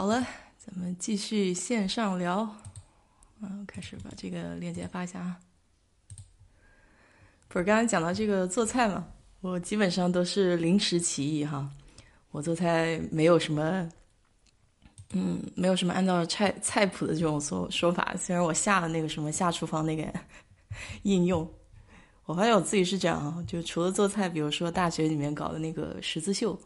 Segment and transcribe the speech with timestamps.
[0.00, 0.26] 好了，
[0.56, 2.48] 咱们继续线上聊。
[3.42, 5.38] 嗯，开始把这个链接发一下啊。
[7.48, 9.06] 不是刚才讲到这个做菜嘛，
[9.42, 11.70] 我基本上都是临时起意哈。
[12.30, 13.86] 我做菜没有什么，
[15.12, 18.16] 嗯，没有什么按照菜菜谱的这种说说法。
[18.16, 20.10] 虽然我下了那个什么下厨房那个
[21.02, 21.46] 应用，
[22.24, 23.44] 我发现我自己是这样啊。
[23.46, 26.58] 就除了做菜，比如说大学里面搞的那个十字绣，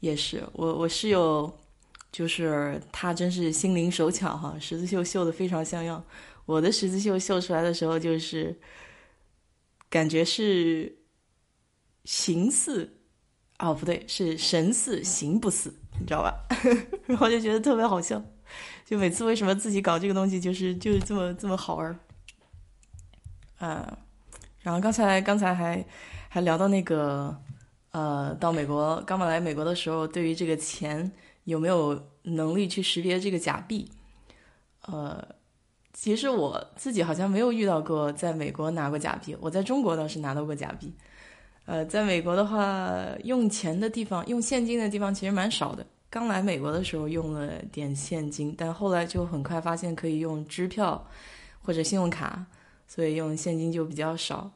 [0.00, 1.50] 也是我我室友，
[2.12, 6.02] 就是他真是心灵手巧哈，十字绣绣的非常像样。
[6.44, 8.56] 我的十字绣绣出来的时候，就是
[9.90, 10.96] 感觉是
[12.04, 12.92] 形似。
[13.58, 16.34] 哦，不对，是神似形不似，你知道吧？
[17.08, 18.22] 然后就觉得特别好笑，
[18.84, 21.96] 就每次为什么自己搞这个东西，就是就是这么这么好玩儿，
[23.66, 23.98] 啊。
[24.60, 25.82] 然后刚才刚才还
[26.28, 27.34] 还聊到那个
[27.92, 31.10] 呃，到美国刚来美国的时候，对于这个钱
[31.46, 33.90] 有没有能力去识别这个假币？
[34.82, 35.26] 呃，
[35.92, 40.92] 其实我自己好像没有遇到过在美国拿过假币，我在中国倒是拿到过假币。
[41.64, 45.84] 呃，在美国的话，用钱的地方、用现金的地方其实蛮少的。
[46.08, 51.04] 刚来美国的时候用了点现金，但后来就很快发现可以用支票
[51.60, 52.44] 或者信用卡，
[52.86, 54.50] 所以用现金就比较少。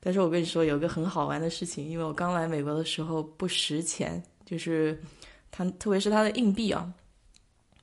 [0.00, 4.98] 但是我跟你说，有个很好玩的事情，因为我刚来美国的时候不识钱，就是
[5.56, 6.92] 它，特别是它的硬币啊，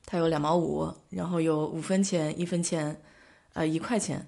[0.06, 2.96] 它有两毛五，然后有五分钱、一分钱，
[3.54, 4.24] 呃，一块钱，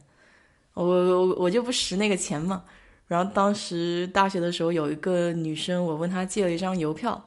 [0.75, 2.65] 我我我就不识那个钱嘛。
[3.07, 7.25] 然后当时大学的时候有一个女生，我问她借了一张邮票，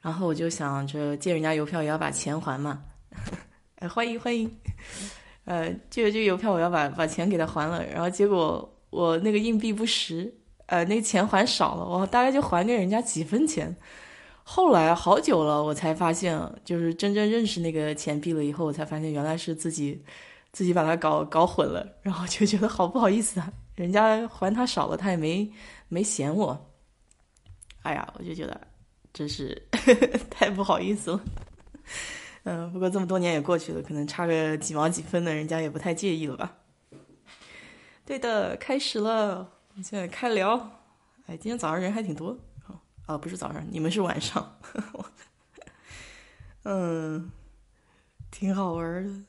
[0.00, 2.82] 然后我就想着借人家邮票也要把钱还嘛，
[3.78, 4.50] 哎，欢迎欢迎，
[5.44, 10.34] 呃，借了这个邮票我要把把钱给她还了，然后结果我那个硬币不识，
[10.66, 13.76] 呃，那个钱还少了，我大概就还给人家几分钱。
[14.50, 20.02] 后来好久了，我才发现，就是真正认识那个钱币了以后，我才发现原来是自己
[20.52, 23.52] 自己把它搞搞混了，然后就觉得好不好意思啊。
[23.74, 25.52] 人家还他少了，他也没
[25.88, 26.72] 没嫌我。
[27.82, 28.58] 哎呀，我就觉得
[29.12, 29.68] 真是
[30.30, 31.20] 太不好意思了。
[32.44, 36.56] 嗯，不过这么多年也过去了，可能差个几毛几分的，人家也不太介意了吧。
[38.06, 40.56] 对的，开始了，现在开聊。
[41.26, 42.34] 哎，今天早上人还挺多。
[43.08, 44.58] 哦，不是早上，你们是晚上。
[46.64, 47.30] 嗯，
[48.30, 49.24] 挺好玩的。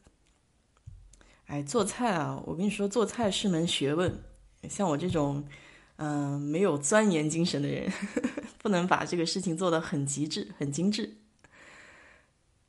[1.47, 4.21] 哎，做菜啊，我跟你说，做菜是门学问。
[4.69, 5.45] 像我这种，
[5.95, 7.89] 嗯，没有钻研精神的人，
[8.61, 11.15] 不能把这个事情做得很极致、很精致。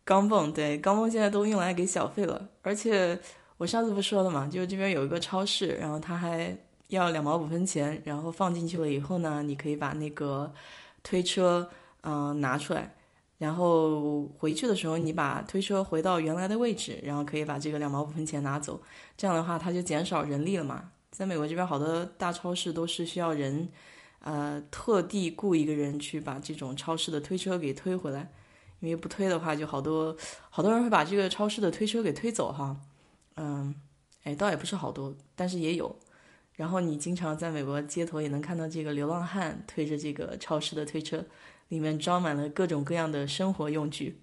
[0.05, 2.49] 钢镚对，钢镚现在都用来给小费了。
[2.63, 3.19] 而且
[3.57, 6.57] 我上次不说了嘛，就是这边有一个超市，然后他还
[6.87, 10.53] 要两毛五分钱，然后放进去了以后呢，你可以把那个
[11.03, 11.71] 推车
[12.03, 12.95] 嗯拿出来，
[13.39, 18.81] 然后回去的时候你把推车回到原来的位置，然后可以把这个两毛五分钱拿走。
[19.17, 20.91] 这样的话，它就减少人力了嘛。
[21.11, 23.69] 在美国这边，好多大超市都是需要人，
[24.21, 28.31] 呃，特地雇一个人去把这种超市的推车给推回来，
[28.81, 30.17] 因为不推的话，就好多
[30.51, 32.77] 好多人会把这个超市的推车给推走哈。
[33.37, 33.75] 嗯，
[34.23, 35.97] 哎，倒也不是好多，但是也有。
[36.61, 41.25] 然后你经常在美国街头也能看到这个流浪汉推着这个超市的推车，
[41.69, 44.21] 里面装满了各种各样的生活用具。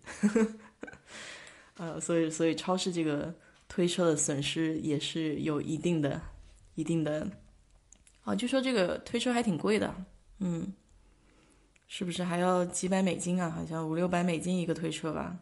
[1.78, 3.34] 呃，所以所以超市这个
[3.68, 6.22] 推车的损失也是有一定的。
[6.75, 7.28] 一定的，
[8.22, 9.96] 啊，据说这个推车还挺贵的，
[10.38, 10.72] 嗯，
[11.88, 13.50] 是不是还要几百美金啊？
[13.50, 15.40] 好像五六百美金一个推车吧。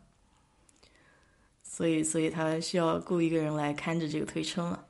[1.62, 4.86] 所以，所以他需要雇一个人来看着这个推车嘛。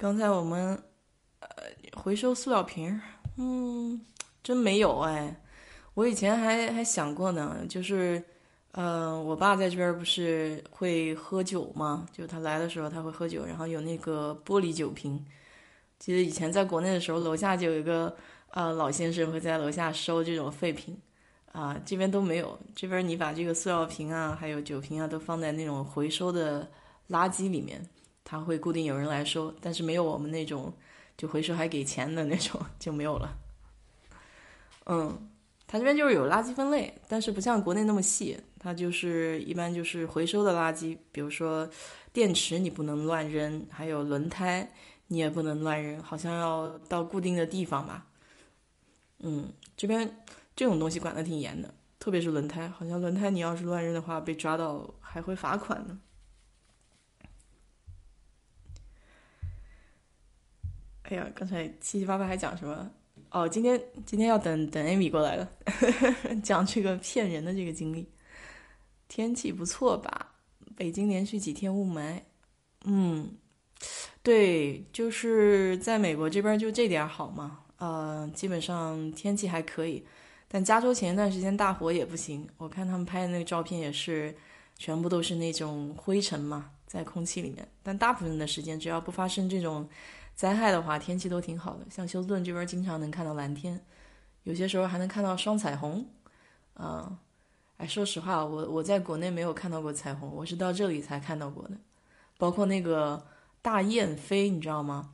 [0.00, 0.82] 刚才我们
[1.40, 1.48] 呃
[1.92, 2.98] 回收塑料瓶，
[3.36, 4.00] 嗯，
[4.42, 5.36] 真没有哎，
[5.92, 8.22] 我以前还还想过呢，就是。
[8.74, 12.06] 嗯，我爸在这边不是会喝酒吗？
[12.12, 15.20] 就他来的时候他会喝酒，然后有那个玻璃酒瓶。
[15.98, 18.16] 记得以前在国内的时候，楼下就有一个
[18.50, 20.96] 呃老先生会在楼下收这种废品，
[21.50, 22.56] 啊，这边都没有。
[22.76, 26.70] 这边你把这个塑料瓶啊，还有酒瓶啊，都放在那种回收的
[27.08, 27.84] 垃圾里面，
[28.30, 30.72] 他会固定有人来收，但是没有我们那种
[31.16, 33.36] 就回收还给钱的那种 就没有了。
[34.86, 35.26] 嗯。
[35.72, 38.36] 它这边就是有垃圾分类，但是不像国内那么细。
[38.58, 41.70] 它就是一般就是回收的垃圾，比如说
[42.12, 44.68] 电池你不能乱扔，还有轮胎
[45.06, 48.04] 你也不能乱扔，好像要到固定的地方吧。
[49.20, 50.24] 嗯，这边
[50.56, 55.96] 这种东西管的挺严的，特别是轮胎，好像轮胎你要是乱扔的话，被抓到还会罚款呢。
[61.10, 62.88] 哎呀，刚才七七八八还讲什么？
[63.30, 65.50] 哦，今天今天要等等艾米过来了，
[66.42, 68.08] 讲这个骗人的这个经历。
[69.08, 70.34] 天气不错吧？
[70.76, 72.20] 北京连续几天雾霾。
[72.84, 73.28] 嗯，
[74.22, 77.58] 对，就是在美国这边就这点好嘛。
[77.78, 80.06] 呃，基本上天气还可以，
[80.46, 82.48] 但加州前一段时间大火也不行。
[82.56, 84.32] 我看他们拍的那个照片也是，
[84.76, 87.66] 全部都是那种灰尘嘛，在空气里面。
[87.82, 89.88] 但大部分的时间，只要不发生这种
[90.40, 91.84] 灾害的话，天气都挺好的。
[91.90, 93.78] 像休斯顿这边经常能看到蓝天，
[94.44, 96.02] 有些时候还能看到双彩虹。
[96.72, 97.18] 啊，
[97.76, 101.72] 哎，说实话，我我在国内没有看到过彩虹，我是到这里才看到过的。
[102.38, 103.22] 包括那个
[103.60, 105.10] 大雁飞，你知道吗？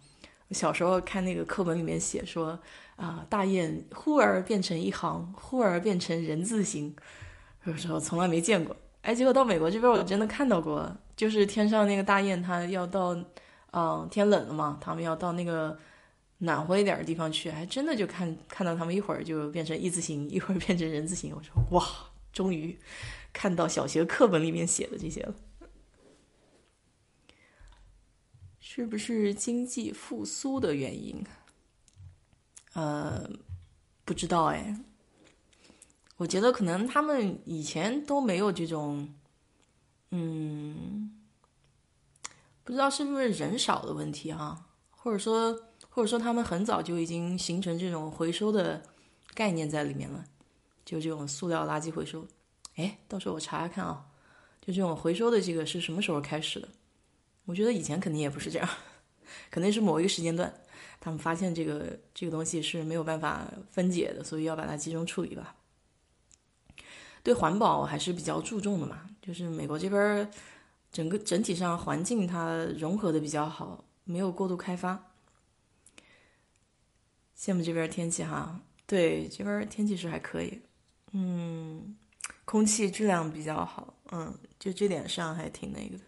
[0.53, 2.57] 小时候看那个课本里面写说
[2.95, 6.95] 啊，大雁忽而变成一行，忽而变成人字形，
[7.65, 8.77] 有时候从来没见过。
[9.03, 13.13] 哎，结果到美国这边，我真的看到过，就是天上那个大雁，它要到，
[13.73, 15.79] 嗯，天冷了嘛，他们要到那个
[16.39, 21.35] 暖和一点的地方去，还真的就看看到他们一会儿就变成一字形，一会儿变成人字形。
[21.35, 21.87] 我说哇，
[22.33, 22.79] 终于
[23.33, 25.35] 看到小学课本里面写的这些了。
[28.61, 31.25] 是不是经济复苏的原因？
[32.75, 33.29] 呃，
[34.05, 34.81] 不知道哎。
[36.19, 39.15] 我觉得可能他们以前都没有这种，
[40.11, 41.11] 嗯，
[42.67, 45.57] 不知道是不是人少的问题哈，或者说，
[45.89, 48.83] 或者说他们很早就已经形成这种回收的
[49.35, 50.25] 概念在里面了，
[50.85, 52.27] 就这种塑料垃圾回收。
[52.75, 54.05] 哎，到时候我查查看啊，
[54.61, 56.69] 就这种回收的这个是什么时候开始的？
[57.45, 58.69] 我觉得以前肯定也不是这样，
[59.49, 60.53] 肯定是某一个时间段，
[60.99, 65.55] 他们发现这个这个东西是没有办法分解的，所以要把它集中处理吧。
[67.23, 70.29] 对环保还是比较注重的嘛，就是美国这边
[70.97, 74.99] 整个整体上环境它融合的比较好，没有过度开发。
[77.37, 80.59] 羡慕这边天气哈，对，这边天气是还可以，
[81.13, 81.95] 嗯，
[82.47, 86.05] 空气质量比较好，嗯，就这点上还挺那个的。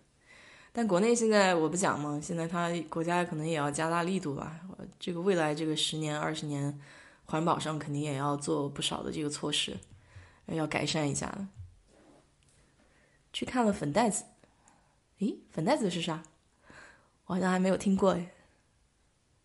[0.72, 4.58] 但国内现在我不讲嘛，现在他国家可能也要加大力度吧。
[4.98, 6.80] 这个未来这个十年二十年，
[7.26, 9.76] 环保上肯定也要做不少的这个措施，
[10.46, 11.46] 要改善一下的。
[13.34, 14.24] 去看了粉袋子，
[15.18, 16.22] 咦，粉袋子是啥？
[17.26, 18.32] 我好像还没有听过哎，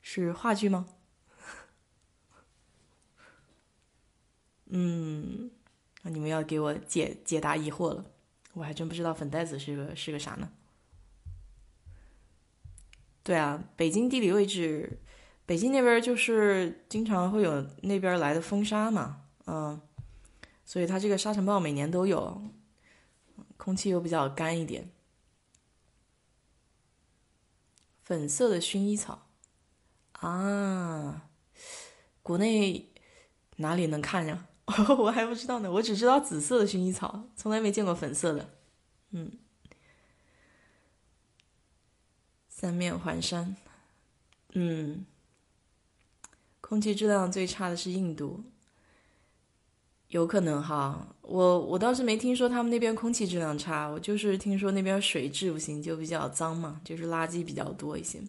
[0.01, 0.87] 是话剧吗？
[4.67, 5.51] 嗯，
[6.03, 8.05] 那你们要给我解解答疑惑了，
[8.53, 10.51] 我还真不知道粉袋子是个是个啥呢。
[13.23, 14.99] 对啊，北京地理位置，
[15.45, 19.81] 北京那边就是经常会有那边来的风沙嘛，嗯，
[20.63, 22.41] 所以它这个沙尘暴每年都有，
[23.57, 24.92] 空气又比较干一点。
[28.13, 29.25] 粉色的薰衣草
[30.12, 31.27] 啊，
[32.21, 32.92] 国内
[33.56, 34.45] 哪里能看呀？
[35.00, 38.54] 我还不知道呢，我只知道紫色的薰衣草，从来没见过粉色的，
[39.10, 39.31] 嗯。
[42.48, 43.56] 三面环山，
[44.54, 45.07] 嗯，
[46.62, 48.44] 空气质量最差的是印度，
[50.13, 58.19] 有可能哈，我我倒是没听说他们那边空气质量差，我就是听说那边水质不行，就比较脏嘛，就是垃圾比较多一些，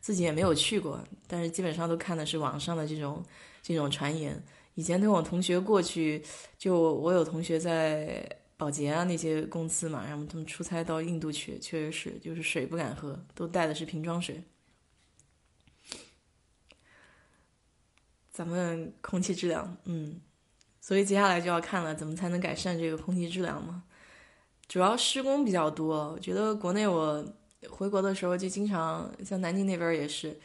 [0.00, 3.22] 自己也没有去过，但是基本上都看的是网上的这种
[3.62, 4.42] 这种传言。
[4.74, 6.22] 以前跟我同学过去，
[6.56, 8.36] 就我有同学在。
[8.60, 14.42] 保洁啊，那些公司嘛，然后他们出差到印度去，确实是，就是水不敢喝，都带的是瓶装水。
[18.30, 20.20] 咱们空气质量，嗯，
[20.90, 23.84] 所以接下来就要看了，怎么才能改善这个空气质量嘛？
[24.66, 27.24] 主要施工比较多，我觉得国内我
[27.68, 30.36] 回国的时候就经常，像南京那边也是，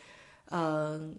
[0.52, 1.16] 嗯。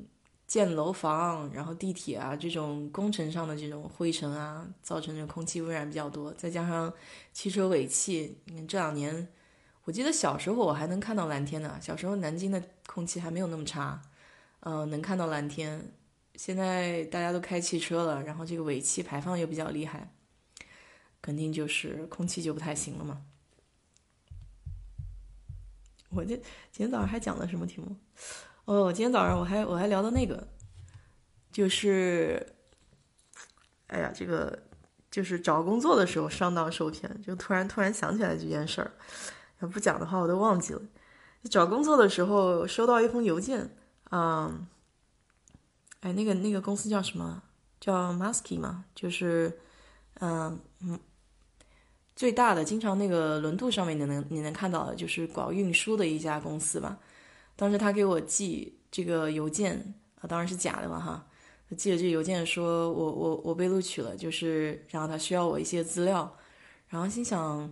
[0.46, 6.32] 建楼房，然后地铁啊，这种工程上的这种灰尘啊，造成的空气污染比较多。
[6.34, 6.92] 再加上
[7.32, 9.26] 汽车尾气，你看这两年，
[9.82, 11.76] 我记得小时候我还能看到蓝天呢。
[11.80, 14.00] 小时候南京的空气还没有那么差，
[14.60, 15.90] 嗯，能看到蓝天。
[16.36, 20.12] 现在大家都开汽车了，然后这个尾气排放又比较厉害，
[21.20, 23.22] 肯定就是空气就不太行了嘛。
[26.10, 27.96] 我这今天早上还讲了什么题目？
[28.64, 30.46] 哦，今天早上我还我还聊到那个，
[31.52, 32.46] 就是，
[33.88, 34.58] 哎呀，这个
[35.10, 38.90] 就是找工作的时候上当受骗，就突然突然想起来这件事儿，
[39.60, 40.82] 要不讲的话我都忘记了。
[41.50, 43.70] 找工作的时候收到一封邮件，
[44.10, 44.66] 嗯，
[46.06, 47.42] 哎，那个那个公司叫什么？
[47.80, 49.58] 叫 Musky 嘛，就是，
[50.20, 50.96] 嗯嗯，
[52.14, 56.96] 最大的，经常那个轮渡上面你能你能看到的，就是搞运输的一家公司吧。
[57.56, 61.26] 当时他给我寄这个邮件啊，当然是假的嘛哈。
[61.76, 66.32] 寄了这个邮件说我我我被录取了，就是然后他需要我一些资料，
[66.86, 67.68] 然后心想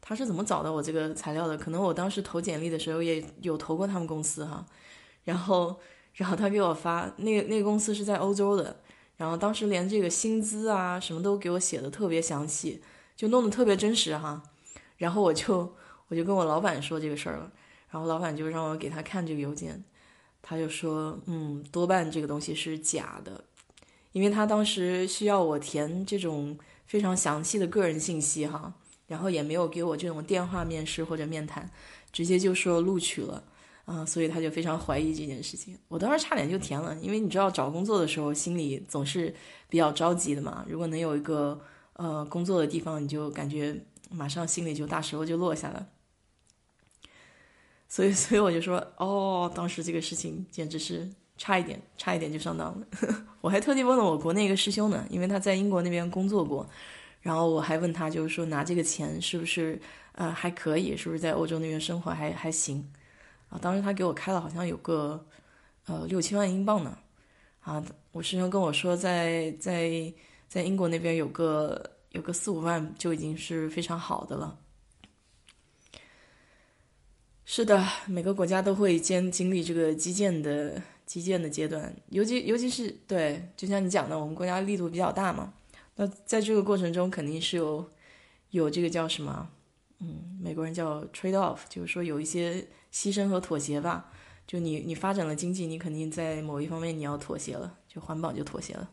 [0.00, 1.56] 他是怎么找到我这个材料的？
[1.56, 4.66] 可能我当时投简历的时候也有投过他们公司哈，
[5.22, 5.78] 然后
[6.14, 8.80] 然后他给我发那个那个公司是在欧洲的，
[9.16, 12.82] 然后当时连这个薪资啊什么都给我写的特别详细，
[13.16, 14.42] 就弄得特别真实哈，
[14.96, 15.74] 然后我就
[16.08, 17.50] 我就跟我老板说这个事儿了。
[17.90, 19.82] 然后老板就让我给他看这个邮件，
[20.40, 23.42] 他就说：“嗯，多半这个东西是假的，
[24.12, 28.72] 因为他当时需要我填这种非常详细的个人信息哈，
[29.08, 31.68] 然后也没有给我这种电话面试或者面谈，
[32.12, 33.42] 直接就说录取了
[33.90, 35.76] 啊，所以他就非常怀疑这件事情。
[35.88, 39.34] 我当时差点就填了，因为你知道找工作的时候心里总是
[39.68, 41.60] 比较着急的嘛，如果能有一个
[41.94, 43.76] 呃工作的地方，你就感觉
[44.08, 45.84] 马上心里就大石头就落下了。”
[47.88, 52.86] 所以，所以我就说，哦，当时这个事情简直是差一点，差一点就上当了。
[53.42, 56.64] 我还特地问了我国内一个师兄呢，因为他在英国那边工作过，
[57.20, 59.80] 然后我还问他，就是说拿这个钱是不是
[60.12, 62.88] 呃还可以，是不是在欧洲那边生活还还行
[63.50, 63.58] 啊？
[63.60, 65.22] 当时他给我开了好像有个
[65.84, 66.96] 呃六七万英镑呢。
[67.60, 70.10] 啊，我师兄跟我说，在在
[70.48, 74.58] 在英国那边有个有个四五万就已经是非常好的了。
[77.44, 85.52] 是的，每个国家都会经经历这个基建的基建的阶段，尤其尤其是对，就像你讲的，我们国家力度比较大嘛。
[85.96, 87.84] 那在这个过程中，肯定是有
[88.50, 89.50] 有这个叫什么？
[89.98, 94.12] 嗯，美国人叫 trade off，就是说有一些牺牲和妥协吧。
[94.46, 98.90] 就你你发展了经济，你肯定在某一方面你要妥协了，就环保就妥协了。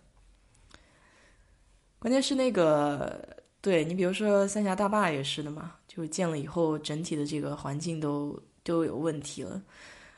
[1.99, 8.41] 关键是那个，对你比如说三峡大坝也是的嘛，就建了以后，整体的这个环境都。
[8.67, 9.63] 都有问题了，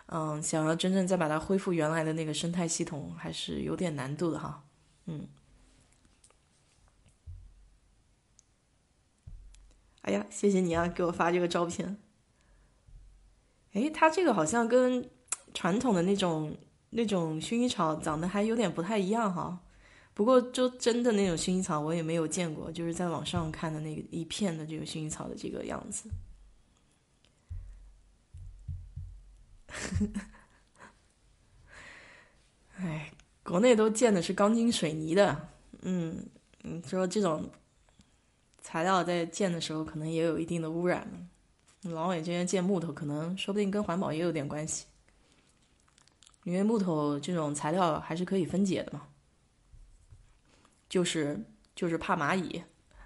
[0.08, 4.64] 嗯，想要真正再把它恢复原来的那个生态系统，还是有点难度的哈，
[5.06, 5.28] 嗯。
[10.02, 11.96] 哎呀，谢谢你啊，给我发这个照片。
[13.74, 15.10] 哎，它这个好像跟
[15.54, 16.56] 传统的那种
[16.90, 19.60] 那种薰衣草长得还有点不太一样哈。
[20.14, 26.10] 不过，就真的那种薰衣草我也没有见过，就是在网上看的那个一片的这个薰衣草的这个样子。
[32.76, 35.48] 哎，国内都建的是钢筋水泥的，
[35.84, 36.26] 嗯，
[36.64, 37.50] 你说这种
[38.62, 41.30] 材料在建的时候可能也有一定的污染。
[41.84, 44.86] 老伟这边建木头，可能说不定跟环保也有点关系，
[46.44, 49.08] 因为木头这种材料还是可以分解的嘛。
[50.90, 51.40] 就是
[51.76, 52.62] 就是怕蚂蚁，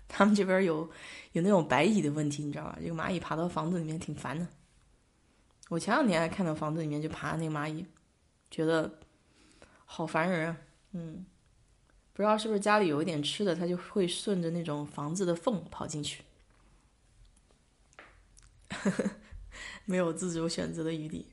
[0.07, 0.89] 他们这边有
[1.33, 2.77] 有那种白蚁的问题，你知道吧？
[2.81, 4.47] 这个蚂蚁爬到房子里面挺烦的。
[5.69, 7.85] 我前两天还看到房子里面就爬那个蚂蚁，
[8.49, 8.99] 觉得
[9.85, 10.57] 好烦人啊。
[10.93, 11.25] 嗯，
[12.13, 16.23] 不知道是不是家里有一点吃的，它就会顺着那种房子的缝跑进去，
[18.73, 19.09] 呵 呵
[19.85, 21.31] 没有自主选择的余地。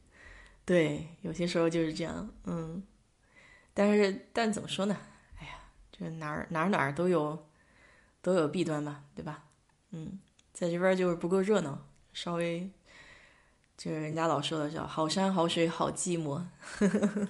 [0.64, 2.30] 对，有些时候就是这样。
[2.44, 2.82] 嗯，
[3.75, 4.97] 但是但怎么说呢？
[5.38, 5.52] 哎呀，
[5.90, 7.47] 这哪儿哪儿哪儿都有
[8.23, 9.44] 都有弊端吧，对吧？
[9.90, 10.20] 嗯，
[10.52, 12.70] 在这边就是不够热闹，稍微。
[13.76, 17.28] 就是人家老说的叫“好山好水好寂寞”，呵呵呵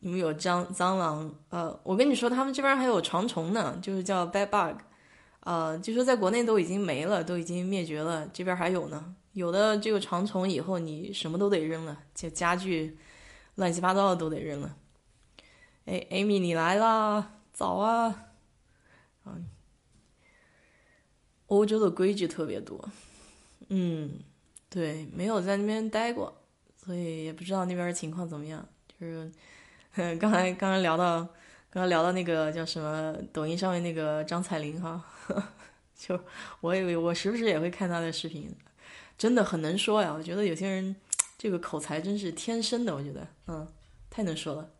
[0.00, 1.34] 你们有蟑蟑螂？
[1.50, 4.80] 呃，我跟你说，他们这边还有床虫呢，就是叫 bed bug，
[5.44, 9.14] 呃，就说在国内都已经没了，都已经灭绝了，这边还有呢。
[9.32, 12.98] 有的这个长虫以后你什么都得扔了，就家具
[13.54, 14.76] 乱七八糟的都得扔了。
[15.86, 18.26] 哎，Amy 你来啦，早啊！
[19.24, 19.46] 嗯。
[21.46, 22.88] 欧洲的规矩特别多，
[23.68, 24.20] 嗯，
[24.70, 26.32] 对，没有在那边待过，
[26.76, 28.66] 所以也不知道那边情况怎么样。
[28.98, 29.30] 就是，
[30.16, 31.18] 刚才刚才聊到，
[31.68, 35.04] 刚刚聊到那个叫什么，抖音上面那个张彩玲哈，
[35.94, 36.18] 就
[36.60, 38.54] 我以为我时不时也会看他的视频，
[39.16, 40.12] 真的很能说呀。
[40.12, 40.96] 我觉得有些人
[41.38, 43.66] 这个口才真是天生的，我觉得，嗯，
[44.10, 44.70] 太能说了。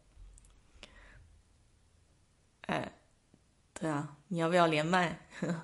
[2.63, 2.93] 哎，
[3.75, 5.27] 对啊，你要不要连麦？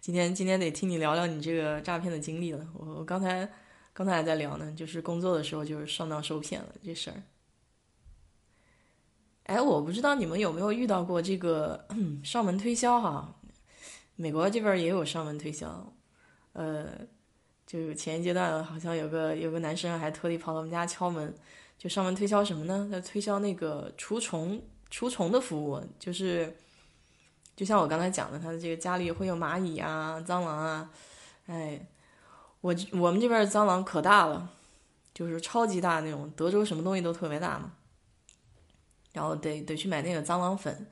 [0.00, 2.66] 今天今天得听你聊聊你这个诈骗的经历了。
[2.74, 3.48] 我我刚才
[3.92, 7.22] 刚才还在聊呢，就是工作的时候就是上当受骗了这事儿。
[9.44, 11.86] 哎，我不知道你们有没有遇到过这个
[12.22, 13.34] 上门推销哈？
[14.16, 15.92] 美国这边也有上门推销，
[16.52, 16.88] 呃，
[17.66, 21.34] 就前一阶段好像有个有个男生还特地跑到我们家敲门，
[21.76, 22.88] 就上门推销什么呢？
[22.90, 26.56] 在推销那个除虫除虫的服务，就是。
[27.54, 30.90] 就像我刚才讲的，他的这个家里会有蚂蚁啊、蟑螂啊，
[31.46, 31.86] 哎，
[32.62, 34.50] 我我们这边蟑螂可大了，
[35.12, 37.70] 就是超级大那种，德州什么东西都特别大嘛。
[39.12, 40.86] 然后得得去买那个蟑螂粉，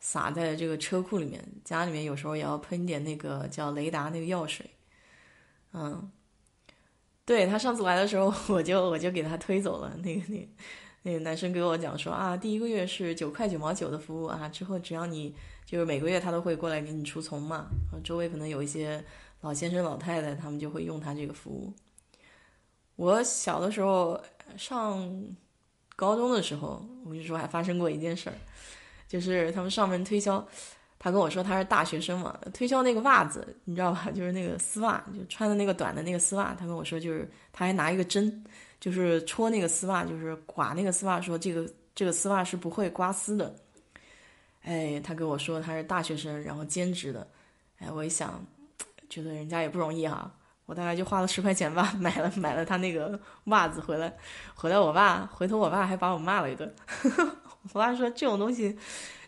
[0.00, 1.44] 撒在这个车库里面。
[1.64, 4.68] 家里面有时候也要喷点那个叫雷达那个药水。
[5.74, 6.10] 嗯，
[7.26, 9.94] 对他上次来的时候， 我就我就给他推走了。
[9.98, 10.48] 那个那
[11.02, 15.34] 那个男生给我讲说啊，第一个月是九块九毛九的服务啊，之后只要你
[15.66, 17.68] 就是每个月他都会过来给你除虫嘛。
[18.02, 19.04] 周围可能有一些
[19.42, 21.72] 老先生老太太，他们就会用他这个服务。
[22.96, 24.18] 我小的时候
[24.56, 25.36] 上。
[25.98, 28.36] 高中的时候，我跟你说还发生过一件事儿，
[29.08, 30.46] 就是他们上门推销，
[30.96, 34.08] 他跟我说他是大学生嘛，推销那个袜子，你知道吧？
[34.14, 36.54] 就是那个丝袜，就穿的那个短的那个丝袜。
[36.54, 38.44] 他跟我说，就是他还拿一个针，
[38.78, 43.52] 就是戳那个丝袜，就是刮那个丝袜，说这个这个丝袜是不会刮丝的。
[44.62, 47.26] 哎，他跟我说他是大学生，然后兼职的。
[47.78, 48.40] 哎，我一想，
[49.08, 50.32] 觉得人家也不容易哈。
[50.68, 54.14] 我大概就花了十块钱吧，买了买了他那个袜子回来，
[54.54, 56.70] 回来我爸回头我爸还把我骂了一顿。
[57.72, 58.76] 我爸说这种东西，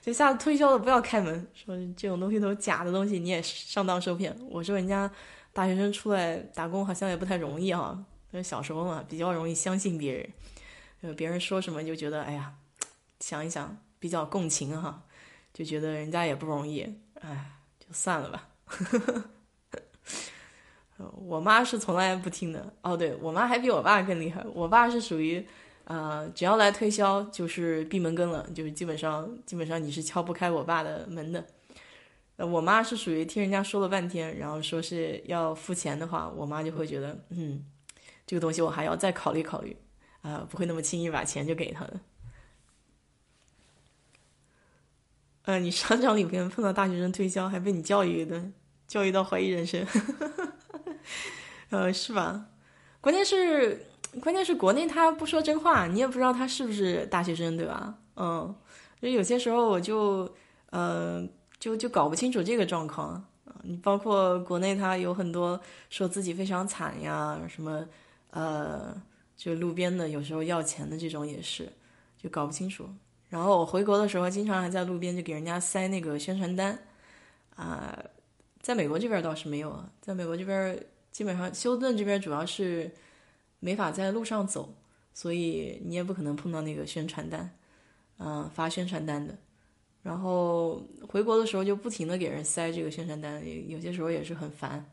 [0.03, 4.37] 就下次推销的不要开门，说这种东西都是假的东西，你也上当受骗。
[4.51, 5.11] 我说人家
[5.55, 7.99] 大学生出来打工好像也不太容易哈，
[8.45, 10.29] 小时候嘛比较容易相信别人，
[11.03, 12.53] 就别人说什么就觉得哎呀，
[13.21, 15.03] 想一想比较共情哈，
[15.55, 16.83] 就觉得人家也不容易，
[17.15, 18.47] 哎，就算了吧。
[21.27, 24.45] 我妈是从来不听的哦，对我妈还比我爸更厉害。
[24.55, 25.47] 我爸是属于，
[25.85, 31.45] 呃，只要来推销就是闭门羹了，就是基本上基本上你是敲不开我爸的门的。
[32.37, 37.65] 呃，我妈是属于听人家说了半天，然后说是要付钱的话，我妈就会觉得，嗯，
[38.27, 39.77] 这个东西我还要再考虑考虑，
[40.23, 42.01] 啊，不会那么轻易把钱就给他的。
[45.45, 48.53] 呃，你商场里边碰到大学生推销，还被你教育一顿，
[48.87, 49.87] 教育到怀疑人生。
[51.71, 52.47] 呃，是吧？
[53.01, 53.87] 关键是，
[54.21, 57.95] 关键是国内他不说真话，你也不知道他是不是大学生，对吧？
[58.17, 58.55] 嗯，
[59.01, 60.31] 就有些时候我就，
[60.71, 61.27] 呃，
[61.59, 63.25] 就就搞不清楚这个状况
[63.63, 65.59] 你包括国内他有很多
[65.89, 67.87] 说自己非常惨呀，什么，
[68.31, 68.95] 呃，
[69.37, 71.73] 就路边的有时候要钱的这种也是，
[72.21, 72.89] 就搞不清楚。
[73.29, 76.79] 然后我回国的时候，经常还在路边就给人家塞那个宣传单，
[77.55, 77.97] 啊。
[78.63, 80.79] 在美国这边倒是没有啊，在美国这边
[81.11, 82.91] 基本上休顿这边主要是
[83.59, 84.75] 没法在路上走，
[85.15, 87.51] 所以你也不可能碰到那个宣传单，
[88.19, 89.37] 嗯，发宣传单的。
[90.03, 94.85] 然后回国的时候就不停的给人塞这个宣传单，有些时候也是很烦。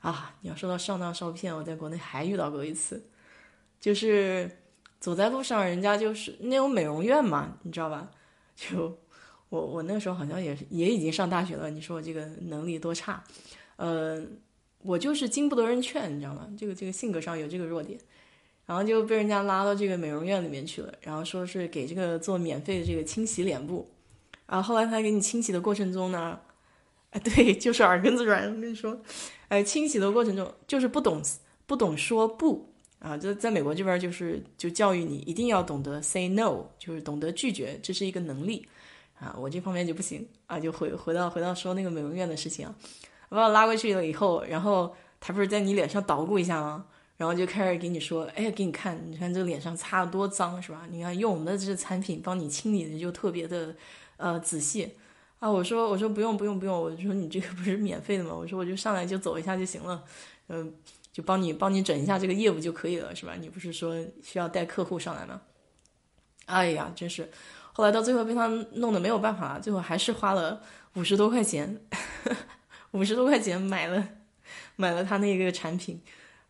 [0.00, 3.02] 啊，你要说到上当受骗，我在国内还遇到过一次，
[3.78, 4.50] 就是
[4.98, 8.10] 走在路上，人家就是那种美容院嘛，你知道吧？
[8.56, 8.98] 就。
[9.50, 13.22] 我我那时候好像也也已经上大学了，你说我这个能力多差，
[13.76, 14.24] 呃，
[14.82, 16.48] 我就是经不得人劝，你知道吗？
[16.56, 17.98] 这个这个性格上有这个弱点，
[18.64, 23.86] 然后就被人家拉到这个美容院里面去了，然后说是给这个做免费的这个清洗脸部，
[24.46, 26.38] 然后后来他给你清洗的过程中呢，
[27.10, 28.96] 哎，对，就是耳根子软，我跟你说，
[29.48, 31.20] 哎，清洗的过程中就是不懂
[31.66, 38.64] 不懂说不啊，就在美国这边就是就教育你一定要懂得 say no，就是懂得拒绝，这是一个能力。
[39.20, 42.74] 啊，我这方面就不行啊，就回回到回到说那个美容院的事情啊，
[43.28, 46.86] 把我拉过去了以后，然后他不是在你脸上捣鼓一下吗？
[47.18, 50.86] 然后就开始给你说，哎，给你看，你看这个脸上擦的多脏是吧？
[50.90, 53.76] 你看用我们的这产品帮你清理的就特别的
[54.16, 54.96] 呃仔细
[55.38, 55.50] 啊。
[55.50, 58.34] 我说我说不用不用不用，我说你这个不是免费的吗？
[58.34, 60.02] 我说我就上来就走一下就行了，
[60.48, 60.72] 嗯，
[61.12, 63.34] 就帮你帮你整一下这个业务就可以了是吧？
[63.38, 65.42] 你不是说需要带客户上来吗？
[66.46, 67.30] 哎呀，真是。
[67.80, 70.60] 后来到最后被他弄得没有办法，最后还是花了
[70.96, 71.80] 五十多块钱，
[72.90, 74.06] 五十多块钱买了
[74.76, 75.98] 买了他那个产品，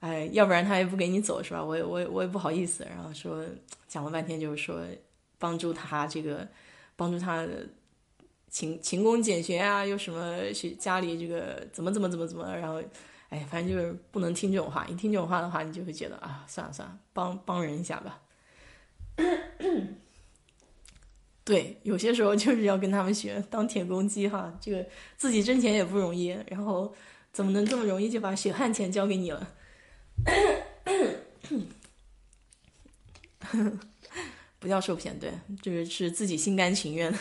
[0.01, 1.63] 哎，要不然他也不给你走是吧？
[1.63, 3.45] 我也我我也不好意思，然后说
[3.87, 4.81] 讲了半天就是说
[5.39, 6.45] 帮助他这个
[6.97, 7.47] 帮助他
[8.49, 12.83] 勤勤工俭学啊，又什么是家里这个怎么怎么怎么怎么，然后
[13.29, 18.19] 哎，反正就是不能听这种话，一听这种话的话，你就会觉得啊，算了算了，帮帮人一下吧。
[21.51, 24.87] 对，有些时候就是要跟他们学当铁公鸡哈，这个
[25.17, 26.95] 自己挣钱也不容易，然后
[27.33, 29.53] 怎么能这么容易就把血汗钱交给你了？
[34.61, 37.13] 不叫受骗，对，这个是自己心甘情愿。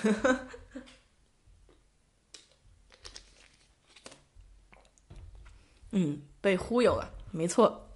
[5.89, 7.89] 嗯，被忽悠了，没错。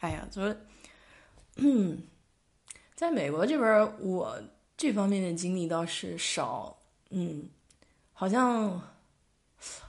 [0.00, 0.66] 哎呀，就是？
[1.56, 2.07] 嗯。
[2.98, 4.36] 在美国这边，我
[4.76, 6.76] 这方面的经历倒是少，
[7.10, 7.48] 嗯，
[8.12, 8.82] 好像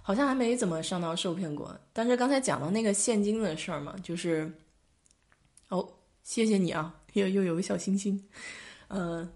[0.03, 1.75] 好像还没怎么上当受骗过。
[1.91, 4.47] 但是刚才讲到那个现金的事儿嘛，就是
[5.69, 5.89] 哦，
[6.21, 8.23] 谢谢你啊，又又有个小星星。
[8.89, 9.27] 嗯，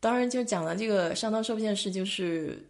[0.00, 2.68] 当然就讲了这个上当受骗事，就是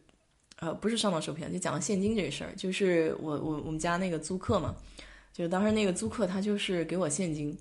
[0.57, 2.55] 呃，不是上当受骗，就讲了现金这事儿。
[2.55, 4.77] 就是我我我们家那个租客嘛，
[5.33, 7.59] 就当时那个租客他就是给我现金，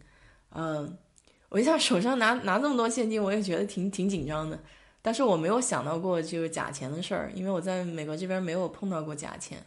[0.49, 0.97] 嗯，
[1.53, 4.59] 我一下手上拿拿这么多现金，我也觉得挺挺紧张的。
[5.03, 9.63] 但是我没有想到过就是假钱的事儿，因为我在美国这边没有碰到过假钱。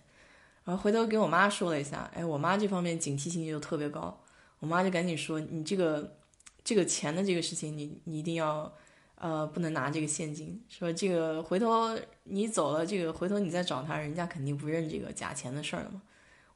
[0.65, 4.21] 然后回头给我妈说了一下，哎，我妈这方面警惕性就特别高，
[4.59, 6.17] 我妈就赶紧说：“你这个
[6.65, 8.73] 这个钱的这个事情，你你一定要
[9.15, 16.03] 呃不能拿这个现金，说这个回头你走了，这个回头你再找他，人家肯定不认这个假钱的事儿了嘛。”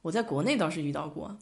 [0.03, 1.37] 我在国内倒是遇到过，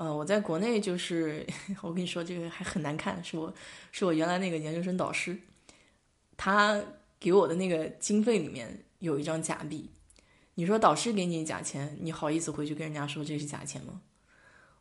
[0.00, 1.46] 呃，我在国内就是
[1.82, 3.52] 我跟你说这个还很难看，是我
[3.92, 5.38] 是我原来那个研究生导师。
[6.38, 6.82] 他
[7.18, 9.90] 给我的那个经费里面有一张假币，
[10.54, 14.00] 你说导师给你假钱，你好意思回去跟人家说这是假钱吗？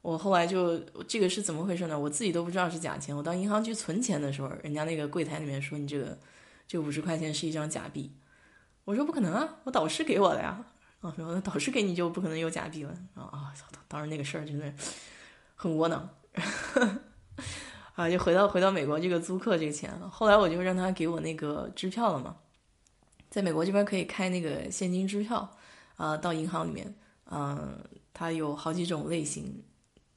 [0.01, 1.99] 我后来就这个是怎么回事呢？
[1.99, 3.13] 我自己都不知道是假钱。
[3.13, 6.17] 我到银行去存钱的时候，人家那个柜台里面说你这个
[6.65, 8.13] 这五十块钱是一张假币，
[8.85, 10.65] 我说不可能啊，我导师给我的呀。
[11.01, 13.53] 啊，说那导师给你就不可能有假币了啊啊！
[13.87, 14.73] 当时那个事儿真的
[15.55, 16.09] 很窝囊。
[17.95, 22.37] 啊，就回到回到美国这个租客这个钱，后来我就让他给我那个支票了嘛，
[23.29, 25.57] 在美国这边可以开那个现金支票，
[25.97, 26.95] 啊，到银行里面，
[27.29, 27.77] 嗯，
[28.13, 29.63] 他有好几种类型，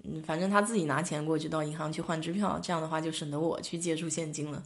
[0.04, 4.62] 嗯，反正他自己拿钱过去到银行去换支票，这样的话就省得我去借出现金了，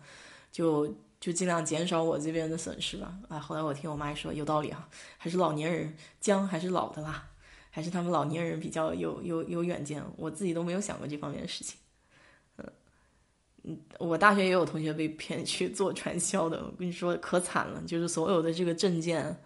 [0.52, 3.14] 就就尽量减少我这边的损失吧。
[3.28, 7.28] 啊，后来我听我妈说有道理啊，还是老年人姜还是老的辣，
[7.70, 11.78] 还是他们老年人比较有有有远见，我自己都没有想过这方面的事情。
[13.68, 19.42] 嗯我大学也有同学被骗去做传销的，我跟你说可惨了，就是所有的这个证件，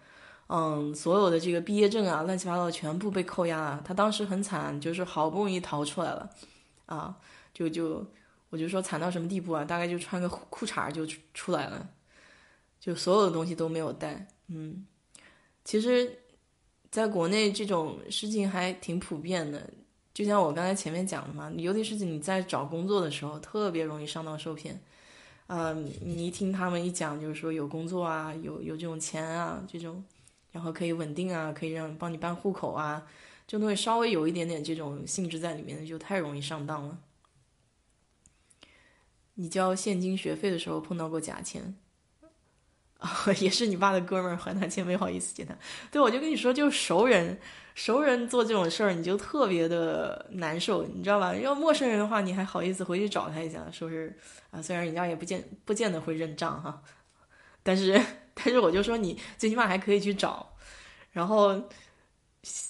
[0.47, 3.81] 嗯，所有的这个毕业证啊，乱七八糟全部被扣押了。
[3.83, 6.29] 他当时很惨，就是好不容易逃出来了，
[6.85, 7.17] 啊，
[7.51, 8.05] 就就
[8.51, 9.65] 我就说惨到什么地步啊？
[9.65, 11.89] 大概就穿个裤衩就出来了，
[12.79, 14.27] 就所有的东西都没有带。
[14.49, 14.85] 嗯，
[15.63, 16.19] 其实，
[16.91, 19.67] 在国内这种事情还挺普遍的。
[20.13, 24.77] 就像我刚才前面讲的嘛，尤其是你在找工作的时候，特别容易上当受骗。
[25.47, 30.03] 嗯，你一听他们一讲，就是说有工作啊，有有这种钱啊，这种，
[30.51, 33.07] 然后可以稳定啊，可以让帮你办户口啊，
[33.47, 36.97] 这东西稍微有一点点这种性质在里面，就太容易上当了。
[39.35, 41.75] 你交现金学费的时候碰到过假钱？
[42.99, 45.57] 啊， 也是你爸的哥们儿还他钱，没好意思借他。
[45.91, 47.39] 对，我就跟你说，就是熟人，
[47.73, 51.35] 熟人做这种事儿，你就特别的难受，你知道吧？
[51.35, 54.15] 要陌生人的话，你还好意思回去找他一下，说是
[54.51, 56.83] 啊，虽然人家也不见不见得会认账哈，
[57.63, 57.99] 但是
[58.35, 60.55] 但是我就说你最起码还可以去找，
[61.11, 61.59] 然后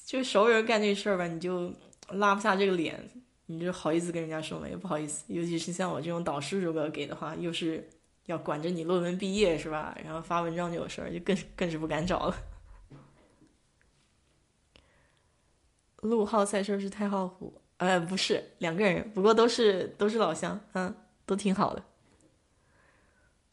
[0.06, 1.74] 就熟人干这事儿吧，你就
[2.12, 3.10] 拉不下这个脸，
[3.52, 4.68] 你就好意思跟人家说吗？
[4.68, 7.88] 也不好意思，尤其是像我这种导师，如果要给的话，又是。
[8.28, 9.98] 要管着你论文毕业是吧？
[10.06, 12.36] 然后发文章就有事儿，就更更是不敢找了。
[15.98, 21.84] 陆浩赛车是太浩虎，呃，不是两个人，不过都是都是老乡，嗯，都挺好的。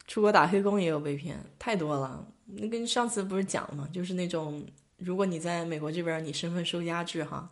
[0.05, 2.25] 出国打黑工也有被骗，太多了。
[2.45, 3.89] 那跟上次不是讲了吗？
[3.91, 4.63] 就是那种
[4.97, 7.49] 如果你在美国这边，你身份受压制哈，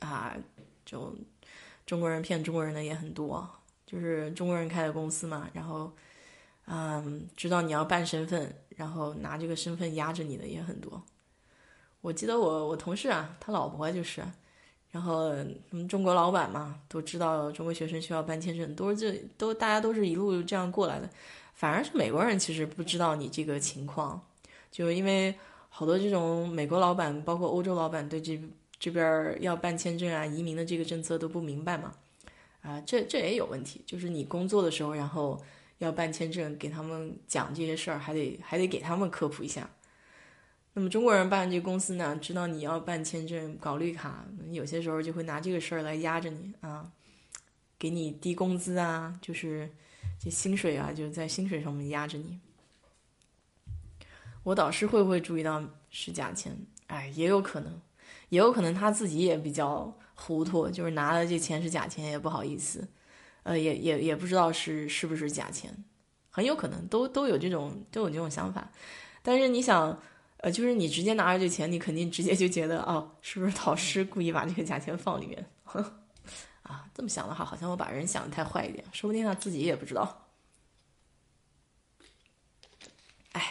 [0.00, 0.36] 啊，
[0.84, 1.16] 就
[1.92, 3.46] 中国人骗中国人的也很多，
[3.84, 5.92] 就是中国人开的公司嘛，然后。
[6.64, 11.02] 嗯，知道你要办身份，然后拿这个身份压着你的也很多。
[12.00, 14.22] 我记得我我同事啊，他老婆就是，
[14.92, 15.34] 然后，
[15.88, 21.10] 中国老板嘛，都知道中国学生需要办签证，都是这都大家都是一路这样过来的。
[21.52, 24.24] 反而是美国人其实不知道你这个情况，
[24.70, 25.34] 就因为
[25.68, 28.40] 好多这种美国老板，包括欧洲老板，对这
[28.82, 31.94] 这边要办签证啊、移民的这个政策都不明白嘛。
[32.62, 35.40] 啊，这这也有问题，就是你工作的时候，然后。
[35.78, 39.68] 要办签证，给他们讲这些事儿，还得还得给他们科普一下。
[40.74, 46.88] 那么中国人办这公司呢，知道你要办签证、搞绿卡，有些时候就会拿这个事儿来压着你啊，
[47.80, 49.68] 给你低工资啊，就是
[50.20, 52.38] 这薪水啊，就在薪水上面压着你。
[54.44, 56.56] 我导师会不会注意到是假钱？
[56.86, 57.80] 哎，也有可能，
[58.32, 62.88] 也有可能他自己也比较糊涂，就是拿了这钱是假钱，也不好意思。
[63.42, 65.84] 呃，也也也不知道是是不是假钱，
[66.30, 68.72] 很有可能都都有这种都有这种想法，
[69.20, 70.00] 但是你想，
[70.38, 75.46] 呃，就是你直接拿着这钱，你肯定直接就觉得哦，是不是导师故意把这个假钱放里面？
[76.62, 80.26] 啊，这么想的话，好像我把人想的太坏一点，说不定他自己也不知道。
[83.32, 83.50] 哎，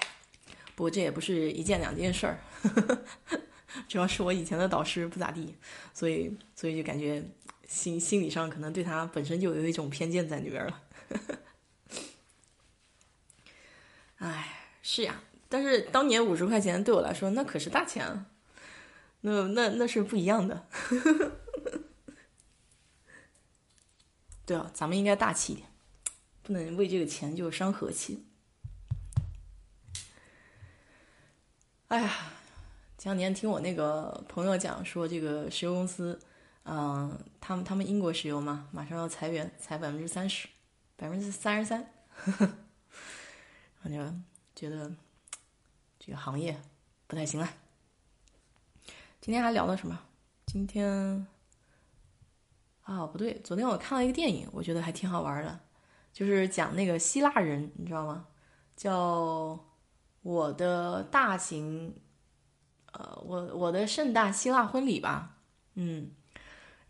[0.74, 2.39] 不过这也不是一件两件事儿，
[3.88, 5.56] 主要是我以前的导师不咋地，
[5.94, 7.24] 所以所以就感觉
[7.68, 10.82] 心心理上可能对他本身就有一种偏见在里边了。
[14.18, 18.26] 哎，是呀，但是当年五十块钱对我来说那可是大钱，
[19.22, 20.68] 那那那是不一样的。
[24.46, 25.68] 对啊，咱们应该大气一点，
[26.44, 28.26] 不能为这个钱就伤和气。
[31.88, 32.34] 哎呀，
[33.02, 36.20] 前两天听我那个朋友讲说，这个石油公司，
[36.66, 40.48] 嗯，他们他们英国石油嘛，马上要裁员，裁百分之三十，
[40.96, 41.92] 百分之三十三，
[43.82, 43.96] 我就
[44.56, 44.96] 觉得
[45.98, 46.56] 这个行业
[47.08, 47.50] 不太行了。
[49.20, 50.00] 今天还聊了什么？
[50.46, 51.26] 今天
[52.84, 55.60] 啊，不对，昨天我看了一个电影，我觉得还挺好玩的，
[56.14, 58.28] 就是讲那个希腊人，你知道吗？
[58.76, 59.60] 叫。
[60.24, 61.96] 我的大型，
[62.94, 65.38] 呃，我我的盛大希腊婚礼吧，
[65.76, 66.12] 嗯，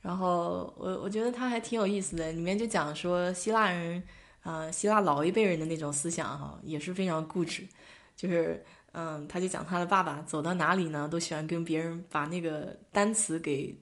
[0.01, 4.01] 然后我我觉得他还挺有意思的，里面就讲说希腊人，
[4.41, 7.67] 啊，希腊老一辈人的那种思想哈，也是非常固执，
[8.15, 13.77] 就是，嗯，他就讲他的爸爸走到哪里呢，都喜欢跟别人把那个单词给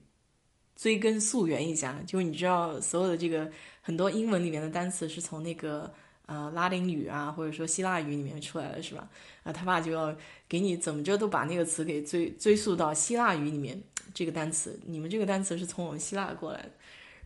[0.76, 5.92] 追根溯源一下，就是你知道所有的这个很多英文里面的单词是从那个。
[6.30, 9.08] 呃，拉丁语啊，或者说希腊语里面出来的是吧？
[9.42, 10.14] 啊，他爸就要
[10.48, 13.82] 给你怎么着都把那个词给追追溯到希腊语里面，
[14.14, 16.70] 这个单词，你们这个单词是从我们希腊过来的。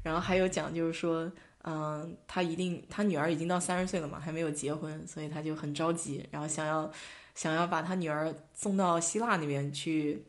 [0.02, 1.30] 然后还有讲就是说，
[1.64, 6.90] 嗯，他一定他女儿已经到三十岁了嘛，还没有结婚，所以他就很着急，然后想要
[7.34, 10.24] 想要把他女儿送到希腊那边去，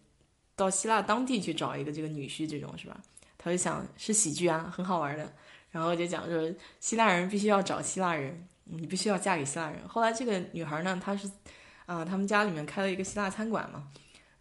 [0.53, 2.99] 到希腊当地去找一个这个女婿，这种是吧？
[3.37, 5.31] 他就想是喜剧啊，很好玩的。
[5.71, 8.45] 然后就讲说，希腊人必须要找希腊人。
[8.65, 9.87] 你必须要嫁给希腊人。
[9.87, 11.29] 后来这个女孩呢，她是，
[11.85, 13.87] 啊，他们家里面开了一个希腊餐馆嘛，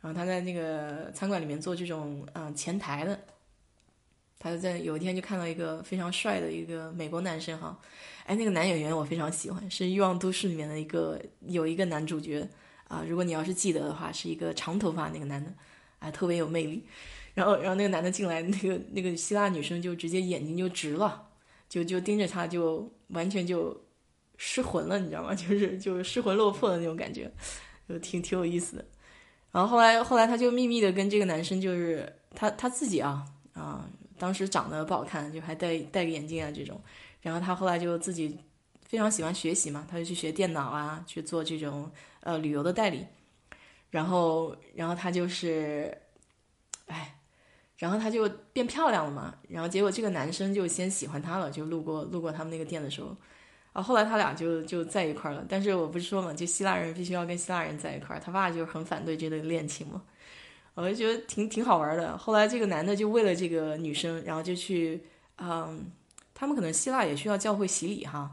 [0.00, 3.18] 然后她在那个餐馆里面做这种嗯前台的。
[4.38, 7.78] 她就在有一天就看到一个非常帅的一个美国男生哈，
[8.26, 12.46] 哎，那个男演员我非常喜欢，是《欲望都市》里面的一个有一个男主角
[12.88, 15.50] 啊，如果你要是记得的话，是一个长头发那个男的，
[15.98, 16.84] 啊，特别有魅力。
[17.32, 21.28] 然后，然后那个男的进来，那个那个希腊女生就直接眼睛就直了，
[21.68, 23.83] 就就盯着他，就完全就。
[24.36, 25.32] 失魂了，你知道吗？
[25.36, 27.30] 就是就是失魂落魄的那种感觉，
[27.88, 28.84] 就挺挺有意思的。
[29.52, 36.80] 然后后来后来他就秘密的跟这个男生，就是他他自己啊啊，当时长得不好看，就还戴戴个眼镜啊这种。
[37.20, 38.36] 然后他后来就自己
[38.82, 43.06] 非常喜欢学习嘛，他就去学电脑啊，去做这种呃旅游的代理。
[43.90, 45.96] 然后然后他就是，
[46.86, 47.14] 哎，
[47.76, 49.36] 然后他就变漂亮了嘛。
[49.48, 53.16] 然后结果这个男生就先喜欢他了，就路过路过他们那个店的时候。
[53.74, 60.00] 啊，后来他俩就就在一块儿了，但是我不是说嘛，就希腊人必须要跟希腊人在一块儿，他爸就很反对这对恋情嘛，
[60.74, 62.16] 我就觉得挺挺好玩的。
[62.16, 65.02] 后来这个男的就为了这个女生，然后就去，
[65.38, 65.90] 嗯，
[66.34, 68.30] 他们可能希腊也需要教会洗礼哈，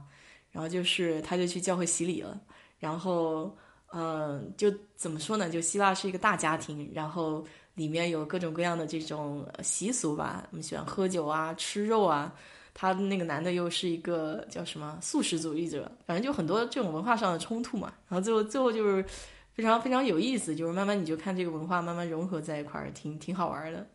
[0.51, 2.39] 然后就是他就去教会洗礼了，
[2.79, 3.57] 然后，
[3.93, 5.49] 嗯，就怎么说呢？
[5.49, 12.31] 就希腊是一个大家庭，然后里面有各种各样的这种习俗吧，我们喜欢喝酒啊，吃肉啊。
[12.73, 17.93] 他那个男的又是一个叫什么素食主义者，反正就很多这种文化上的冲突嘛。
[18.07, 19.05] 然后最后最后就是
[19.53, 23.85] 非常非常有意思，就是慢慢你就看这个文化慢慢融合在一块儿，挺挺好玩的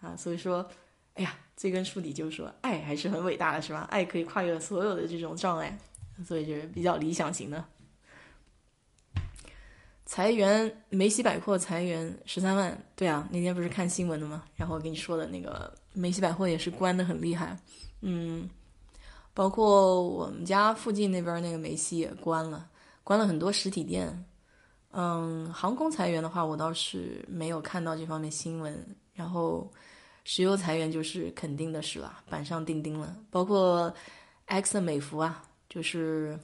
[0.00, 0.16] 啊。
[0.16, 0.66] 所以说，
[1.14, 3.86] 哎呀，追根溯底就是说，爱还是很伟大的，是吧？
[3.90, 5.78] 爱可以跨越所有的这种障碍，
[6.26, 7.64] 所以就是比较理想型的。
[10.06, 14.44] 裁员，梅西百货裁员十三万，对啊，那天不是看新闻的吗？
[14.54, 17.56] 然后跟你说的那个梅西百货也是关的很厉害。
[18.06, 18.50] 嗯，
[19.32, 22.68] 包括我们家附近那边那个梅西也关了，
[23.02, 24.26] 关了很多实体店。
[24.90, 28.86] 嗯，航空裁员的话，我倒是没有看到这方面新闻。
[29.14, 29.72] 然后，
[30.24, 33.16] 石油裁员就是肯定的事了，板上钉钉了。
[33.30, 33.92] 包括
[34.44, 36.38] X 美孚啊，就是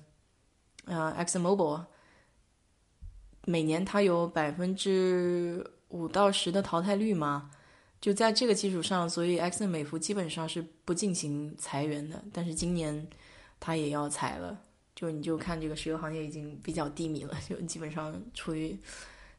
[0.87, 1.85] 呃 X Mobile，
[3.45, 7.51] 每年它有百分之五到十的淘汰率嘛。
[8.01, 12.25] 就在这个基础上，所以 X 美孚基本上是不进行裁员的。
[12.33, 13.07] 但是今年，
[13.59, 14.59] 它也要裁了。
[14.95, 18.79] 就你就看这个石油行业已经比较低迷了，就基本上处于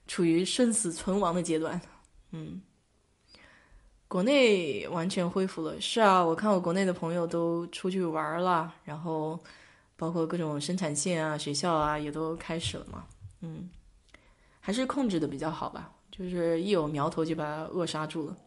[0.08, 1.80] 处于生死存亡的阶段。
[2.32, 2.62] 嗯，
[4.08, 5.80] 国内完全恢复了。
[5.80, 9.40] 是啊，我看我国内的朋友都出去玩了，然后
[9.96, 13.06] 包括各种生产线啊、学校啊也都开始了嘛。
[13.42, 13.70] 嗯，
[14.60, 15.92] 还是控制的比较好吧。
[16.12, 18.38] 就是一有苗头就把它扼杀住了，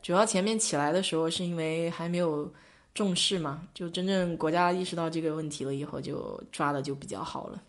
[0.00, 2.50] 主要前面起来的时候是因为还没有
[2.94, 7.62] 重视嘛，就真正国家意识到这个问题了以后，就抓的就比较好了。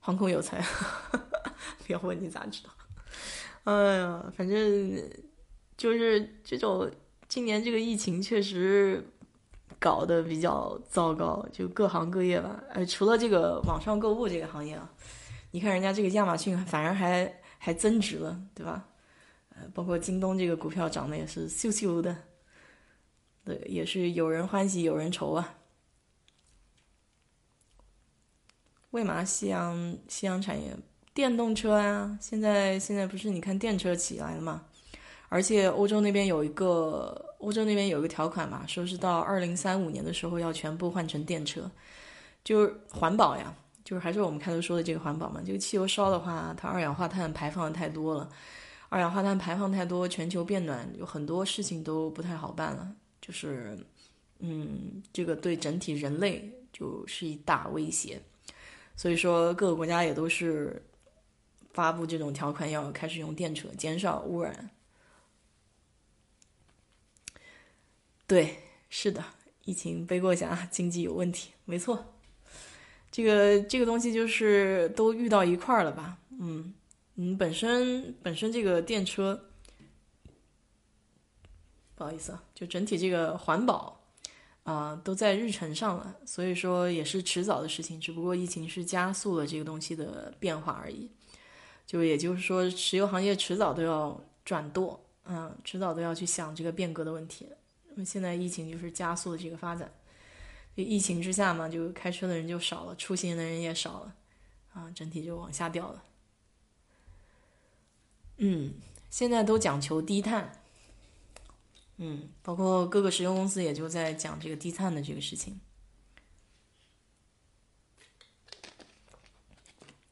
[0.00, 0.60] 航空有才，
[1.86, 2.70] 别问你咋知道？
[3.64, 5.10] 哎呀，反正
[5.76, 6.90] 就是这种
[7.28, 9.04] 今年这个疫情确实
[9.78, 12.60] 搞得比较糟糕，就各行各业吧。
[12.70, 14.90] 哎，除了这个网上购物这个行业啊，
[15.52, 18.88] 你看人家这个亚马逊反而还还增值了，对吧？
[19.50, 22.16] 呃，包括京东这个股票涨得也是咻咻的，
[23.44, 25.54] 对，也是有人欢喜有人愁啊。
[28.90, 30.76] 为嘛夕阳夕阳产业
[31.14, 32.18] 电动车啊？
[32.20, 34.64] 现在现在不是你看电车起来了嘛？
[35.28, 41.70] 而且欧洲那边有一个欧洲那边有一个条款嘛，说是到二零三五年的时候要全部换成电车，
[42.44, 43.54] 就是环保呀，
[43.92, 45.42] 就是还是我们开头说的这个环保嘛。
[45.44, 48.26] 这个汽油烧的话，它二氧化碳排放的太多了，
[48.88, 52.90] 二氧化碳排放太多，全球变暖，有很多事情都不太好办了。
[53.20, 53.78] 就是
[54.38, 58.18] 嗯，这个对整体人类就是一大威胁。
[58.96, 60.82] 所以说，各个国家也都是
[61.74, 64.70] 发布这种条款，要开始用电车，减少污染。
[68.26, 68.56] 对，
[68.88, 69.22] 是的，
[69.66, 72.02] 疫情背过侠，经济有问题，没错。
[73.12, 76.18] 这个这个东西就是都遇到一块儿了吧？
[76.40, 76.74] 嗯
[77.14, 79.40] 嗯，本身本身这个电车，
[81.94, 84.00] 不好意思啊，就整体这个环保。
[84.64, 91.10] 啊，都在日程上了，所以说也是迟早的事情，只不过疫情是加速了这个东西的变化而已。
[91.84, 97.48] 就也就是说，石油行业迟早都要转舵，嗯，迟早都要去想这个变革的问题。
[97.88, 99.92] 那么现在疫情就是加速的这个发展，
[100.74, 104.14] 疫情之下嘛，就开车的人就少了，出行的人也少了，
[104.72, 106.04] 啊，整体就往下掉了。
[108.38, 108.74] 嗯，
[109.10, 110.58] 现在都讲求低碳。
[111.98, 115.60] 嗯，包括各个石油公司也就在讲这个低碳的这个事情。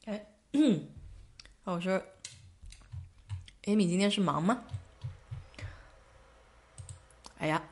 [0.05, 0.27] 哎，
[1.65, 2.01] 我说，
[3.65, 4.63] 艾米今天是忙吗？
[7.39, 7.69] 哎呀，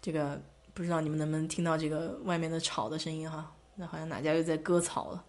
[0.00, 0.40] 这个
[0.74, 3.52] 不知道你们能不能听到这个外面的吵的声音哈？
[3.76, 5.24] 那好像哪家又在割草了？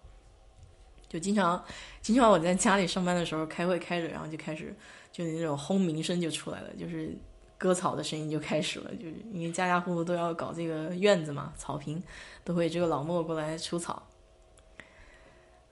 [1.08, 1.64] 就经常，
[2.02, 4.76] 经常我在家里上班的时候开会开着，然后就开始
[5.12, 7.18] 就那种轰鸣声就出来了，就是。
[7.62, 12.02] 割草的声音就开始了，就是因为家家户户都要搞这个院子嘛，草坪
[12.44, 14.02] 都会这个老莫过来除草。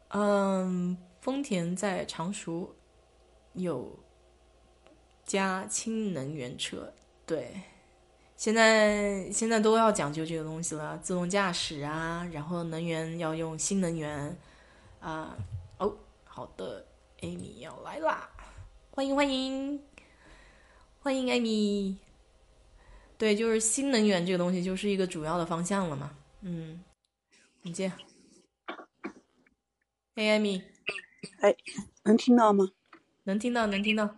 [0.09, 2.75] 嗯，丰田在常熟
[3.53, 3.97] 有
[5.25, 6.93] 加氢能源车，
[7.25, 7.59] 对，
[8.39, 14.33] 现在现在都要讲究这个东西了，自动驾驶啊，然后能源要用新能源
[15.01, 15.37] 啊。
[15.77, 16.85] 哦，好的
[17.19, 18.29] ，Amy 要来啦，
[18.91, 19.77] 欢迎欢迎。
[21.01, 21.97] 欢迎艾米，
[23.17, 26.15] 对，就是新能源这个东西就是一个主要的方向了嘛。
[26.39, 26.81] 嗯，
[27.61, 27.91] 你接。
[30.15, 30.63] 哎，艾米，
[31.41, 31.53] 哎，
[32.03, 32.69] 能听到吗？
[33.23, 34.15] 能听到，能听到。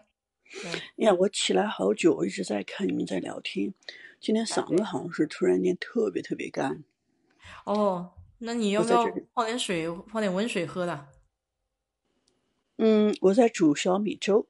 [0.98, 3.74] 呀，我起来好久，我一直在看你们在聊天。
[4.22, 6.84] 今天嗓子好像是突然间特别特别干。
[7.66, 9.04] 哦，那你要不要
[9.34, 11.08] 放点水，放点温水喝的？
[12.78, 14.48] 嗯，我在煮小米粥。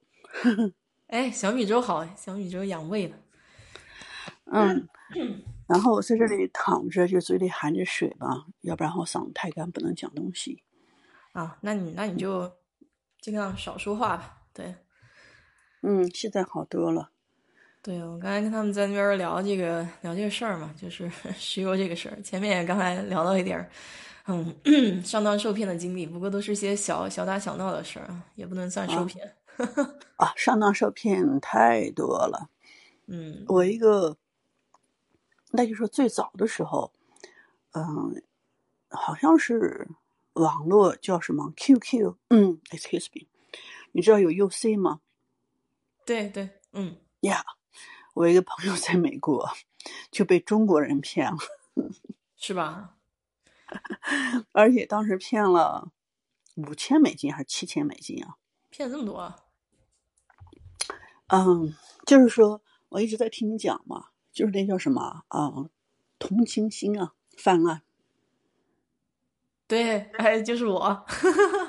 [1.07, 3.17] 哎，小米粥好，小米粥养胃的。
[4.45, 4.89] 嗯，
[5.67, 10.61] 然后我在这里躺着，就嘴里含着水吧，要不然我嗓子太干，不能讲东西。
[11.31, 12.51] 啊，那你那你就
[13.21, 14.43] 尽量少说话吧。
[14.53, 14.75] 对，
[15.81, 17.11] 嗯，现在好多了。
[17.83, 22.21] 对，我刚才跟他们在那边聊这个聊这个事儿嘛，就是 石油这个事儿。
[22.21, 23.69] 前面也刚才聊到一点儿，
[24.27, 24.55] 嗯，
[25.03, 29.33] 上当受骗的经历，不过都是些小小打小闹的事儿啊，也不能算受骗。
[30.17, 32.49] 啊，上当受骗太多了。
[33.07, 34.15] 嗯，我一个，
[35.51, 36.93] 那就说最早的时候，
[37.73, 38.21] 嗯，
[38.89, 39.87] 好像是
[40.33, 43.25] 网络叫什么 QQ，嗯，excuse me，
[43.91, 45.01] 你知道有 UC 吗？
[46.05, 47.43] 对对，嗯，呀，
[48.13, 49.49] 我一个朋友在美国
[50.11, 51.37] 就被中国人骗了，
[52.35, 52.95] 是吧？
[54.51, 55.91] 而且当时骗了
[56.55, 58.35] 五千美金还是七千美金啊？
[58.69, 59.33] 骗这么多？
[61.27, 61.73] 嗯，
[62.05, 65.69] 就是说，我一直在听你讲嘛，就是那叫什么啊，
[66.19, 67.81] 同情心啊泛滥。
[69.71, 71.05] 对，哎，就是我。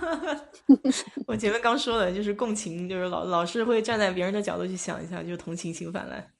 [1.29, 6.33] 我前面刚说的，就是共情，就是老老是会站在别人的角度去想一下，就是同情心泛滥。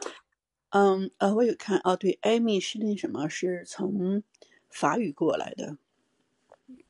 [0.70, 4.22] 嗯，呃，我有看哦，对，Amy 是那什么，是从
[4.70, 5.76] 法语过来的。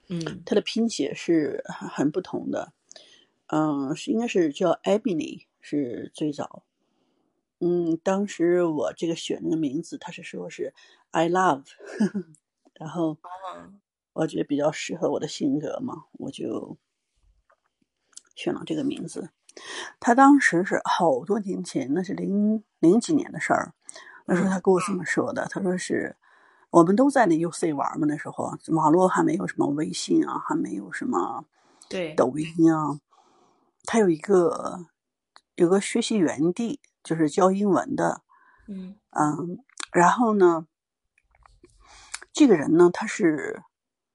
[0.08, 2.72] 嗯，它的拼写是很不同的。
[3.48, 5.46] 嗯，是应该是叫 Ebony。
[5.64, 6.64] 是最早，
[7.60, 10.74] 嗯，当时我这个选那个名字，他是说是
[11.12, 11.64] I love，
[12.74, 13.16] 然后
[14.12, 16.76] 我觉得比较适合我的性格嘛，我就
[18.34, 19.30] 选了这个名字。
[20.00, 23.74] 他当时是好多年前，那是零零几年的事儿。
[24.26, 26.16] 那时候他跟我这么说的，他说是
[26.70, 31.44] 我们都在那 UC 玩嘛，那时候网络还没有什么微信啊，还没有什么
[31.88, 33.00] 对抖音啊。
[33.84, 34.86] 他有一个
[35.56, 38.22] 有个学习园地，就是教英文的。
[38.68, 39.58] 嗯嗯，
[39.92, 40.66] 然后呢，
[42.32, 43.62] 这个人呢，他是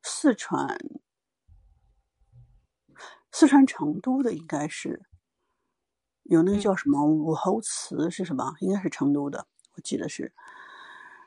[0.09, 0.79] 四川
[3.29, 5.05] 四川成都的，应该是
[6.23, 8.55] 有那个嗯叫什么武侯祠是什么？
[8.61, 10.33] 应该是成都的，我记得是。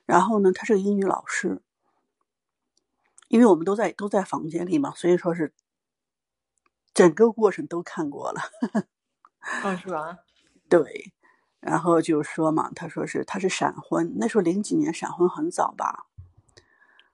[0.06, 1.62] 然后呢，他是个英语老师，
[3.28, 5.52] 因为我们都在都在房间里嘛，所以说是
[6.94, 8.40] 整个过程都看过了。
[9.62, 10.18] 哦，是吧？
[10.70, 11.12] 对，
[11.60, 16.06] 然后就说嘛，他说是他是闪婚，那时候零几年闪婚很早吧？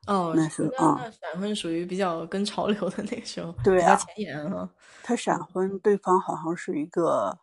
[0.07, 4.69] 哦，那是那啊闪婚属于比较跟潮流的那个时候，对啊比较前沿哈。
[5.03, 7.39] 他闪婚，对方好像是一个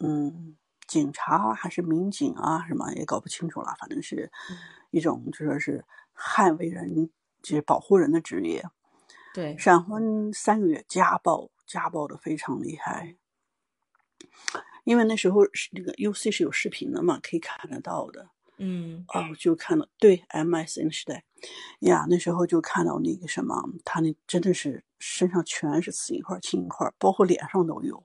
[0.00, 4.30] 嗯警察还是民警啊，什么也搞不清楚了，反正是
[4.90, 5.84] 一种就说是
[6.16, 7.10] 捍卫人，
[7.42, 8.64] 就是保护人的职业。
[9.32, 13.16] 对，闪婚三个月，家暴，家暴的非常厉害。
[14.84, 18.30] 因为那时候是那个 UC 是有视频的嘛，可以看得到的。
[18.62, 21.24] 嗯哦，就看到对 MSN 时代
[21.80, 28.04] 呀，那时候就看到那个什么，他那真的是身上全是刺一块青一块，包括脸上都有。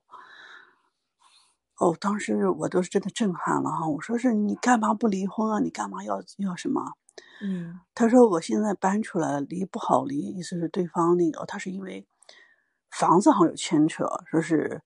[1.77, 3.85] 哦，当时我都是真的震撼了哈！
[3.89, 5.59] 我说是你干嘛不离婚啊？
[5.59, 6.93] 你干嘛要要什么？
[7.41, 12.07] 嗯他说我现在搬出来了，离不好离，意思是对方那个他是因为
[12.89, 14.81] 房子好像有牵扯，说是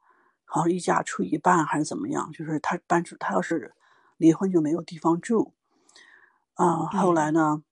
[0.45, 3.75] 好像一家出一半还是怎么样，就是他搬出他要是
[4.17, 5.53] 离婚就没有地方住。
[6.59, 7.63] 啊，后来呢，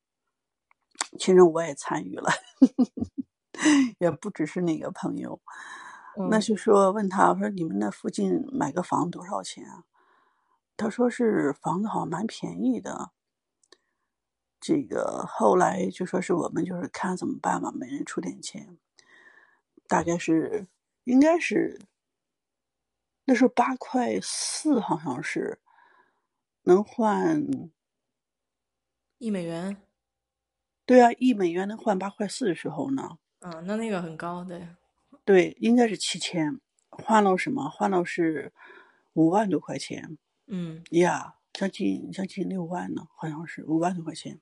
[1.20, 2.32] 其实我也参与了，
[4.00, 5.42] 也不只是那个朋友。
[6.30, 9.84] 那嗯就说问他，我说你们那附近买个房多少钱啊？
[10.78, 13.12] 他说是房子好像蛮便宜的。
[14.62, 18.78] 这个后来就说是我们就是看怎么办吧，每人出点钱，
[19.86, 20.66] 大概是
[21.04, 21.82] 应该是
[23.26, 25.60] 那时候八块四好像是
[26.64, 27.46] 能换，
[29.18, 29.78] 一美元，
[30.86, 34.68] 对啊，一美元能换八块四的时候呢，嗯，那那个很高，对，
[35.26, 36.60] 对，应该是七千，
[36.90, 37.70] 换了什么？
[37.70, 38.54] 换了是
[39.14, 40.18] 五万多块钱。
[40.46, 44.40] 嗯呀，将近将近六万呢，好像是五万多块钱，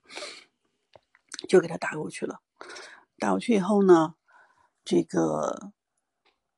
[1.48, 2.40] 就给他打过去了。
[3.18, 4.14] 打过去以后呢，
[4.84, 5.72] 这个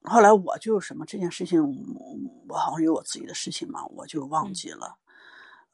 [0.02, 1.62] 后来我就什么这件事情，
[2.48, 4.98] 我好像有我自己的事情嘛，我就忘嗯记了。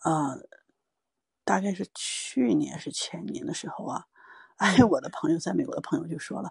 [0.05, 0.47] 呃，
[1.45, 4.07] 大概是去年是前年的时候啊，
[4.57, 6.51] 哎，我的朋友在美国的朋友就说了，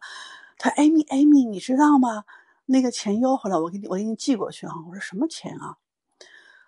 [0.57, 2.25] 他艾米艾米，你知道吗？
[2.65, 4.73] 那个钱要回来，我给你我给你寄过去啊。
[4.87, 5.77] 我说什么钱啊？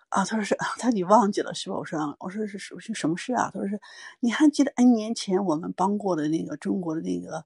[0.08, 1.76] 啊，他说是，他说你忘记了是吧？
[1.76, 3.50] 我说啊我说是是是什么事啊？
[3.52, 3.80] 他说是，
[4.20, 7.44] 你还记得 N 年前我们帮过的那个中国的那个，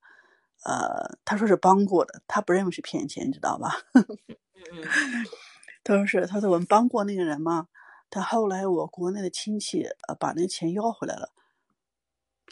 [0.64, 3.76] 呃，他说是帮过的，他不认为是骗钱，你知道吧？
[5.84, 7.68] 他说是，他说我们帮过那个人嘛，
[8.10, 11.30] 他后来我国内的亲戚呃把那个钱要回来了。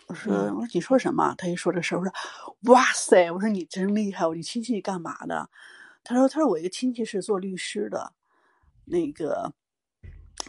[0.06, 1.34] 我说嗯我说你说什么？
[1.36, 2.12] 他一说这事儿，我说
[2.72, 5.50] 哇塞，我说你真厉害，我说你亲戚干嘛的？
[6.04, 8.14] 他说他说我一个亲戚是做律师的，
[8.86, 9.52] 那个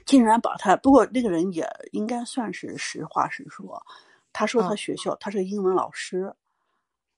[0.06, 3.84] 竟然把他，不过那个人也应该算是实话实说，
[4.32, 6.36] 他说他嗯学校、他是个英文老师，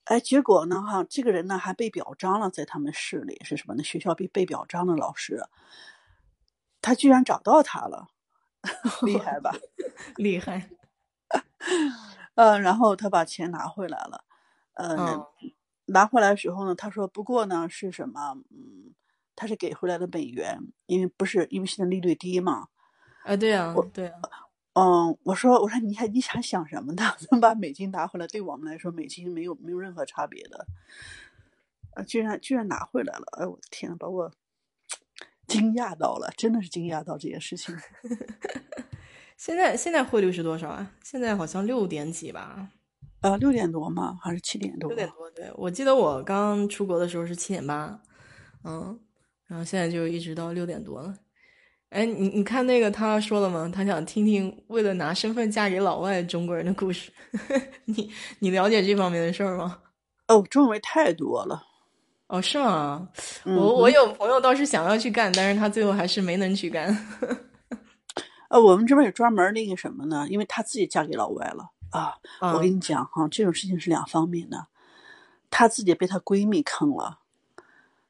[0.05, 3.83] 哎，结果呢哈，这个人呢还被表彰了，在他们市里是什么呢？
[3.83, 5.43] 学校被被表彰的老师，
[6.81, 8.07] 他居然找到他了，
[9.03, 9.53] 厉害吧？
[10.17, 10.69] 厉害，
[12.35, 14.23] 呃，然后他把钱拿回来了，
[14.73, 15.25] 呃，嗯
[15.85, 18.33] 拿回来的时候呢，他说不过呢是什么？
[18.49, 18.93] 嗯，
[19.35, 22.67] 他是给回来的美元，因为不是因为现在利率低嘛。
[23.23, 24.19] 啊，对啊，对啊，
[24.73, 27.03] 嗯，我说我说你还你想想什么呢？
[27.31, 30.65] 能把美金拿回来，对我们来说美金没有没有任何差别的。
[31.93, 34.31] 啊，居然居然拿回来了，哎，我的天，把我
[35.47, 37.75] 惊讶到了，真的是惊讶到这件事情。
[39.37, 40.91] 现在现在汇率是多少啊？
[41.03, 42.69] 现在好像六点几吧，
[43.21, 44.17] 呃，六点多吗？
[44.21, 44.89] 还是七点多？
[44.89, 45.29] 六点多。
[45.31, 47.99] 对，我记得我刚出国的时候是七点八，
[48.63, 48.99] 嗯，
[49.47, 51.15] 然后现在就一直到六点多了。
[51.89, 53.69] 哎，你你看那个他说了吗？
[53.73, 57.11] 他想听听为了拿身份嫁给老外中国人的故事。
[57.85, 59.79] 你你了解这方面的事儿吗？
[60.27, 61.63] 哦，中维太多了。
[62.31, 63.09] 哦，是吗？
[63.43, 66.87] 嗯我我有朋友倒是想要去干，但是他最后还是没能去干。
[68.47, 70.25] 呃，我们这边有专门那个什么呢？
[70.29, 72.15] 因为她自己嫁给老外了啊。
[72.39, 74.67] 啊我跟你讲哈，这种事情是两方面的，
[75.49, 77.19] 她自己被她闺蜜坑了，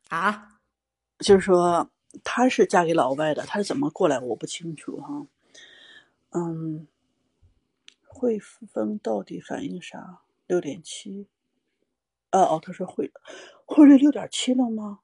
[0.10, 0.60] 啊，
[1.18, 1.90] 就是说
[2.24, 5.26] 她是嫁给老外的，她是怎么过来我不清楚哈。
[6.30, 6.86] 嗯，
[8.06, 10.20] 汇丰到底反映啥？
[10.46, 11.28] 六点七。
[12.32, 13.12] 哦哦，他说汇
[13.74, 15.00] 汇率六点七了吗？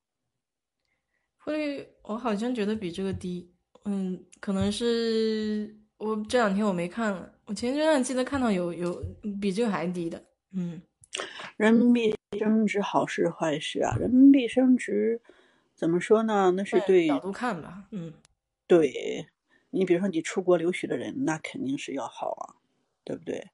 [1.37, 3.53] 汇率我好像觉得比这个低。
[3.85, 9.01] 嗯，可能是我这两天我没看了，我前一段记得看到有有
[9.41, 10.21] 比这个还低的。
[10.51, 10.81] 嗯，
[11.55, 13.95] 人民币升值好事坏事啊？
[13.97, 15.21] 人民币升值
[15.73, 16.51] 怎么说呢？
[16.51, 17.85] 那是对角度看吧。
[17.91, 18.13] 嗯，
[18.67, 19.27] 对。
[19.69, 22.55] 你比如说，你出国留学的人，那肯定是要好啊，
[23.03, 23.49] 对不对？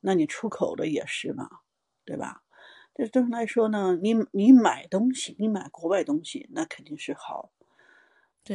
[0.00, 1.48] 那你出口的也是嘛，
[2.04, 2.41] 对吧？
[2.94, 7.52] 这正常来说呢，你你买东西，你买国外东西，那肯定是好。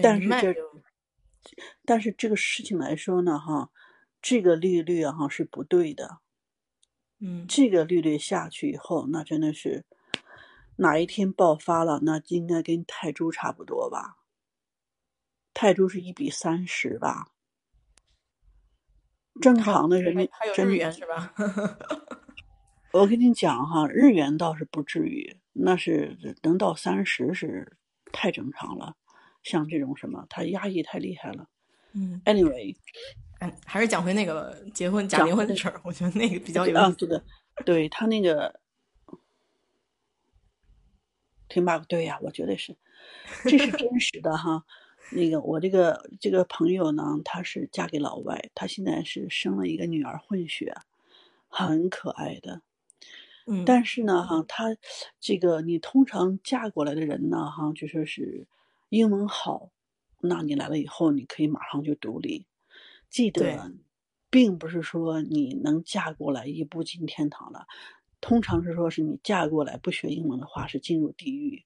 [0.01, 0.55] 但是这，
[1.85, 3.71] 但是这个事情来说呢，哈，
[4.21, 6.19] 这个利率啊，哈是不对的。
[7.19, 9.85] 嗯，这个利率下去以后，那真的是
[10.75, 14.17] 哪一天爆发了，那应该跟泰铢差不多吧？
[15.53, 17.31] 泰铢是一比三十吧？
[19.41, 21.33] 正常的人民还有日元是吧？
[22.97, 27.77] 我跟你讲哈，日元倒是不至于，那是能到三十是
[28.11, 28.95] 太正常了。
[29.43, 31.47] 像这种什么，他压抑太厉害了。
[31.93, 32.75] 嗯，anyway，
[33.39, 36.95] 嗯，还是讲回那个结婚假离婚的事儿，我觉得那个比较有意思。
[36.97, 37.23] 这个，
[37.63, 38.59] 对他那个
[41.47, 41.77] 挺吧？
[41.87, 42.75] 对呀，我觉得是，
[43.43, 44.65] 这是真实的哈。
[45.11, 50.73] 那个我这个这个朋友呢，她是嫁给老外，她现在是生了一个女儿混血，
[51.47, 52.61] 很可爱的。
[53.47, 54.75] 嗯，但是呢，哈，他
[55.19, 58.47] 这个你通常嫁过来的人呢，哈，就说是
[58.89, 59.71] 英文好，
[60.21, 62.45] 那你来了以后，你可以马上就独立。
[63.09, 63.71] 记得，
[64.29, 67.65] 并不是说你能嫁过来一步进天堂了，
[68.21, 71.63] 通常是说是你嫁过来不学英文的话，是进入地狱。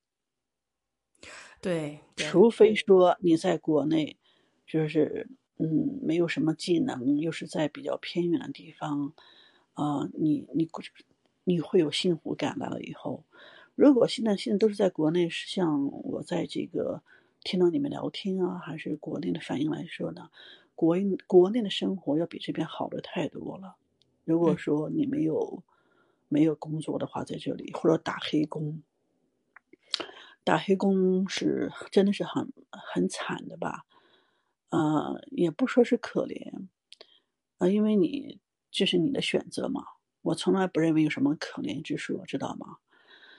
[1.62, 4.18] 对，除非说你在国内，
[4.66, 9.14] 就是嗯，没有什么技能，又是在比较偏远的地方，
[9.74, 10.66] 啊，你你
[11.44, 13.24] 你会有幸福感来了以后。
[13.76, 17.02] 如果现在现在都是在国内，是像我在这个
[17.44, 20.30] 听到你们聊天啊，还是国内的反应来说呢，
[20.76, 23.76] 国国内的生活要比这边好的太多了。
[24.24, 25.64] 如果说你没有
[26.28, 28.84] 没有工作的话，在这里或者打黑工。
[30.44, 33.86] 打黑工是真的是很很惨的吧？
[34.70, 36.68] 呃，也不说是可怜，
[37.58, 38.40] 啊，因为你
[38.72, 39.84] 这是你的选择嘛。
[40.22, 42.78] 我从来不认为有什么可怜之处，知道吗？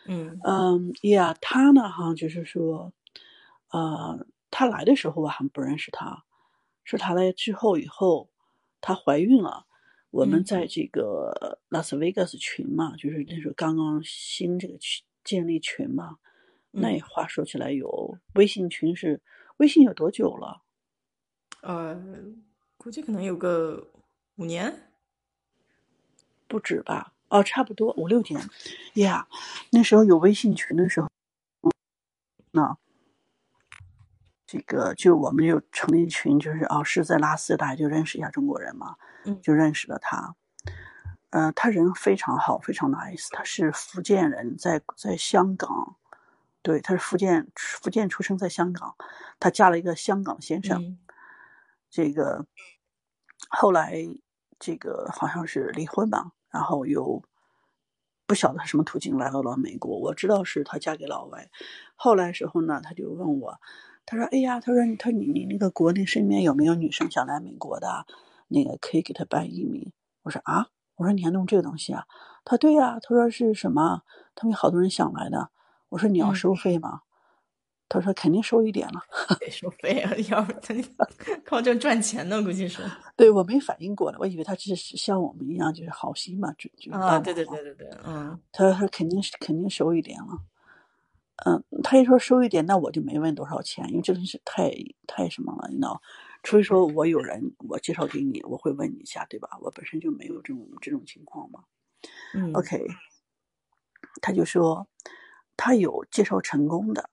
[0.07, 2.93] 嗯嗯呀，他呢哈，就是说，
[3.71, 6.25] 呃，他来的时候我还不认识他，
[6.83, 8.31] 是他来之后以后，
[8.81, 9.67] 她怀孕了。
[10.11, 16.19] 我们在这个拉斯维加斯群嘛，就是那时候刚刚新这个群建立群嘛。
[16.71, 19.23] 那话说起来，有微信群是
[19.59, 20.63] 微信有多久了？
[21.63, 21.97] 呃，
[22.77, 23.89] 估计可能有个
[24.37, 24.92] 五年，
[26.53, 27.15] 不止吧？
[27.29, 28.39] 哦，差不多五六年。
[28.95, 29.27] 呀，
[29.71, 31.09] 那时候有微信群的时候，
[32.51, 32.77] 那
[34.47, 38.97] 这个就我们就成立群，就是哦，是在拉斯，大家就认识一下中国人嘛，
[39.43, 40.37] 就认识了他。
[41.31, 43.29] 呃，他人非常好，非常 nice。
[43.31, 45.97] 他是福建人，在在香港。
[46.61, 48.95] 对，他是福建福建出生，在香港，
[49.41, 50.99] 他嫁了一个香港先生，
[51.89, 52.45] 这个
[53.49, 53.95] 后来
[54.61, 57.23] 这个好像是离婚吧，然后又
[58.27, 59.99] 不晓得什么途径来到了美国。
[59.99, 61.51] 我知道是她嫁给老外，
[61.97, 63.59] 后来时候呢，他就问我，
[64.07, 68.07] 他说：“哎呀，他说他你你那个国内身边有没有女生想来美国的？
[68.49, 69.93] 那个可以给她办移民。”
[70.23, 72.05] 我说：“啊，我说你还弄这个东西啊？”
[72.45, 74.03] 他对呀，他说是什么？
[74.35, 75.51] 他们有好多人想来的。
[75.91, 77.03] 我说你要收费吗？
[77.93, 79.03] 他说肯定收一点了，
[79.39, 80.11] 得收费啊！
[80.31, 80.75] 要不他
[81.45, 82.83] 靠这赚钱呢，估计是。
[83.17, 88.41] 对我没反应过来，我以为他只是像我们一样，就是好心嘛，就就啊，对对对对对，嗯。
[88.51, 90.39] 他说肯定是肯定收一点了，
[91.45, 94.73] 嗯，他一说收一点，那我就没问多少钱，因为这东西太
[95.07, 96.01] 太什么了，你知道？
[96.43, 99.51] 除非说我有人我介绍给你，我会问你一下，对吧？
[99.61, 101.61] 我本身就没有这种这种情况嘛。
[102.33, 102.55] 嗯。
[102.55, 102.87] OK，
[104.23, 104.87] 他就说。
[105.55, 107.11] 他有介绍成功的，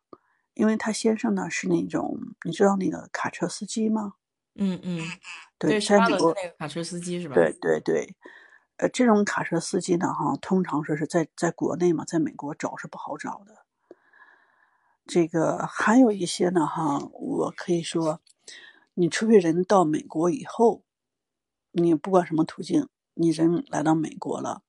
[0.60, 4.16] 因为他先生呢是那种你知道那个卡车司机吗？
[4.56, 5.00] 嗯嗯，
[5.58, 7.34] 对，在美国那个卡车司机是吧？
[7.34, 8.14] 对对对，
[8.76, 13.64] 呃，这种卡车司机呢，哈，通常说是在在国内嘛，在美国找是不好找的。
[15.08, 18.20] 这个还有一些呢，哈，我可以说，
[18.96, 20.84] 你除非人到美国以后，
[21.72, 24.62] 你不管什么途径，你人来到美国了，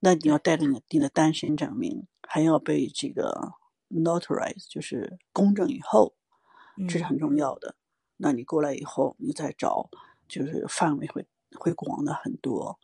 [0.00, 2.08] 那你要带着你你的单身证明。
[2.32, 3.54] 还要被这个
[3.90, 6.14] notarize，就是公证以后，
[6.88, 7.74] 这是很重要的。
[8.16, 9.90] 那你过来以后，你再找，
[10.28, 12.78] 就是范围会会广的很多。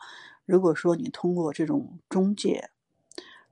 [0.45, 2.71] 如果说你通过这种中介，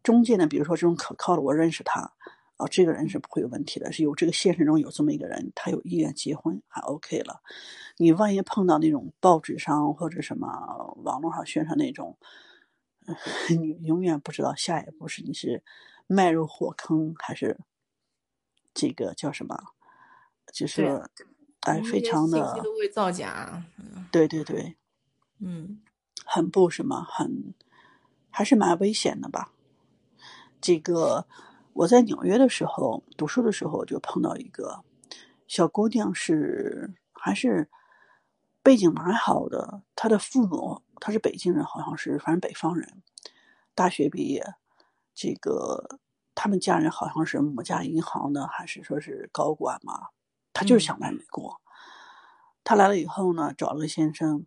[0.02, 2.12] 中介呢，比如说这种可靠的，我认识他，
[2.56, 7.42] 啊，这个人是不会有问题的，是有这个现实中有这么一个人，他有意愿结婚，还 OK 了。
[7.96, 12.16] 你万一碰到那种报纸上或者什么网络上宣传那种，
[13.50, 15.62] 你永远不知道下一步是你是
[16.06, 17.58] 迈入火坑还是
[18.72, 19.56] 这个叫什么，
[20.52, 21.08] 就是
[21.60, 23.64] 哎，非常的都会造假。
[24.12, 24.76] 对对对，
[25.38, 25.80] 嗯，
[26.24, 27.54] 很不什么，很
[28.30, 29.52] 还是蛮危险的吧。
[30.60, 31.26] 这个
[31.72, 34.84] 我在纽约的时候读书的时候就碰到一个
[35.46, 37.68] 小姑娘，是还是
[38.62, 39.82] 背景蛮好的。
[39.96, 43.02] 她的父母她是北京人，好像是反正北方人，
[43.74, 44.54] 大学毕业。
[45.14, 45.98] 这个
[46.34, 50.08] 他们家人好像是某家银行的，还是说是高管嘛。
[50.52, 51.60] 他就是想来美国。
[52.62, 54.46] 他来了以后呢，找了个先生，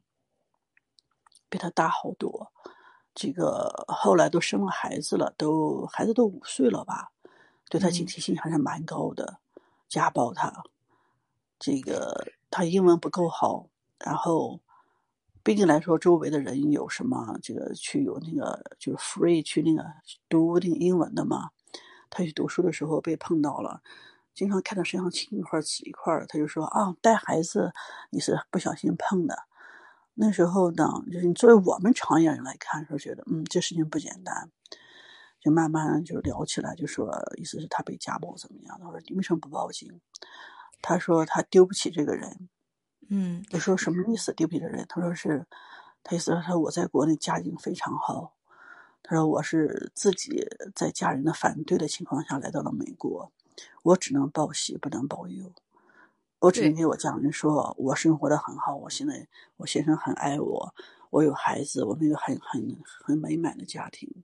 [1.50, 2.52] 比他大好多。
[3.14, 7.12] 这个后来都生了孩子了，都孩子都五岁了吧？
[7.70, 9.40] 对他警惕性还是蛮高的，
[9.90, 10.64] 家暴他。
[11.60, 13.68] 这个他英文不够好，
[14.00, 14.60] 然后
[15.48, 19.82] 毕竟来说，周围的人有什么这个去有那个就是 free 去那个
[20.28, 21.52] 读那个英文的嘛？
[22.10, 23.82] 他去读书的时候被碰到了。
[24.34, 27.72] 经常看到身上青一块紫一块的，他就说啊，带孩子
[28.10, 29.44] 你是不小心碰的。
[30.16, 34.52] 那时候呢，就是你作为我们常业人来看，说觉得嗯，这事情不简单，
[35.40, 38.78] 就慢慢就聊起来，就说意思是他被家暴怎么样？
[38.84, 40.02] 他说你为什么不报警？
[40.82, 42.50] 他说他丢不起这个人。
[43.10, 44.34] 嗯，我说什么意思？
[44.34, 44.86] 丢不起这人？
[44.88, 45.46] 他说是，
[46.04, 48.34] 他意思他说我在国内家境非常好，
[49.02, 53.32] 他说我是自己在家人的反对的情况下来到了美国。
[53.84, 55.52] 我只能报喜，不能报忧。
[56.40, 58.76] 我只能给我家人说，我生活的很好。
[58.76, 59.28] 我现在，
[59.58, 60.76] 我先生很爱我，
[61.10, 64.24] 我有孩子，我们有很很很美满的家庭。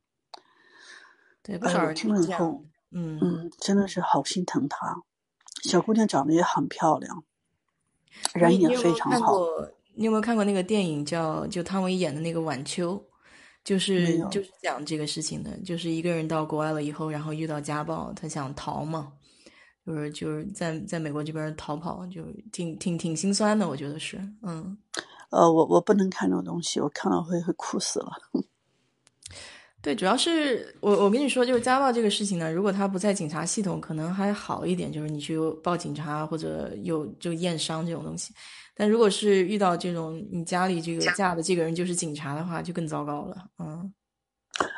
[1.41, 5.01] 对，不少人听了以后，嗯嗯，真的是好心疼她。
[5.63, 7.23] 小姑娘长得也很漂亮，
[8.33, 9.37] 人也非常好。
[9.95, 12.95] 你有没有看过那个电影叫就汤唯演的那个《晚秋》？
[13.63, 19.13] 就是就是讲这个事情的，就是一个人到国外了以后，然后遇到家暴，他想逃嘛，
[19.85, 24.77] 就是就是在在美国这边逃跑，就挺挺挺心酸的，我觉得是，嗯，
[25.29, 28.11] 呃，我我不能看这种东西，我看了会会哭死了。
[29.83, 38.33] 对，主要是我我跟你说，就是家暴这个事情呢，如果他不在警察系统，可能还好一点，就是你去报警察或者有就验伤这种东西。
[38.73, 43.35] 但如果是遇到这种你家里这个嫁的这个人就是警察的话，就更糟糕了。
[43.59, 43.93] 嗯，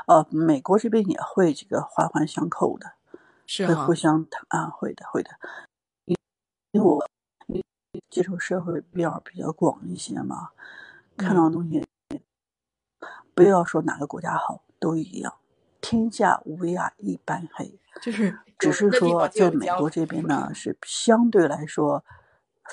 [0.07, 2.91] 呃，美国这边也会这个环环相扣的，
[3.45, 5.29] 是会互相啊，会的，会的。
[6.05, 6.17] 因
[6.71, 7.07] 因为我
[8.09, 10.49] 接触社会比较比较广一些嘛，
[11.15, 11.85] 看到的东西，
[13.35, 15.33] 不要说哪个国家好，都一样，
[15.81, 17.79] 天下乌鸦一般黑。
[18.03, 22.05] 就是只是说在美国这边呢，是相对来说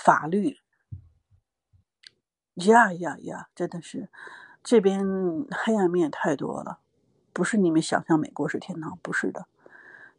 [0.05, 0.59] 法律。
[2.57, 3.49] 呀呀呀！
[3.55, 4.11] 真的是，
[4.63, 5.03] 这边
[5.51, 6.81] 黑暗面太多了，
[7.33, 9.47] 不是你们想象美国是天堂，不是的，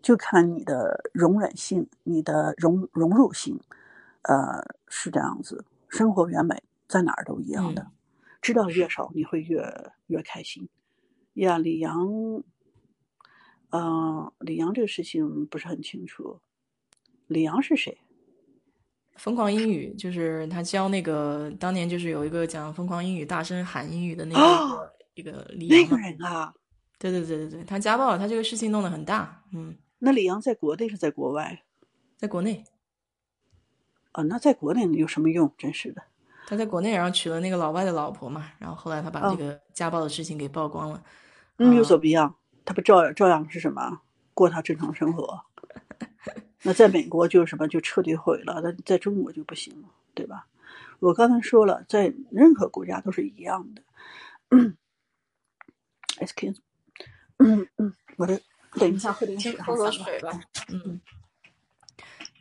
[0.02, 3.60] 就看你的容忍性，你的融融入性，
[4.24, 5.64] 呃，是这样子。
[5.90, 7.86] 生活原本在哪儿都一样的，
[8.42, 10.68] 知道越少你会越越开心。
[11.34, 12.44] 呀，李阳，
[13.72, 16.40] 嗯，李阳这个事情不是很清楚，
[17.28, 17.98] 李阳是谁？
[19.16, 26.54] 疯狂英语就是他教那个当年就是有一个讲疯狂英语大声喊英语的那个一个李阳那个人啊，
[26.98, 29.78] 对对对对对，他家暴，他这个事情弄得很大，嗯。
[30.00, 31.64] 那李阳在国内是在国外？
[32.18, 32.64] 在国内。
[34.12, 35.54] 啊，那在国内有什么用？
[35.58, 36.04] 真是的。
[36.46, 41.04] 他在国内，然后娶了那个老外的老婆嘛，然后后来他把这个家暴的事情给曝光了。
[41.58, 42.36] 嗯，有所不一样，
[42.66, 44.02] 他不照照样是什么
[44.34, 45.42] 过他正常生活？
[46.64, 50.48] 那在美国就是什么就彻底毁了，那在中国就不行了，对吧？
[51.00, 53.82] 我刚才说了，在任何国家都是一样的。
[56.20, 56.58] Excuse，
[57.40, 58.40] 嗯嗯， 我的
[58.76, 60.40] 等一下喝点水，喝口水吧。
[60.70, 61.02] 嗯，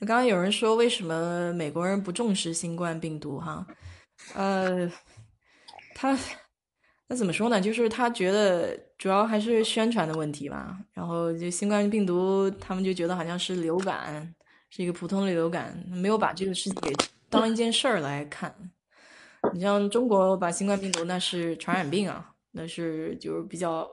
[0.00, 3.40] 刚刚有人说为什么美国人不重视新冠病毒？
[3.40, 3.66] 哈，
[4.34, 4.90] 呃，
[5.94, 6.18] 他。
[7.08, 7.60] 那怎么说呢？
[7.60, 10.78] 就是他觉得主要还是宣传的问题吧。
[10.94, 14.34] 然后就新冠病毒，他们就觉得好像是流感，
[14.70, 16.90] 是一个普通的流感，没有把这个事情给
[17.28, 18.54] 当一件事儿来看。
[19.52, 23.86] 你像中国把新冠病毒，那是传染病啊，那是就是比较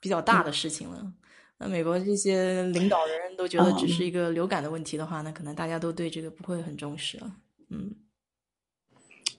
[0.00, 1.12] 比较大的事情了。
[1.58, 7.36] 那美国这些领导人都觉得只嗯是一个流感的问题的话，那可能大家都对这个不会很重视了。
[7.70, 7.94] 嗯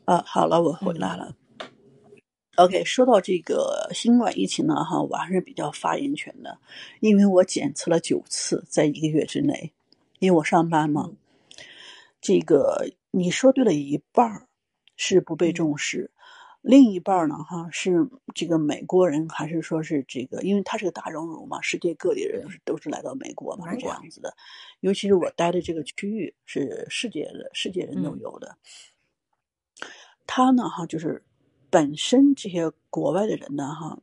[0.05, 1.35] 啊，好了，我回来了。
[2.55, 6.57] OK，说到这个新冠疫情呢，哈，我还是比较发言权的，
[7.01, 9.73] 因为我检测了九次，在一个月之内，
[10.19, 11.05] 因为我上班嘛。
[11.09, 11.17] 嗯
[12.21, 14.47] 这个你说对了一半儿
[14.95, 16.09] 是不被嗯重视，
[16.63, 24.35] 另一半儿呢，哈，是这个美国人还是说是这个，因为他是个大熔炉嘛，世界各地人都是来到美国嘛，是这样子的。
[24.79, 28.57] 尤其是我待的这个区域是世界的世界人都嗯有的。
[30.27, 31.23] 他呢，哈，就是
[31.69, 33.99] 本身这些国外的人呢，哈，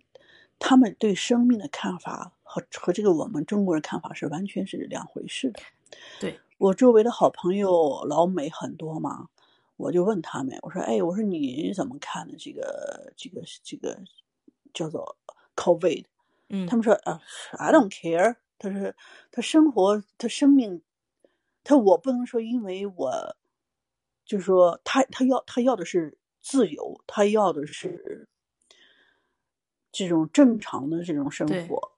[0.59, 5.61] 他们对生命的看法和和这个我们中国人看法是完全是两回事的。
[6.21, 9.29] 对，我周围的好朋友老美很多嘛，
[9.77, 13.99] 我就问他们，我说，哎，我说你怎么看的这个这个这个
[14.73, 15.17] 叫做
[15.57, 16.05] COVID？
[16.49, 17.21] 嗯，他们说，啊
[17.53, 18.37] ，I don't care。
[18.59, 18.93] 他说，
[19.33, 20.83] 他生活，他生命，
[21.65, 23.37] 他我不能说，因为我，
[24.25, 28.29] 就是说，他他要他要的是自由，他要的是
[29.91, 31.93] 这种正常的这种生活，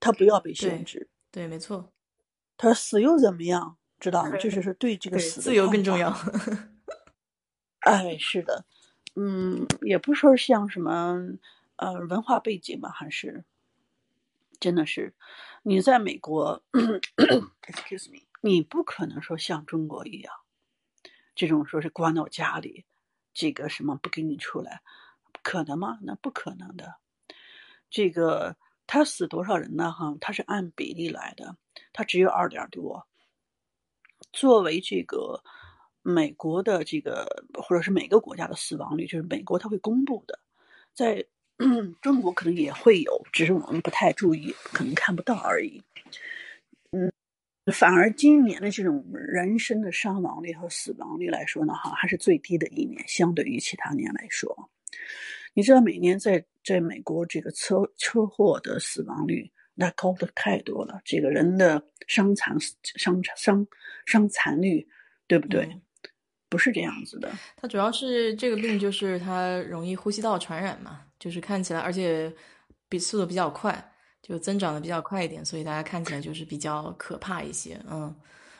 [0.00, 1.08] 他不要被限制。
[1.30, 1.92] 对，没错，
[2.56, 3.76] 他说死又怎么样？
[4.00, 4.30] 知道吗？
[4.32, 6.12] 这就是说对这个，死自由更重要。
[7.80, 8.64] 哎，是的，
[9.14, 11.16] 嗯，也不是说像什么
[11.76, 13.44] 呃文化背景吧，还是
[14.58, 15.14] 真的是
[15.62, 16.62] 你在美国，
[17.62, 20.34] excuse me，你不可能说像中国一样，
[21.34, 22.84] 这种说是关到家里，
[23.32, 24.82] 这个什么不给你出来，
[25.42, 25.98] 可能吗？
[26.02, 26.96] 那不可能的。
[27.90, 28.56] 这个
[28.86, 29.92] 他死多少人呢？
[29.92, 31.56] 哈，他是按比例来的，
[31.92, 33.06] 他只有二点多。
[34.32, 35.42] 作为这个
[36.02, 40.38] 美国的这个或者是每个国家的死亡率，就是美国他会公布的，
[40.94, 41.26] 在
[42.00, 45.82] 中国可能也会有，只是我们不太注意，可能看不到而已。
[47.64, 54.70] 嗯，反而今年的这种人身的伤亡率和死亡率来说呢，哈，还是最低的一年，相对于其他年来说。
[55.54, 63.66] 你知道每年在在美国这个车车祸的死亡率那高的太多了，这个人的伤残伤伤
[64.06, 64.86] 伤残率，
[65.26, 65.64] 对不对？
[65.64, 65.82] 嗯
[66.48, 67.32] 不是这样子的。
[67.56, 72.30] 它主要是这个病，就是它容易呼吸道传染嘛，就是看起来，而且
[72.90, 73.91] 比速度比较快，
[74.22, 78.14] 就增长的比较快一点，所以大家看起来就是比较可怕一些，嗯。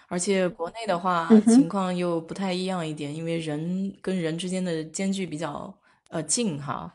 [0.08, 5.74] 而且国内的话嗯情况又不太一样一点，因为人跟人之间的间距比较
[6.10, 6.92] 呃近哈。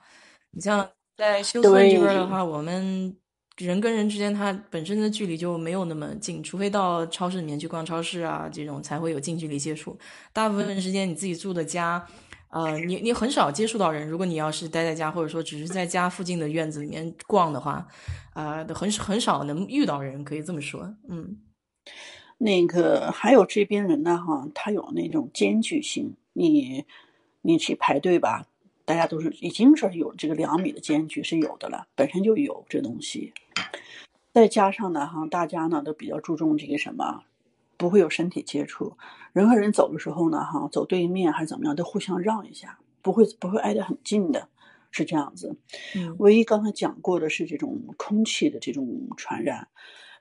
[0.51, 3.18] 你像在休斯顿这边的话，我们
[3.57, 9.97] 人跟人之间它本身的距离就没有那么近，除非到超市里面去逛超市啊，这种才会有近距离接触。
[10.32, 12.07] 大部分时间你自己住的家，
[12.50, 14.08] 呃，你你很少接触到人。
[14.08, 17.86] 如果你要是待在家，或者说只是在家附近的院子里面逛的话，
[18.34, 20.95] 啊、很很少能遇到人，可以这么说。
[21.10, 21.38] 嗯，
[22.38, 26.86] 那个还有这边人呢，哈，他有那种间距性，你
[27.41, 28.48] 你去排队吧，
[28.86, 33.34] 大家都是已经是有这个两米的间距是有的了，本身就有这东西。
[34.34, 37.24] 再加上呢，哈，大家呢都比较注重这个什么，
[37.76, 38.95] 不会有身体接触，
[39.38, 44.50] 人和人走的时候呢，哈，走对面还是怎么样，都互相让一下，不会不会挨得很近的，
[44.90, 45.56] 是这样子。
[45.96, 49.68] 嗯唯一刚才讲过的是这种空气的这种传染。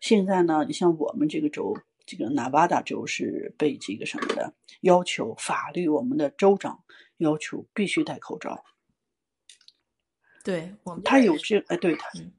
[0.02, 4.52] 现在呢，你像我们这个州，这个纳瓦达州是被这个什么的
[4.82, 6.84] 要求，法律我们的州长
[7.16, 8.64] 要求必须戴口罩。
[10.44, 12.32] 对我们他有这哎，对他嗯，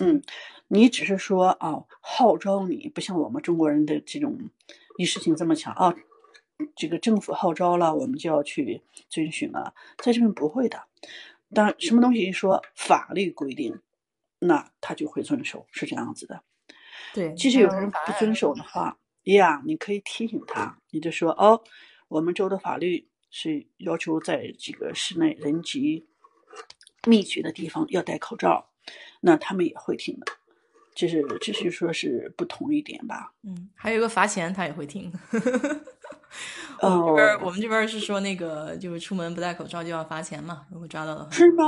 [0.00, 0.22] 嗯，
[0.66, 4.36] 你只是说啊，号召你，不像我们中国人的这种
[4.98, 5.94] 意识性这么强啊。
[6.76, 10.84] 这个政府号召了，我们就要去遵循了，在这边不会的。
[11.52, 13.80] 当然，什么东西一说法律规定，
[14.40, 16.42] 那他就会遵守，是这样子的。
[17.12, 21.62] 对，即使有人不遵守的话，呀，你可以提醒他，你就说哦，
[22.08, 26.06] 我们州的法律是要求在这个室内人集
[27.06, 28.70] 密集的地方要戴口罩，
[29.20, 30.26] 那他们也会听的。
[30.94, 33.34] 这是这是说是不同一点吧？
[33.42, 35.12] 嗯，还有一个罚钱，他也会听。
[36.80, 41.30] 我们这边哦我们这边是说那个，就是出门不戴口罩就要罚钱嘛，如果抓到的话。
[41.30, 41.64] 是吗？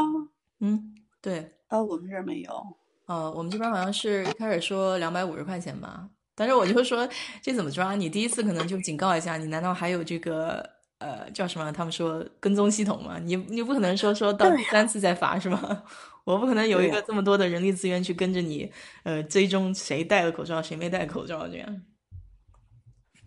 [0.60, 2.66] 嗯，对，啊，我们这儿没有。
[3.06, 7.08] 呃，我们这边好像是一开始说两百五十块钱吧，但是我就说
[7.40, 7.94] 这怎么抓？
[7.94, 11.70] 你第一次可能就警告一下，你难道还有这个呃叫什么？
[11.72, 13.18] 他们说跟踪系统吗？
[13.22, 15.82] 你你不可能说说到第三次再罚是吗？
[16.24, 18.68] 我不可能有一个这么多的人力资源去跟着你，
[19.04, 21.82] 呃，追踪谁戴了口罩，谁没戴口罩这样。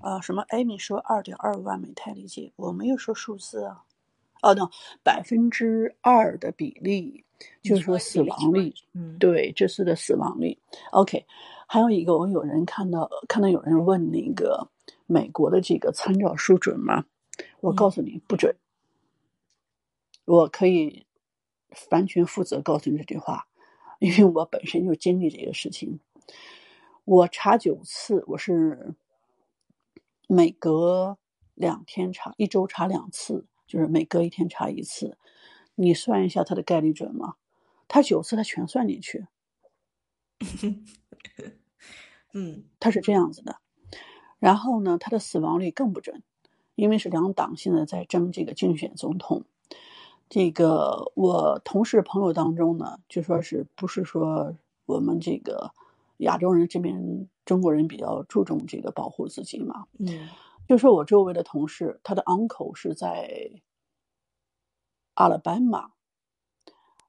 [0.01, 0.41] 啊，什么？
[0.49, 3.83] 艾米说二点二万没太理解，我没有说数字啊。
[4.41, 4.69] 哦，那
[5.03, 7.25] 百分之二的比例，
[7.61, 10.57] 就是说死亡率，嗯，对这次的死亡率。
[10.91, 11.25] OK，
[11.67, 14.69] 还有一个，我有人看到看到有人问那个
[15.05, 17.03] 美国的这个参照书准吗？
[17.59, 18.55] 我告诉你不准。
[20.23, 21.05] 我可以
[21.89, 23.47] 完全负责告诉你这句话，
[23.99, 25.99] 因为我本身就经历这个事情。
[27.03, 28.93] 我查九次，我是
[30.31, 31.17] 每隔
[31.55, 35.17] 两天查，一周查两次，就是每隔一天查一次。
[35.73, 37.33] 你算一下它的概率准吗？
[37.87, 39.25] 他九次他全算进去。
[42.31, 43.57] 嗯，他是这样子的。
[44.37, 46.21] 然后呢，他的死亡率更不准，
[46.75, 49.45] 因为是两党现在在争这个竞选总统。
[50.29, 54.55] 这个我同事朋友当中呢，就说是不是说
[54.85, 55.71] 我们这个
[56.17, 59.87] 亚洲人这边中国人比较注重这个保护自己嘛？
[59.97, 60.29] 嗯，
[60.67, 63.49] 就说我周围的同事，他的 uncle 是在
[65.15, 65.93] 阿拉巴马，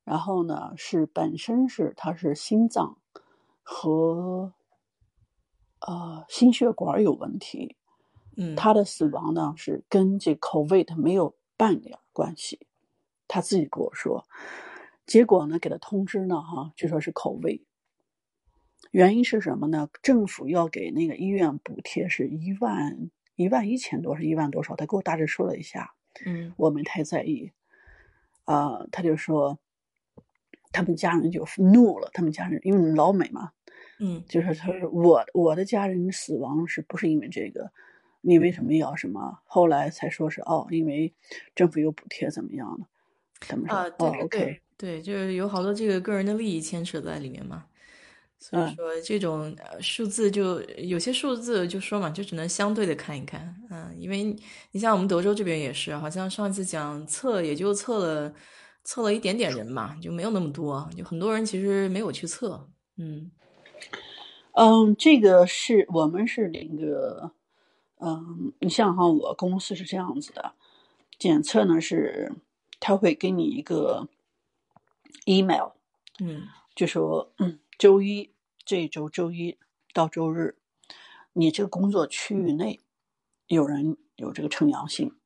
[0.02, 2.96] 然后呢是本身是他是心脏
[3.62, 4.54] 和
[5.80, 7.76] 呃心血管有问题，
[8.38, 12.66] 嗯，他的死亡呢是跟这 COVID 没有半点关系。
[13.28, 14.24] 他自己跟我说，
[15.04, 17.62] 结果呢，给他通知呢，哈，据说是口味。
[18.90, 19.88] 原因是什么呢？
[20.02, 24.74] 政府要给那个医院补贴是一万一万一千多，是一万多少？
[24.76, 25.94] 他给我大致说了一下，
[26.26, 27.52] 嗯，我没太在意。
[28.44, 29.58] 啊，他就说，
[30.72, 33.52] 他们家人就怒了，他们家人因为老美嘛，
[34.00, 37.70] 嗯，就是他说我我的家人死亡是不是因为这个？
[38.22, 39.38] 你为什么要什么？
[39.44, 41.14] 后来才说是哦，因为
[41.54, 42.86] 政府有补贴，怎么样的？
[43.48, 47.64] 他们说啊，对，OK，对，就是有好多这个个人的利益牵扯在里面嘛，
[48.40, 48.74] 所以嗯。
[48.74, 54.34] 说这种呃数字就有些数字就说嘛，就只能相对的看一看，嗯，因为
[54.72, 58.34] 你像我们德州这边也是，好像上一次讲测也就测了
[58.82, 63.30] 测了一点点人嘛，就没有那么多，就很多人其实没有去测，嗯。
[64.52, 67.30] 嗯，这个是我们是那个，
[68.00, 70.54] 嗯，你像哈，我公司是这样子的，
[71.18, 72.32] 检测呢是
[72.80, 74.08] 他会给你一个
[75.26, 75.70] email，
[76.18, 76.48] 嗯。
[76.74, 79.58] 就说嗯，周一这一周周一
[79.94, 80.58] 到周日，
[81.32, 82.78] 你这个工作区域内
[83.46, 85.16] 有人有这个呈阳性，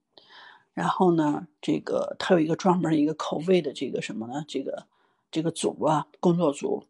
[0.73, 4.45] 然后呢，这个他有一个专门一个口味的这个什么呢？
[4.47, 4.87] 这个
[5.33, 6.87] 这个组啊，工作组，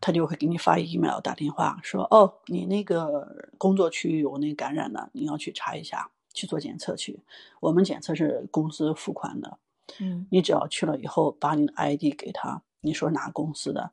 [0.00, 7.22] 他就会给你发 email 打电话说，哦，你那个工作区域有那个感染的，你要去查一下，去做检测去。
[7.60, 9.60] 我们检测是公司付款的，
[10.00, 13.92] 嗯你只要去了以后，把你的 ID 给他，你说哪个公司的，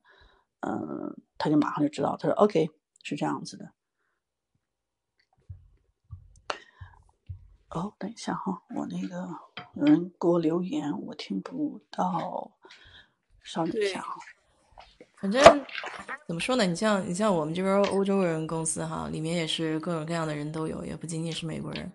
[0.66, 2.16] 嗯，他就马上就知道。
[2.18, 2.70] 他说 OK，
[3.04, 3.72] 是这样子的。
[7.70, 9.28] 哦，等一下哈，我那个
[9.76, 12.52] 有人给我留言，我听不到，
[13.42, 14.16] 稍等一下哈。
[15.20, 15.42] 反正
[16.28, 16.66] 怎么说呢？
[16.66, 21.92] 你像你像我们这边欧洲人公司哈，里面也是各种各样的人都有，也不仅仅是美国人。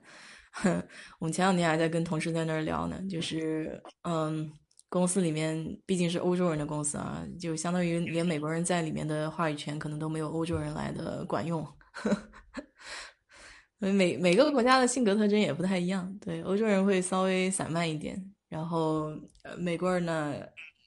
[1.21, 4.53] 我们前两天还在跟同事在那儿聊呢，就是嗯，
[4.89, 11.67] 公司里面毕竟是欧洲人的公司啊，就相当于连美国人在里面的话语权可能都没有欧洲人来的管用。
[13.79, 19.13] 每每个国家的性格特征也不太一样，对，欧洲人会稍微散漫一点，然后，
[19.57, 20.35] 美国人呢，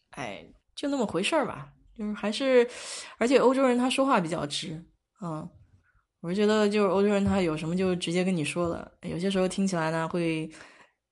[0.10, 0.46] 哎，
[0.76, 1.72] 就那么回事儿吧。
[1.98, 2.68] 就是还是，
[3.18, 4.84] 而且欧洲人他说话比较直，
[5.22, 5.48] 嗯，
[6.20, 10.50] 我是觉得就是欧洲人他有什么就直接跟你说了，有些时候听起来呢会，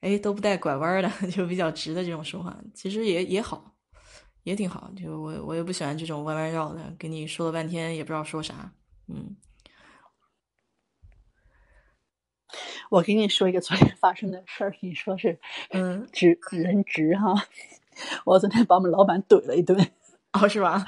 [0.01, 3.75] 哎都不带拐弯的， 就比较直的这种说话，其实也也好，
[4.43, 4.89] 也挺好。
[4.95, 8.71] 就我我也不喜欢这种弯弯绕的，跟你说了半天也不知道说啥，
[9.07, 9.35] 嗯
[12.89, 15.39] 我给你说一个昨天发生的事儿，你说是
[15.69, 17.35] 嗯，直人直哈。
[18.25, 19.77] 我昨天把我们老板怼了一顿，
[20.33, 20.83] 哦是吧？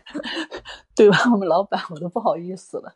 [0.94, 2.94] 怼完我们老板我都不好意思了。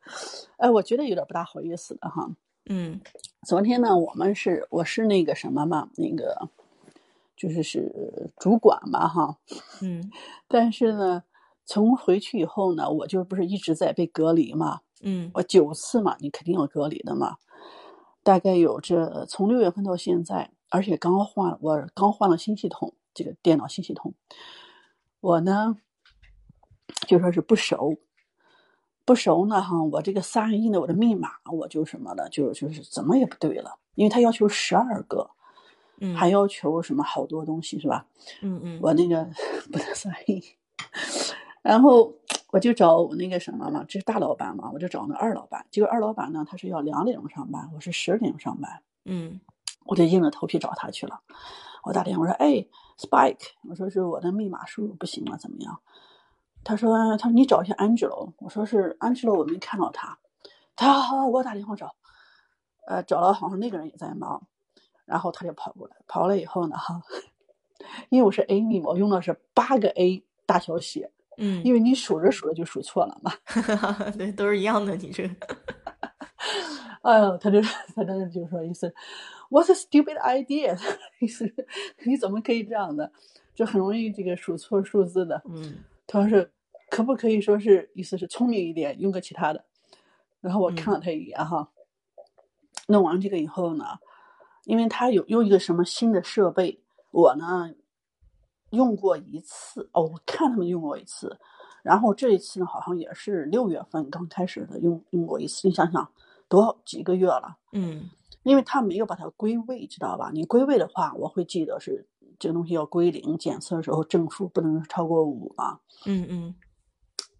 [0.59, 2.29] 哎，我觉得有点不大好意思的哈。
[2.71, 3.01] 嗯
[3.49, 6.51] 昨天呢，我们是我是那个什么嘛，那个
[7.35, 9.39] 就是是主管嘛哈。
[9.81, 10.11] 嗯
[10.47, 11.23] 但是呢，
[11.65, 17.39] 从回去以后呢，我就不是一直在被隔离嘛，嗯我九次嘛，你肯定要隔离的嘛。
[18.23, 24.13] 大概有这从六月份到现在，而且刚换我刚换了新系统，这个电脑新系统，
[25.21, 25.79] 我呢
[27.07, 27.97] 就说是不熟，
[29.09, 35.31] 不熟呢哈，我这个三二一呢，我的密码我就什么的，就就是怎么也不对了，因为他要求十二个，
[35.99, 38.05] 嗯，还要求什么好多东西是吧？
[38.43, 39.25] 嗯嗯我那个
[39.73, 40.45] 不能三亿，
[41.63, 42.13] 然后
[42.53, 45.65] 我就找我那个什么嘛，这是大老板嘛，我就找那二老板。
[45.71, 49.41] 结果二老板呢，他是要两点钟上班，我是十点钟上班，嗯
[49.87, 51.23] 我就硬着头皮找他去了。
[51.85, 52.67] 我打电话我说：“哎
[52.99, 55.81] ，Spike，我说是我的密码输入不行了，怎么样？”
[56.65, 60.19] 他说他说你找一下 Angelo，我说是 Angelo，我没看到他。
[60.77, 61.95] 他说好，我打电话找。
[62.87, 64.47] 呃，找了好像那个人也在忙，
[65.05, 67.03] 然后他就跑过来，跑过来以后呢，哈，
[68.09, 73.31] 因为我是 Amy 嘛，我用的是八个 A 大小写，嗯，因为你数着数着就数错了嘛。
[74.17, 75.35] 对，都是一样的，你这个。
[77.03, 77.61] 哎呦，他就
[77.95, 78.95] 他真的就说意思
[79.51, 80.79] ，What's a stupid idea？
[81.21, 81.45] 意思
[82.07, 83.13] 你怎么可以这样的？
[83.55, 85.43] 就很容易这个数错数字的。
[85.45, 86.51] 嗯，他说是
[86.91, 89.65] 可不可以说是意思是聪明一点，用个其他的。
[90.41, 91.71] 然后我看了他一眼哈，
[92.87, 93.85] 弄完这个以后呢，
[94.65, 96.81] 因为他有用一个什么新的设备，
[97.11, 97.71] 我呢
[98.71, 101.39] 用过一次哦，我看他们用过一次，
[101.83, 106.11] 然后这一次呢好像也是六月份刚开始的用用过一次，你想想
[106.49, 108.09] 多少几个月了，嗯，
[108.45, 110.31] 因为他没有把它归位，知道吧？
[110.33, 112.07] 你归位的话，我会记得是
[112.39, 116.55] 这个东西要归零，检测的时候正负不能超过五嘛，嗯嗯，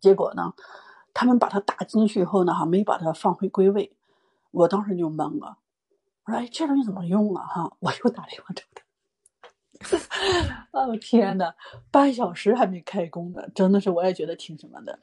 [0.01, 0.55] 结果呢？
[1.15, 3.97] 他们把它打进去以后呢，哈，没把它放回归位，
[4.53, 5.59] 我当时就懵了。
[6.25, 8.85] 我说：“哎，这东西怎么用啊？”哈，我又打电话找他。
[10.71, 11.55] 哦天呐，
[11.91, 15.01] 半小时还没开工呢，真的是我也觉得挺什么的。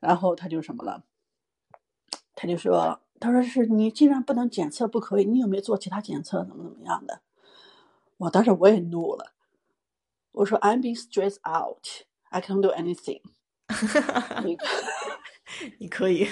[0.00, 1.04] 然后他就什么了，
[2.34, 6.44] 他就说：“他说是你既然不能检测，不可以，你有没有做其他检测？
[6.44, 7.20] 怎么怎么样的？”
[8.18, 9.32] 我当时我也怒了，
[10.32, 12.06] 我说：“I'm being stressed out.
[12.30, 13.22] I can't do anything.”
[14.44, 14.56] 你
[15.78, 16.28] 你可以，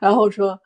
[0.00, 0.60] 然后说，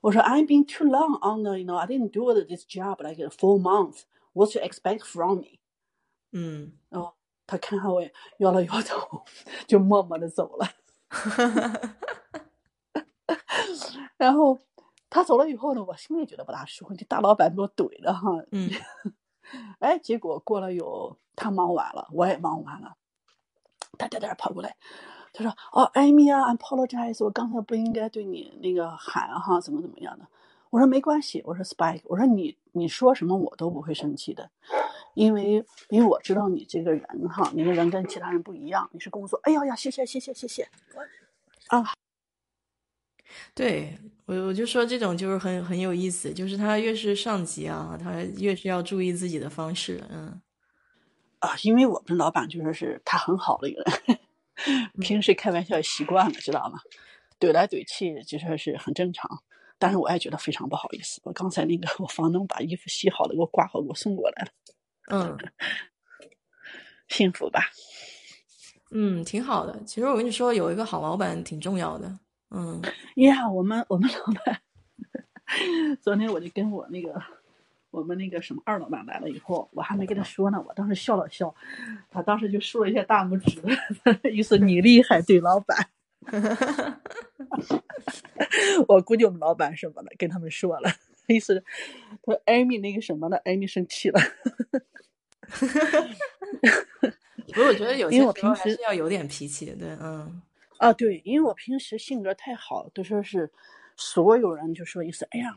[0.00, 3.22] 我说 I've been too long on the, you know, I didn't do this job like
[3.22, 4.02] a full months.
[4.32, 5.58] What you expect from me？
[6.32, 7.14] 嗯，然后
[7.46, 8.02] 他看看我，
[8.38, 9.24] 摇了摇头，
[9.66, 10.68] 就默默的走了。
[14.16, 14.58] 然后
[15.08, 18.30] 他走了以后呢，我心里觉得不大舒服，这大老板给我怼的哈。
[18.50, 18.70] 嗯，
[19.78, 22.96] 哎，结果过了有他忙完了，我也忙完了，
[23.98, 24.76] 他在那跑过来。
[25.32, 30.26] 他说：“哦，艾米啊，apologize，我刚才不应该对你那个喊哈，怎么怎么样的？”
[30.70, 34.50] 我说：“没关系。”我说：“Spike，我说你你说什么我都不会生气的，
[35.12, 39.38] 因为因为我知道你这个人哈，你的人跟其他人不一样，你是工作。
[39.42, 40.68] 哎呀呀，谢谢谢谢谢谢
[41.68, 41.84] 啊！
[43.54, 43.96] 对
[44.26, 50.40] 我我就说这种就是很很有意思，就是他越是上级啊，他越是要注意自己的方式，嗯
[51.40, 54.18] 啊，因为我们老板就说是他很好的一个人。
[55.00, 56.78] ”平时开玩笑习惯了，知道吗？
[57.38, 59.28] 怼来怼去就说是很正常，
[59.78, 61.20] 但是我也觉得非常不好意思。
[61.24, 64.50] 我刚才那个 我房东把衣服洗好了，给我挂好，给我送过来了。
[65.10, 65.36] 嗯，
[67.08, 67.60] 幸福吧？
[68.92, 69.84] 嗯，挺好的。
[69.84, 72.18] 其实我跟你说，有一个好老板挺重要的。
[72.50, 72.82] 嗯，
[73.16, 74.60] 呀，我们我们老板，
[76.02, 77.22] 昨天我就跟我那个。
[77.92, 81.54] 我们那个什么二老板来了以后，我还没跟他说呢，我当时笑了笑，
[82.10, 83.62] 他当时就竖了一下大拇指，
[84.30, 85.88] 意思你厉害，对老板。
[88.86, 90.90] 我估计我们老板什么的跟他们说了，
[91.28, 91.64] 意思
[92.26, 94.20] 他说艾米那个什么的，艾米生气了。
[95.48, 95.56] 不
[97.54, 100.42] 是，我觉得有些时候还是要有点脾气，对，嗯。
[100.78, 103.50] 啊，对，因为我平时性格太好，都说是
[103.96, 105.56] 所有人就说意思，哎呀。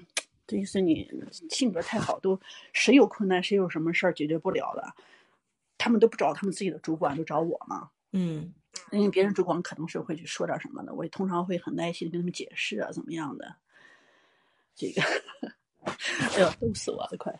[0.51, 1.07] 这意思你
[1.51, 2.41] 性格太好，都
[2.73, 4.83] 谁有困难，谁有什么事儿解决不了的，
[5.77, 7.91] 他们都不找他们自己的主管，都找我嘛。
[8.13, 8.51] 嗯，
[8.91, 13.57] 因为别人主管可能是会去说点什么的，我也通常会很耐心的跟他们解释啊，怎么样的。
[14.73, 15.03] 这个，
[16.33, 17.39] 哎呦，逗死我了，快！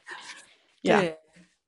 [0.84, 1.18] 对，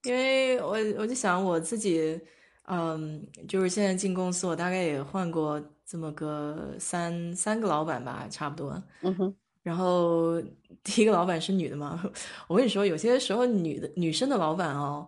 [0.04, 2.22] 因为我我就想我自己，
[2.68, 5.60] 嗯，就是现在进公司，我大概也换过
[5.92, 8.82] 这么个三三个老板吧，差不多。
[9.02, 9.36] 嗯哼。
[9.62, 10.42] 然后
[10.86, 12.02] 第一个老板是女的嘛？
[12.48, 15.06] 我跟你说，有些时候女的女生的老板哦，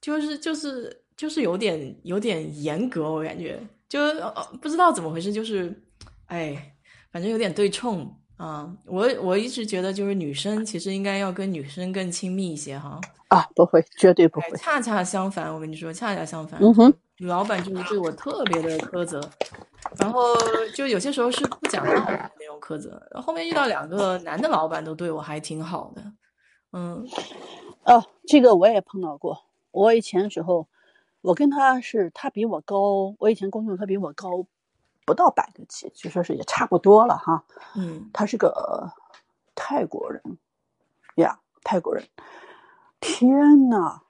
[0.00, 3.60] 就是就是就是有点有点严格，我感觉
[3.90, 4.00] 就
[4.62, 5.70] 不知道怎么回事，就是
[6.28, 6.74] 哎，
[7.10, 8.74] 反正有点对冲啊。
[8.86, 12.98] 我我一直觉得，就是女生其实应该要跟女生更亲密一些哈。
[13.28, 14.50] 啊，不会，绝对不会。
[14.56, 16.58] 恰恰相反，我跟你说，恰恰相反。
[16.62, 19.20] 嗯哼，老板就是对我特别的苛责。
[19.98, 20.34] 然后
[20.74, 26.02] 就有些时候是不讲道理的那种苛责，后面遇到两个男的老板都对我还挺好的，
[26.72, 27.06] 嗯，
[27.84, 29.44] 哦，这个我也碰到过。
[29.70, 30.68] 我以前的时候，
[31.20, 34.46] 我跟他是他比我高，我以前工作他比我高
[35.06, 37.44] 不到百个级，就说是也差不多了哈。
[37.74, 38.92] 嗯，他是个
[39.54, 40.22] 泰国人
[41.16, 42.04] 呀，泰国人，
[43.00, 44.01] 天呐！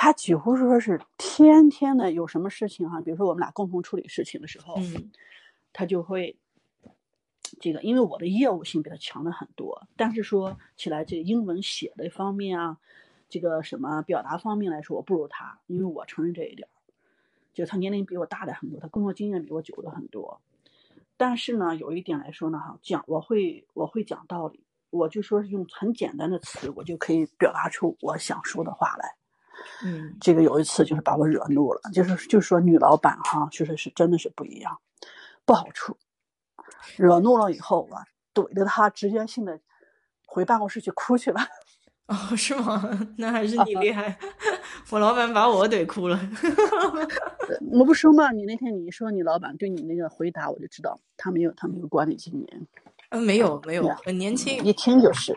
[0.00, 5.10] 他几乎是说是天天的有什么事情哈，比如说我们俩共同处理事情的时候，嗯，
[5.72, 6.38] 他就会
[7.58, 12.78] 这个，因为我的业务性比他强的很多，但是说起来这个英文写的方面啊，
[13.28, 16.68] 这个什么表达方面来说，我不如他，因为我承认这一点。
[17.52, 20.40] 就他年龄比我大的很多，他工作经验比我久的很多。
[21.16, 29.17] 但是呢，有一点来说呢，哈，讲我会我会讲道理，我就说是用很简单的词，我就可以表达出我想说的话来。
[29.84, 34.78] 嗯这个有一次就是把我惹怒了，就是就是说女老板哈，确实是真的是不一样，
[35.44, 35.96] 不好处。
[36.96, 38.04] 惹怒了以后啊，
[38.34, 39.60] 怼着他直接性的
[40.26, 41.40] 回办公室去哭去了。
[42.06, 42.82] 哦，是吗？
[43.18, 44.18] 那还是你厉害，
[44.90, 46.18] 我老板把我怼哭了。
[47.70, 52.66] 我不说嘛，你那天你一说你老板对你那个回答，我就知道他没有他没有管理经验，
[53.10, 54.56] 嗯，没有没有很年轻。
[54.64, 55.36] 一听就是，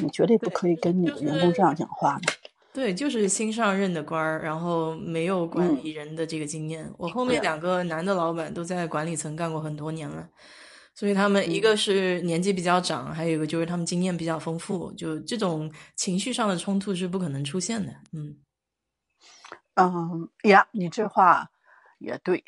[0.00, 2.32] 你绝对不可以跟你的员工这样讲话的。
[2.72, 6.90] 对，就是新上任的官儿，然后没有管嗯理人的这个经验。
[6.96, 10.26] 我后面两个男的老板都在管理层干过很多年了，
[10.94, 17.92] 所以他们一嗯个是年纪比较长，还有一个就是他们经验比较丰富，就这种情绪上的冲突是不可能出现的。
[18.12, 18.36] 嗯，
[19.74, 21.50] 嗯呀，你这话
[21.98, 22.42] 也对，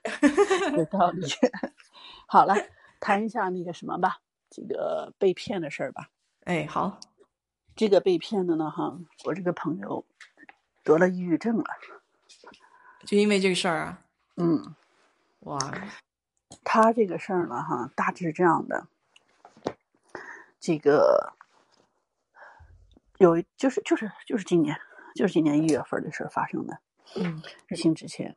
[0.76, 1.26] 有道理。
[2.28, 2.54] 好了，
[3.00, 4.18] 谈一下那个什么吧，
[4.50, 6.08] 这个被骗的事儿吧。
[6.44, 7.00] 哎，好，
[7.76, 10.04] 这个被骗的呢，哈，我这个朋友
[10.82, 11.64] 得了抑郁症了。
[13.04, 14.02] 就因为这个事儿啊，
[14.36, 14.74] 嗯，
[15.40, 15.58] 哇，
[16.64, 18.86] 他这个事儿呢，哈，大致是这样的。
[20.58, 21.34] 这个
[23.18, 24.80] 有就是就是就是今年
[25.14, 26.80] 就是今年一月份的事儿发生的，
[27.14, 28.36] 嗯疫情之前，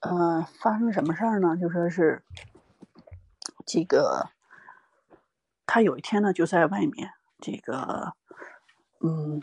[0.00, 1.56] 呃，发生什么事儿呢？
[1.56, 2.22] 就说是
[3.66, 4.30] 这个，
[5.66, 7.12] 他有一天呢就在外面，
[7.44, 8.14] 这个，
[9.00, 9.38] 嗯，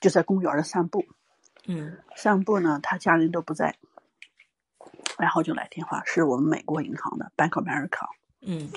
[0.00, 1.04] 就在公园的散步，
[1.68, 3.76] 嗯散步呢，他家人都不在，
[5.18, 8.08] 然后就来电话，是我们美国银行的 Bank of America。
[8.40, 8.72] 嗯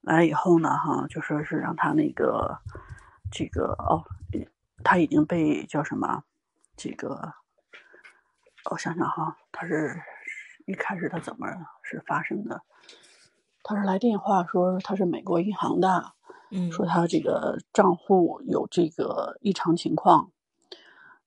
[0.00, 2.58] 来以后呢，哈，就说是让他那个
[3.30, 4.02] 这个哦，
[4.82, 6.24] 他已经被叫什么？
[6.78, 7.34] 这个，
[8.70, 10.00] 我想想哈，他是
[10.64, 11.46] 一开始他怎么
[11.82, 12.62] 是发生的？
[13.62, 16.14] 他是来电话说他是美国银行的，
[16.50, 20.32] 嗯说他这个账户有这个异常情况，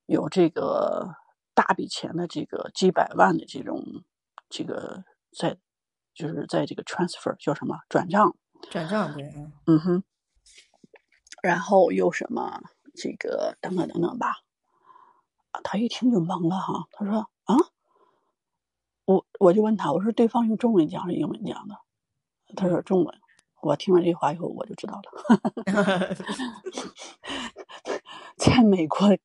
[0.06, 1.16] 有这个
[1.54, 4.04] 大笔钱的这个几百万的这种
[4.50, 5.58] 这个在
[6.14, 8.36] 就是在这个 transfer 叫什么转账。
[8.70, 10.04] 转账对，嗯嗯哼，
[11.42, 12.62] 然后又什么
[12.96, 14.38] 这个等等等等吧，
[15.52, 17.56] 啊他一听就懵了哈，他说啊，
[19.06, 21.76] 我我就问他，我说对方用中文讲还是英文讲的？
[22.56, 23.23] 他说中文。
[23.64, 26.16] 我听完这话以后，我就知道了，
[28.36, 29.18] 在美国，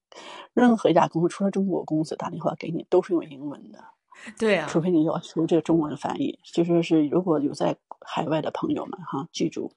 [0.55, 3.85] 任何一家公司除了中国公司打电话给你，都是用英文的。
[4.39, 9.73] 对啊，除非你要求这个中文翻译，就说是如果有在海外的朋友们哈，记住，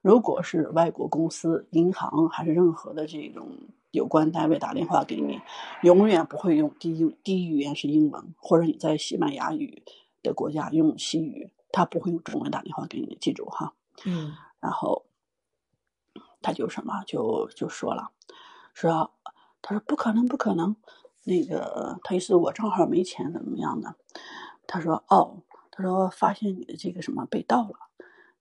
[0.00, 3.48] 如果是外国公司、银行还是任何的这种
[3.90, 5.40] 有关单位打电话给你，
[5.82, 9.82] 永远不会用第一第一语言是英文，或者你在西班牙语
[10.22, 13.74] 的国家用西语，他不会用中文打电话给你，记住哈。
[14.04, 15.06] 嗯然后
[16.40, 18.10] 他就什么就就说了，
[18.74, 19.12] 说
[19.60, 20.76] 他说不可能不可能，
[21.24, 23.96] 那个他意思我正好没钱怎么样的，
[24.66, 27.78] 他说哦，他说发现你的这个什么被盗了，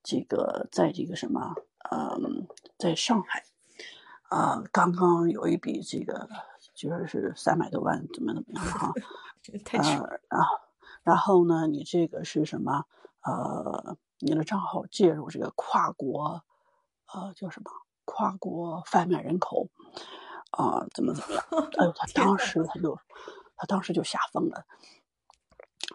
[0.03, 1.55] 这个在这个什么
[1.91, 2.47] 嗯，
[2.77, 3.45] 在上海
[4.29, 6.29] 啊、刚刚有一笔这个
[6.73, 8.93] 就是是三百多万怎么怎么样哈，
[9.65, 10.57] 太扯，呃，然后
[11.03, 12.85] 然后呢，你这个是什么？
[13.23, 16.43] 呃，你的账号介入这个跨国，
[17.13, 17.71] 呃，叫什么？
[18.03, 19.69] 跨国贩卖人口，
[20.51, 21.43] 啊、怎么怎么样？
[21.79, 22.97] 哎呦，他当时他就，
[23.55, 24.65] 他当时就吓疯了。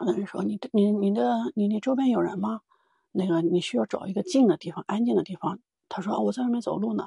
[0.00, 2.60] 那人说：“你的你你的你你周边有人吗？
[3.12, 5.58] 那个你需要找一个近的地方，安静的地方。”
[5.88, 7.06] 他说：“哦，我在外面走路呢。”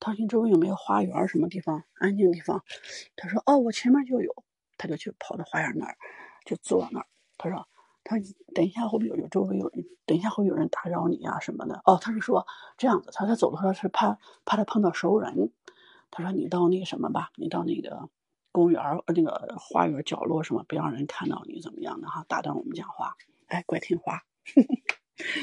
[0.00, 2.62] 他说：“你周围有没有花园什么地方安静的地方？”
[3.16, 4.34] 他说：“哦，我前面就有。”
[4.76, 5.96] 他就去跑到花园那儿，
[6.44, 7.06] 就坐那儿。
[7.38, 7.68] 他说
[8.04, 8.24] ：“他说
[8.54, 9.84] 等一下会不会有有周围有人？
[10.06, 12.46] 等一下会有人打扰你啊什么的？”哦，他是说
[12.76, 15.52] 这样子，他他走的时候是怕怕他碰到熟人。
[16.10, 18.10] 他说：“你到那个什么吧，你到那个
[18.50, 23.16] 公园儿呃那个花园角落什么，不让人看到你怎么样的哈，打断我们讲话。”
[23.48, 24.22] 哎，怪听话，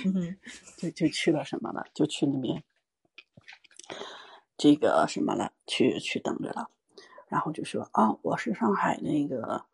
[0.05, 0.37] 嗯
[0.77, 2.63] 就就去了什么了，就去那边
[4.57, 6.69] 这个什么了，去去等着了。
[7.27, 9.65] 然后就说啊，我是上海那个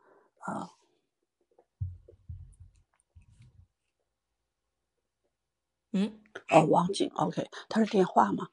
[0.46, 0.70] 呃
[5.98, 6.12] 嗯
[6.50, 8.50] 哦，王景，OK，他是电话嘛。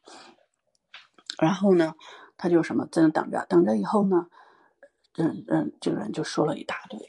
[1.40, 1.96] 然后呢，
[2.36, 4.28] 他就什么在那等着，等着以后呢，
[5.16, 7.00] 嗯嗯这个人就说了一大堆，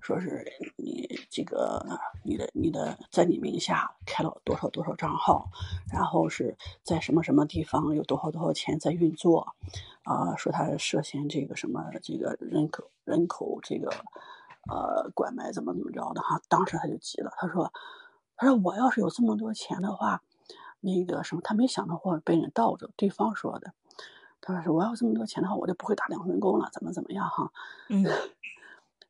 [0.00, 1.84] 说是你这个
[2.24, 5.50] 你的你的在你名下开了多少多少账号，
[5.92, 9.54] 然后是在什么什么地方有多少多少钱在运作，
[10.04, 13.90] 啊、说他涉嫌这个什么这个人口人口这个
[14.70, 16.40] 呃，拐卖怎么怎么着的哈。
[16.48, 17.70] 当时他就急了，他说，
[18.36, 20.22] 他说我要是有这么多钱的话，
[20.80, 22.90] 那个什么，他没想到会被人盗走。
[22.96, 23.72] 对方说的，
[24.40, 27.52] 他说是我要这么多钱的话，我就不会打两份工了，怎么怎么样哈。
[27.88, 28.04] 嗯。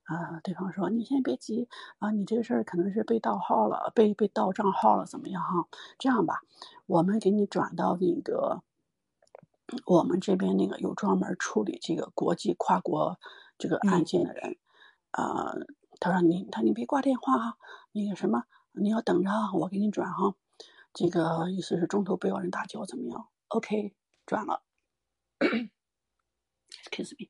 [0.04, 5.66] 啊，对方说：“你先别急啊，你这个事儿可能是被盗号了，被被盗账号了，怎么样哈？
[5.98, 6.42] 这样吧，
[6.86, 8.62] 我们给你转到那个
[9.84, 13.18] 我们这边那个有专门处理这个国际跨国
[13.58, 14.56] 这个案件的人。
[15.10, 15.56] 啊，
[15.98, 17.58] 他说你他你别挂电话哈，
[17.90, 18.44] 那个什么
[18.76, 20.34] 你要等着，我给你转哈。
[20.92, 23.94] 这个意思是中途不要人打搅，怎么样？OK，
[24.24, 24.62] 转了。
[25.38, 27.28] Excuse me。”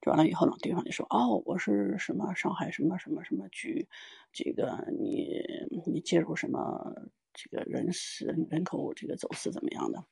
[0.00, 3.88] 转了以后呢，对方就说：“哦，我是什么上海什么什么什么局，
[4.34, 5.40] 这个你
[5.86, 6.94] 你介入什么
[7.32, 10.04] 这个人事人口这个走私怎么样的？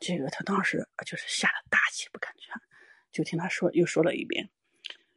[0.00, 2.58] 这个他当时就是吓得大气不敢喘，
[3.12, 4.48] 就听他说又说了一遍，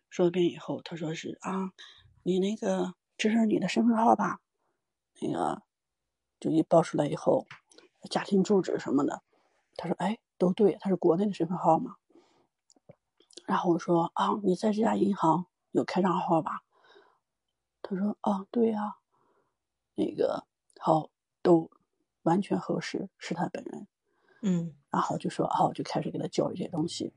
[0.10, 1.72] 说了一遍以后，他说是啊，
[2.24, 4.42] 你那个这是你的身份证号吧？
[5.20, 5.62] 那个
[6.40, 7.46] 就一报出来以后，
[8.10, 9.24] 家庭住址什么的，
[9.76, 11.96] 他说哎都对，他是国内的身份号嘛？”
[13.46, 16.64] 然后我说啊，你在这家银行有开账号吧？
[17.82, 18.98] 他说啊，对呀，
[19.96, 20.46] 那个
[20.80, 21.10] 好
[21.42, 21.72] 都
[22.24, 23.88] 完全合适，是他本人。
[24.42, 27.14] 嗯，然后就说啊，我就开始给他教育这些东西。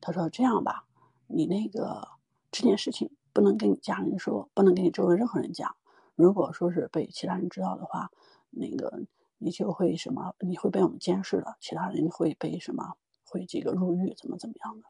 [0.00, 0.86] 他说这样吧，
[1.28, 2.08] 你那个
[2.50, 5.76] 这件事情不能跟你家人说，不能跟你周围任何人讲。
[6.18, 8.10] 如果说是被其他人知道的话，
[8.50, 9.02] 那个
[9.38, 14.88] 你就会什么，你会被我们监视的，其他人会被什么，会这个入狱，怎么怎么样的。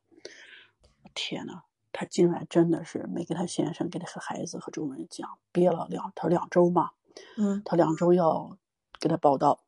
[1.12, 6.92] 天呐，他竟然真的是没给他先生、给他和孩子和周围人讲，憋了两他两周嘛，
[7.36, 8.56] 嗯，他两周要
[8.98, 9.60] 给他报道，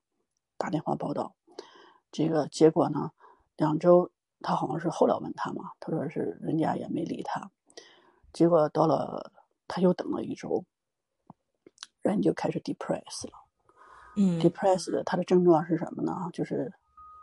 [0.57, 1.35] 打电话报道，
[2.11, 3.13] 这个结果呢，
[3.59, 4.11] 两周
[4.41, 7.51] 他好像是后来问他嘛，他说是人家也没理他，
[8.33, 9.31] 结果到了
[9.69, 10.65] 他又等了一周，
[12.03, 13.33] 人就开始 depress 了，
[14.17, 16.31] 嗯，depressed 他的症状是什么呢？
[16.33, 16.73] 就是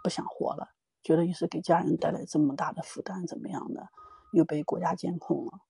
[0.04, 0.72] 不想活了。
[1.04, 3.90] 觉得意思给家人带来这么大的负担，怎么样的？
[4.32, 5.62] 又被国家监控了。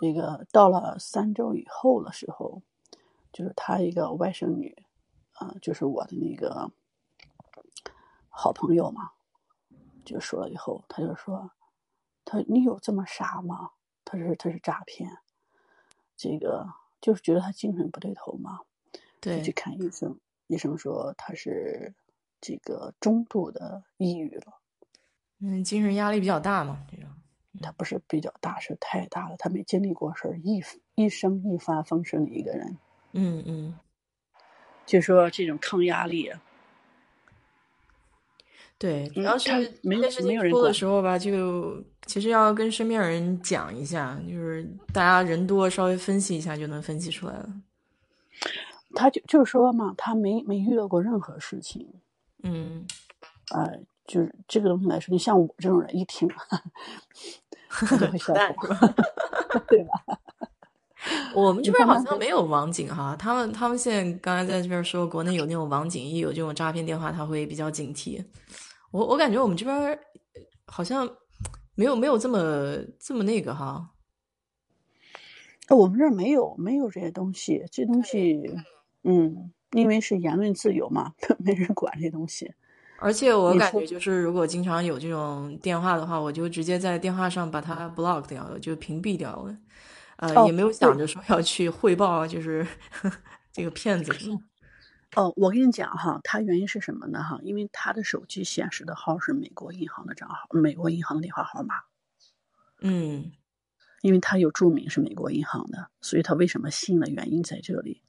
[0.00, 2.62] 这个到了三周以后的时候，
[3.32, 4.84] 就是他一个外甥女，
[5.32, 6.70] 啊，就是我的那个
[8.28, 9.12] 好朋友嘛，
[10.04, 11.50] 就说了以后，他就说
[12.24, 13.70] ：“他你有这么傻吗？”
[14.04, 15.18] 他是：“他是诈骗。”
[16.16, 16.68] 这个
[17.00, 18.60] 就是觉得他精神不对头嘛，
[19.20, 21.94] 对，去看医生，医生说他是。
[22.42, 24.60] 这个中度的抑郁了，
[25.40, 27.06] 嗯，精神压力比较大嘛，这种。
[27.60, 29.36] 他不是比较大，是太大了。
[29.36, 30.62] 他没经历过事儿，一
[30.94, 32.78] 一生一帆风顺的一个人。
[33.12, 33.78] 嗯嗯，
[34.86, 36.32] 就说这种抗压力，
[38.80, 39.50] 对，主要是
[39.82, 47.46] 没这事情多的时候吧，就其实要跟身边人讲一下，就是大家人多，稍微分析一下就能分析出来了。
[48.94, 51.86] 他就就说嘛，他没没遇到过任何事情。
[52.42, 52.86] 嗯，
[53.54, 53.70] 呃，
[54.06, 56.26] 就是这个东西来说，你像我这种人一听，
[57.86, 58.32] 就会笑，
[59.68, 60.18] 对吧？
[61.34, 68.24] 我们这边好像没有网警哈，他们他们现在刚才在这边说，国内有那种网警，一有这种诈骗电话，他会比较警惕。
[68.90, 69.98] 我我感觉我们这边
[70.66, 71.08] 好像
[71.74, 73.90] 没有没有这么这么那个哈。
[75.68, 78.42] 我们这儿没有没有这些东西，这东西，
[79.04, 79.52] 嗯。
[79.72, 82.52] 因为是言论自由嘛， 没人管这东西。
[82.98, 89.56] 而且我感觉就是，如果经常有这种电话的话，我就直接在电话上把它 block 掉了，就屏蔽掉了。
[90.16, 92.66] 呃，也没有想着说要去汇报，就是
[93.52, 94.12] 这个骗子。
[95.16, 97.22] 哦，我跟你讲哈，他原因是什么呢？
[97.22, 101.74] 哈，因为他的手机显示的号是美国银行的账号，美国银行的电话号码。
[102.80, 103.32] 嗯，
[104.02, 108.02] 因为他有注明是美国银行的，所以他为什么信的原因在这里。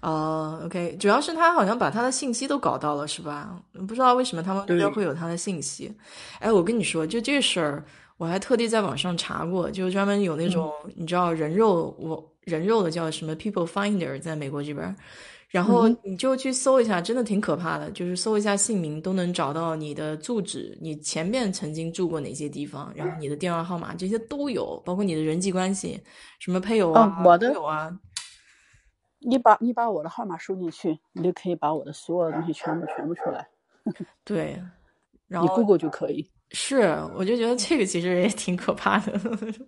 [0.00, 3.62] 哦，OK，主要是他好像把他的信息都搞到了，是吧？
[3.86, 5.94] 不知道为什么他们那边会有他的信息。
[6.40, 7.84] 哎，我跟你说，就这事儿，
[8.16, 14.96] 我还特地在网上查过，就专门有那种你知道人肉，我人肉的叫什么 People Finder，在美国这边，
[15.50, 26.00] 然后你就去搜一下，真的挺可怕的，就是搜一下姓名都能找到你的住址，你前面曾经住过哪些地方，然后你的电话号码这些都有，包括你的人际关系，
[26.38, 27.98] 什么配偶啊、我的有啊。
[29.18, 33.46] 你把你把我的号码输进去，你就可以把我的所有的东西全部全部出来。
[34.24, 34.62] 对，
[35.28, 36.30] 然后你 Google 就可以。
[36.52, 36.80] 是，
[37.14, 39.20] 我就觉得这个其实也挺可怕的。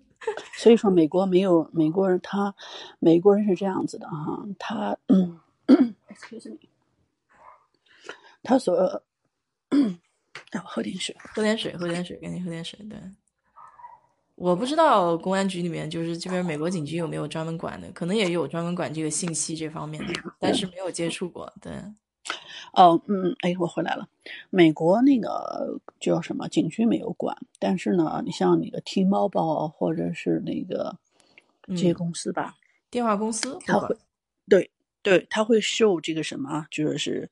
[0.57, 2.55] 所以说，美国没有美国人，他
[2.99, 6.57] 美国人是这样子的哈，他嗯，excuse me，
[8.41, 8.75] 他所，
[9.69, 9.79] 哎，
[10.53, 12.99] 我喝点水，喝点水，喝点水，赶紧喝点水，对。
[14.35, 21.53] 我不知道公安局里面就是这边美国警局有没有专门管的，可能也有专门管这个信息这方面的， 但是没有接触过。
[21.61, 21.71] 对，
[22.73, 24.09] 哦，嗯，哎，我回来了。
[24.49, 30.97] 美国那个叫什么警局没有管，但是呢，你像那个 T-Mobile 或者是那个
[31.67, 32.55] 这些公司吧，
[32.89, 33.95] 电话公司他会，
[34.49, 34.71] 对
[35.03, 37.29] 对，他会受这个什么，就是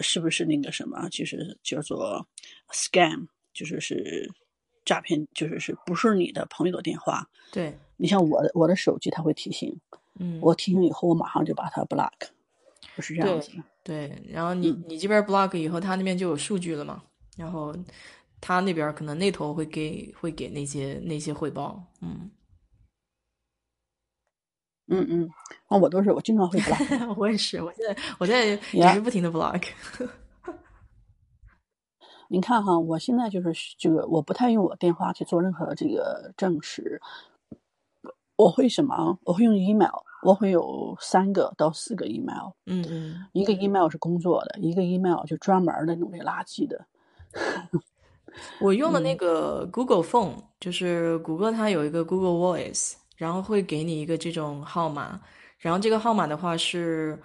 [0.00, 2.26] 是不是那个什么，就是叫做
[2.70, 4.30] scam，就是是。
[4.86, 7.26] 诈骗就是是不是你的朋友的电话？
[7.50, 9.74] 对你像我的我的手机，它会提醒，
[10.20, 12.12] 嗯，我提醒以后，我马上就把它 block，
[12.94, 13.50] 不是这样子。
[13.82, 17.02] 对，然后你你这边 block 以后，他那边就有数据了嘛？
[17.38, 17.74] 然后
[18.42, 22.30] 他那边可能那头会给会给那些那些汇报，嗯
[24.88, 25.30] 嗯嗯，
[25.70, 29.62] 那，我都是我经常会 block， 我也是，我现在我现在也是不停的 block。
[32.28, 37.00] 您看哈，我现在就是这个，我不太用我电话去做任何这个证实。
[38.36, 39.16] 我会什么？
[39.22, 42.50] 我会用 email，我会有三个到四个 email。
[42.66, 46.84] 嗯嗯，一个 email 是工作的，一个 email 就专门的弄这垃圾的。
[48.60, 55.20] 我用的那个 Google Phone，就是谷歌它有一个 Google Voice，然后会给你一个这种号码，
[55.58, 57.18] 然后这个号码的话是。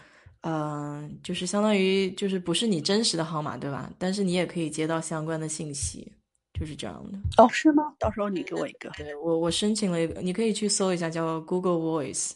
[0.43, 3.91] 嗯，就是相当于就是不是你真实的号码，对吧？
[3.97, 6.09] 但是你也可以接到相关的信息，
[6.57, 7.43] 就是这样的。
[7.43, 7.93] 哦，是吗？
[7.99, 8.89] 到时候你给我一个。
[8.95, 12.31] 对我，我申请了一个，你可以去搜一下，叫 Google Voice。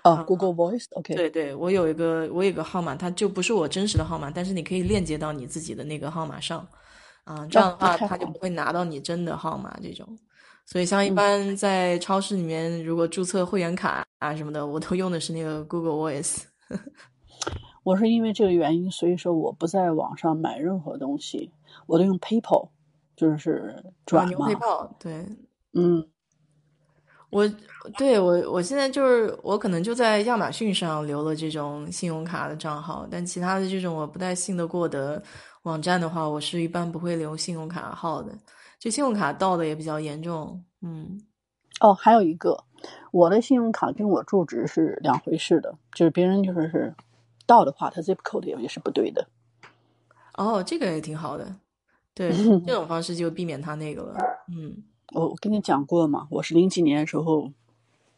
[0.00, 1.14] 啊，Google Voice，OK。
[1.14, 6.66] 对对，我有一个，我有个号码，它就不是我真实的号码，但是你可以链接到你自己的那个号码上。
[7.24, 10.18] 啊，这样的话，他就不会拿到你真的号码这种。
[10.66, 16.42] 所以，像一般在超市里面，如果注册会员卡啊什么的，我都用的是那个 Google Voice。
[17.84, 21.52] 我是因为这个原因，所以说我不在网上买任何东西，
[21.86, 22.68] 我都用 PayPal，
[23.14, 24.48] 就是转嘛。
[24.48, 25.24] PayPal 对，
[25.74, 26.04] 嗯，
[27.30, 27.48] 我
[27.96, 35.22] 对我我现在就是我可能就在亚马逊上留了这种信用卡的账号，但其他的这种我不太信得过的
[35.62, 38.36] 网站的话，我是一般不会留信用卡号的。
[38.78, 41.20] 就信用卡盗的也比较严重，嗯。
[41.80, 42.64] 哦，还有一个，
[43.10, 46.94] 我的信用卡跟我住址是两回事的，就是别人就是是。
[47.48, 49.28] 盗的话，他 zip code 也也是不对的。
[50.34, 51.54] 哦，这个也挺好的，
[52.12, 52.32] 对，
[52.66, 54.16] 这种方式就避免他那个了。
[54.48, 54.82] 嗯，
[55.14, 57.52] 我我跟你讲过嘛，我是零几年时候，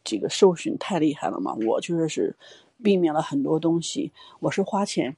[0.03, 2.35] 这个受训太厉害了嘛，我就是是
[2.81, 4.11] 避免了很多东西。
[4.39, 5.15] 我是花钱，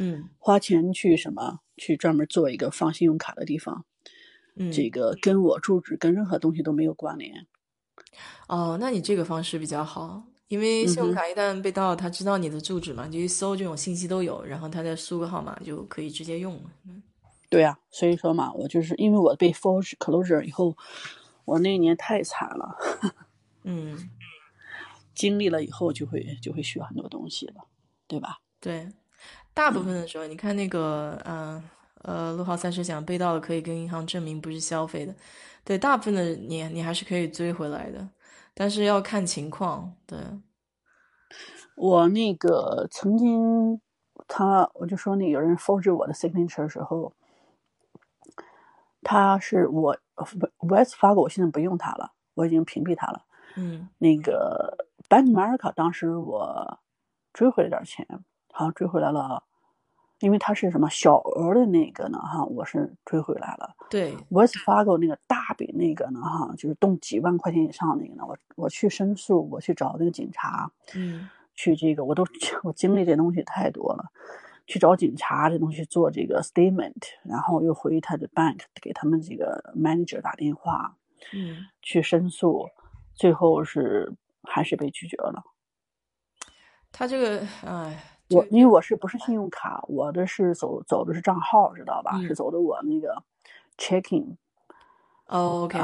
[0.00, 3.84] 嗯，花钱去什么，去专门做一个放信用卡的地方。
[4.56, 7.46] 嗯，这个跟我住址跟任何东西都没有关联。
[8.48, 10.22] 哦，那你这个方式比较好。
[10.48, 16.70] 因为信用卡一旦被盗，他知道你的住址嘛，就一搜这种信息都有，然后他再输个号码就可以直接用了。
[17.48, 20.76] 对呀，所以说嘛，我就是因为我被 foreclosure 以后，
[21.46, 22.76] 我那年太惨了。
[23.64, 24.10] 嗯，
[25.14, 27.66] 经历了以后就会就会学很多东西了，
[28.06, 28.40] 对吧？
[28.60, 28.86] 对，
[29.54, 31.64] 大部分的时候，你看那个，嗯呃，
[32.36, 35.14] 陆浩三十讲被盗了可以跟银行证明不是消费的，
[35.64, 38.08] 对，大部分的你你还是可以追回来的。
[38.54, 40.18] 但是要看情况，对。
[41.76, 43.80] 我那个曾经，
[44.28, 47.12] 他我就说那有人 forge 我的 signature 的时候，
[49.02, 49.98] 他是我
[50.68, 53.24] West Fargo，我现在不用他了，我已经屏蔽他了。
[53.56, 53.88] 嗯。
[53.98, 56.78] 那个 Bank America 当时我
[57.32, 58.06] 追回了点钱，
[58.52, 59.42] 好像追回来了。
[60.24, 62.18] 因为它是什么小额的那个呢？
[62.18, 63.76] 哈，我是追回来了。
[63.90, 66.18] 对，West Fargo 那个大笔那个呢？
[66.22, 68.24] 哈，就是动几万块钱以上那个呢？
[68.26, 72.24] 我我去申诉，我去找那个警察，嗯，去这个我都
[72.64, 74.10] 我经历这东西太多了，
[74.66, 80.96] 去找警察这东西做这个 statement，然后又回他的 bank 给他们这个 manager 打电话，
[81.34, 82.70] 嗯，去申诉，
[83.14, 85.44] 最后是还是被拒绝了。
[86.90, 88.10] 他这个，哎。
[88.34, 92.20] 我因为我是不是信用卡，我的是走走的是账号，知道吧？
[92.22, 93.22] 是走的我那个
[93.78, 94.36] checking。
[95.26, 95.80] OK，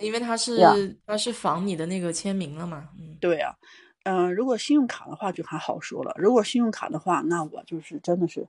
[0.00, 2.90] 因为他是他是仿你的那个签名了嘛。
[2.98, 3.56] 嗯，对呀，
[4.04, 6.12] 嗯，如果信用卡的话就还好说了。
[6.16, 8.46] 如果信用卡的话，那我就是真的是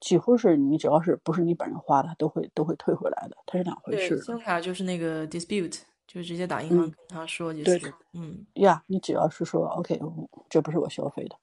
[0.00, 4.20] 几乎是你只要是不是你本人花的，都会都会退回来的，它是两回事。
[4.20, 7.94] 信用卡就是那个 dispute，就直接打银行跟他说就是。
[8.12, 10.00] 嗯呀，你只要是说 OK，
[10.48, 11.36] 这不是我消费的。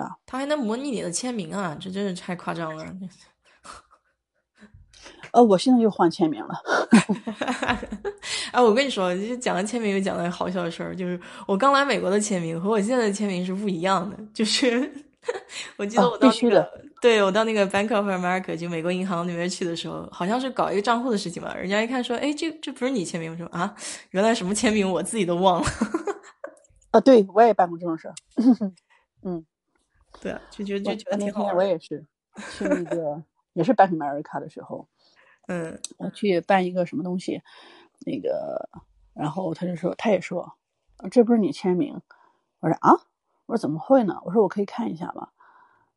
[0.00, 1.76] 啊，他还能模拟你的签名啊！
[1.80, 2.84] 这真是太夸张了。
[5.32, 6.54] 呃，我现在又换签名了。
[8.52, 14.16] 哎，我跟你说，就是讲了签名，又讲了好笑的事儿，就是我刚来美国的签名和我现在的签名是不一样的。
[14.32, 14.90] 就是
[15.76, 21.54] 我记得啊我到那个，必须的对我到那个 Bank of America 就美国银行那边去的时候，好像是搞一个账户的事情吧。
[21.54, 23.32] 人家一看说，哎，这这不是你签名？
[23.32, 23.74] 我说啊，
[24.10, 25.66] 原来什么签名我自己都忘了。
[26.92, 28.14] 啊，对我也办过这种事儿。
[30.24, 31.58] 对啊，就觉得就觉得那天挺好玩的。
[31.58, 32.02] 我也是
[32.56, 33.22] 去那个
[33.52, 34.88] 也是 of America 的时候，
[35.48, 37.42] 嗯我去办一个什么东西，
[38.06, 38.66] 那个，
[39.12, 40.56] 然后他就说，他也说，
[40.96, 42.00] 啊这不是你签名。
[42.60, 42.92] 我说啊，
[43.44, 44.18] 我说怎么会呢？
[44.24, 45.32] 我说我可以看一下吧？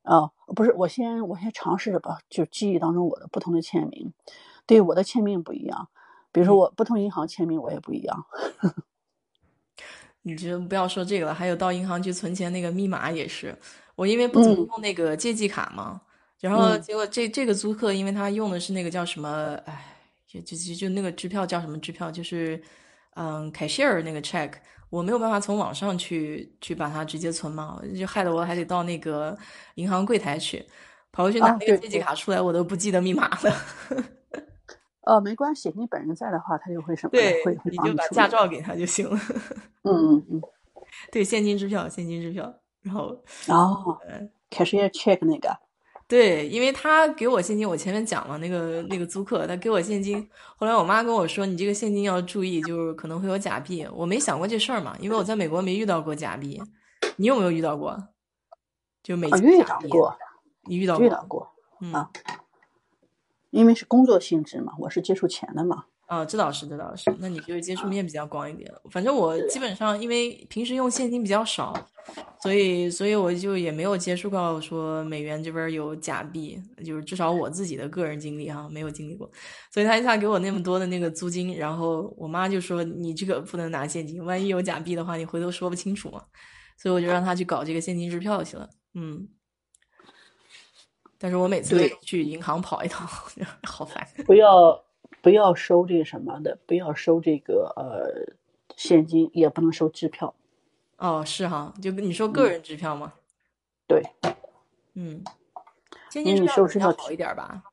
[0.03, 4.13] 哦，不是，我先我先尝试着吧，就记忆当中我的不同的签名，
[4.65, 5.87] 对我的签名不一样。
[6.33, 8.25] 比如说我不同银行签名我也不一样。
[10.23, 13.57] 你就不要说这个了，还有到银行去存钱那个密码也是，
[13.97, 15.99] 我因为不怎么嗯用那个借记卡嘛，
[16.39, 19.97] 然后嗯结果这这个租客，因为他用的是那个叫什么，哎，
[20.27, 22.61] 就就就就那个支票叫什么支票，就是
[23.15, 24.51] 嗯 cashier 那个 check，
[24.91, 29.35] 我没有办法从网上去去把它直接存嘛，就害得我还得到那个
[29.75, 30.63] 银行柜台去，
[31.11, 33.53] 跑过去拿那个借记卡出来，我都不记得密码了。
[35.05, 38.07] 呃， 没关系，你本人在的话，他就会什么，对会，会你就把。
[38.09, 39.19] 驾照给他就行了。
[39.83, 40.41] 嗯嗯嗯。
[41.11, 42.53] 对，现金支票，现金支票，
[42.87, 43.93] 然后。
[43.93, 45.57] 哦呃，cashier check 那个。
[46.07, 53.85] 对，因为他给我现金，我前面讲了那个那个租客，他给我现金，后来我妈跟我说，你这个现金要注意，就是可能会有假币。
[53.93, 56.61] 我没想过这事儿嘛，因为我在美国没遇到过假币。
[57.17, 58.07] 你有没有遇到过？
[59.03, 60.17] 就美啊，遇到过，
[60.63, 61.05] 你遇到过？
[61.05, 61.49] 遇到过
[61.81, 62.09] 嗯啊，
[63.49, 65.85] 因为是工作性质嘛，我是接触钱的嘛。
[66.07, 67.13] 啊，这倒是，这倒是。
[67.19, 68.71] 那你就是接触面比较广一点。
[68.91, 71.73] 反正我基本上因为平时用现金比较少，
[72.41, 79.29] 所以所以我就也没有接触到说美元这边有假币，就是至少我自己的个人经历哈，没有经历过。
[79.69, 86.23] 所以他一下给我那么多的那个租金，然后我妈就说你这个不能拿现金，万一有假币的话，你回头说不清楚嘛。
[86.77, 88.69] 所以我就让他去搞这个现金支票去了。
[88.93, 89.27] 嗯，
[91.17, 93.05] 但是我每次去银行跑一趟，
[93.67, 94.07] 好烦。
[94.25, 94.79] 不要
[95.21, 98.33] 不要收这个什么的，不要收这个呃
[98.75, 100.33] 现金，也不能收支票。
[100.97, 103.13] 哦，是哈，就跟你说个人支票吗？
[103.87, 104.01] 对，
[104.95, 105.23] 嗯，
[106.09, 107.63] 现金支票好一点吧？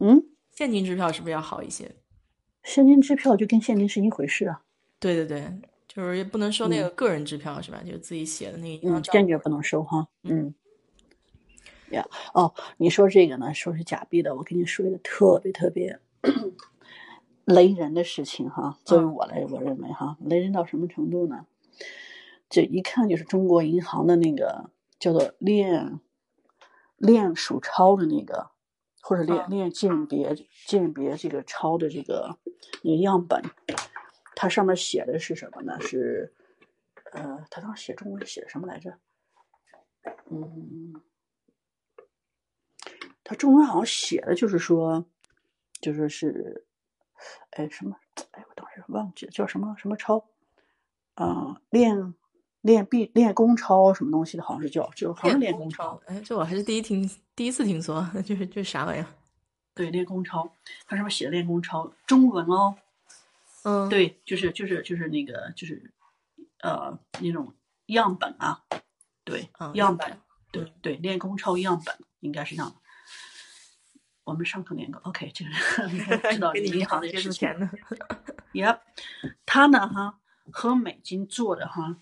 [0.00, 0.22] 嗯，
[0.52, 1.94] 现金支票是不是要好一些？
[2.64, 4.62] 现金支票就跟现金是一回事啊。
[4.98, 7.82] 对对对，就是也不能收那个个人支票是吧？
[7.84, 9.02] 就是自己写的那个银行。
[9.02, 10.08] 坚决不能收哈。
[10.22, 10.54] 嗯，
[11.90, 15.98] 呀，哦，你说这个呢，说是假币的，我跟你说一个特别特别
[17.44, 18.78] 雷人的事情哈。
[18.84, 21.46] 作为嗯我来，我认为哈，雷人到什么程度呢？
[22.48, 26.00] 这一看就是中国银行的那个叫做练
[26.96, 28.50] 练数钞的那个，
[29.02, 30.34] 或者练嗯练鉴别
[30.66, 32.38] 鉴别这个钞的这个
[32.82, 33.42] 那个样本，
[34.34, 35.78] 它上面写的是什么呢？
[35.80, 36.34] 是
[37.12, 38.98] 呃，他当时写中文写的什么来着？
[40.30, 40.94] 嗯，
[43.24, 45.06] 他中文好像写的就是说，
[45.80, 46.66] 就是是，
[47.50, 47.96] 哎什么？
[48.32, 50.24] 哎，我当时忘记了叫什么什么钞，
[51.14, 52.14] 啊、练
[52.60, 59.06] 练臂练功超什么东西的，好像是叫，就好像是练功超。，哎，这我还是第一听第一次听说， 就是这啥玩意儿？
[59.74, 60.56] 对，练功超，
[60.86, 62.74] 它上面写的练功超，中文哦，
[63.62, 65.92] 嗯，，对，就是就是就是那个就是，
[66.62, 67.54] 呃，那种
[67.86, 68.64] 样本啊，
[69.22, 70.18] 对，嗯，样本，本，
[70.50, 72.76] 对对，练功超样本应该是这样的。
[74.28, 75.50] 我们上课连个，OK，这个
[76.30, 77.22] 知道银行的事情。
[77.22, 77.70] 触钱的，
[78.52, 78.78] 也，
[79.46, 80.18] 它呢哈
[80.52, 81.96] 和美金做的哈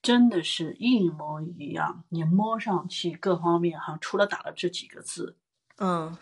[0.00, 5.36] 真的是一模一样，你摸上去各方面哈，除了打了这几个字，
[5.78, 6.16] 嗯，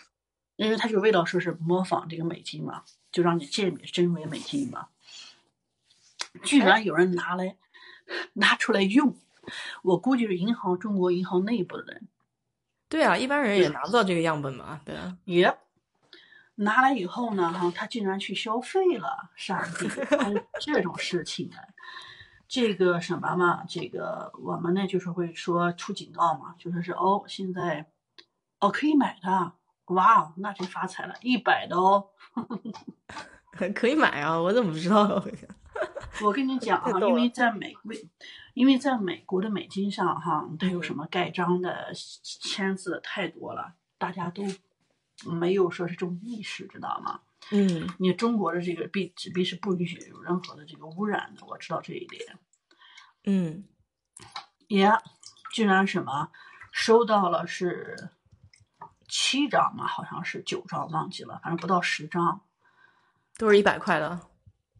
[0.56, 4.88] 因为它就为了说是模仿这个美金嘛，就让你鉴别真伪美金嘛。
[6.42, 7.58] 居然有人拿来
[8.32, 9.14] 拿出来用，
[9.82, 12.08] 我估计是银行中国银行内部的人
[12.90, 15.56] 对啊，一般人也拿不到这个样本嘛，对啊，也
[16.56, 19.88] 拿来以后呢，哈，他竟然去消费了，上帝，
[20.60, 21.56] 这种事情呢？
[22.48, 27.86] 这个什么嘛，这个我们呢就是会说出警告嘛，就说是哦，现在
[28.58, 29.52] 哦可以买的，
[29.94, 32.08] 哇，那真发财了，一百的哦。
[33.74, 35.22] 可以买啊，我怎么不知道？
[36.24, 37.96] 我跟你讲啊，因为在美为，
[38.60, 44.44] 因为在美国的美金上哈，它有嗯什么盖章的、签字的太多了，大家都
[45.24, 47.22] 没有说是这种意识，知道吗？
[47.52, 52.38] 嗯，你中国的这个币纸币是不允许有任何的这个污染的，我知道这一点。
[53.24, 53.64] 嗯，
[54.68, 54.92] 也、
[55.54, 56.30] 居然什么
[56.70, 58.10] 收到了是
[59.08, 62.42] 七张嘛，好像是九张，忘记了，反正不到十张。
[63.38, 64.20] 都是一百块的，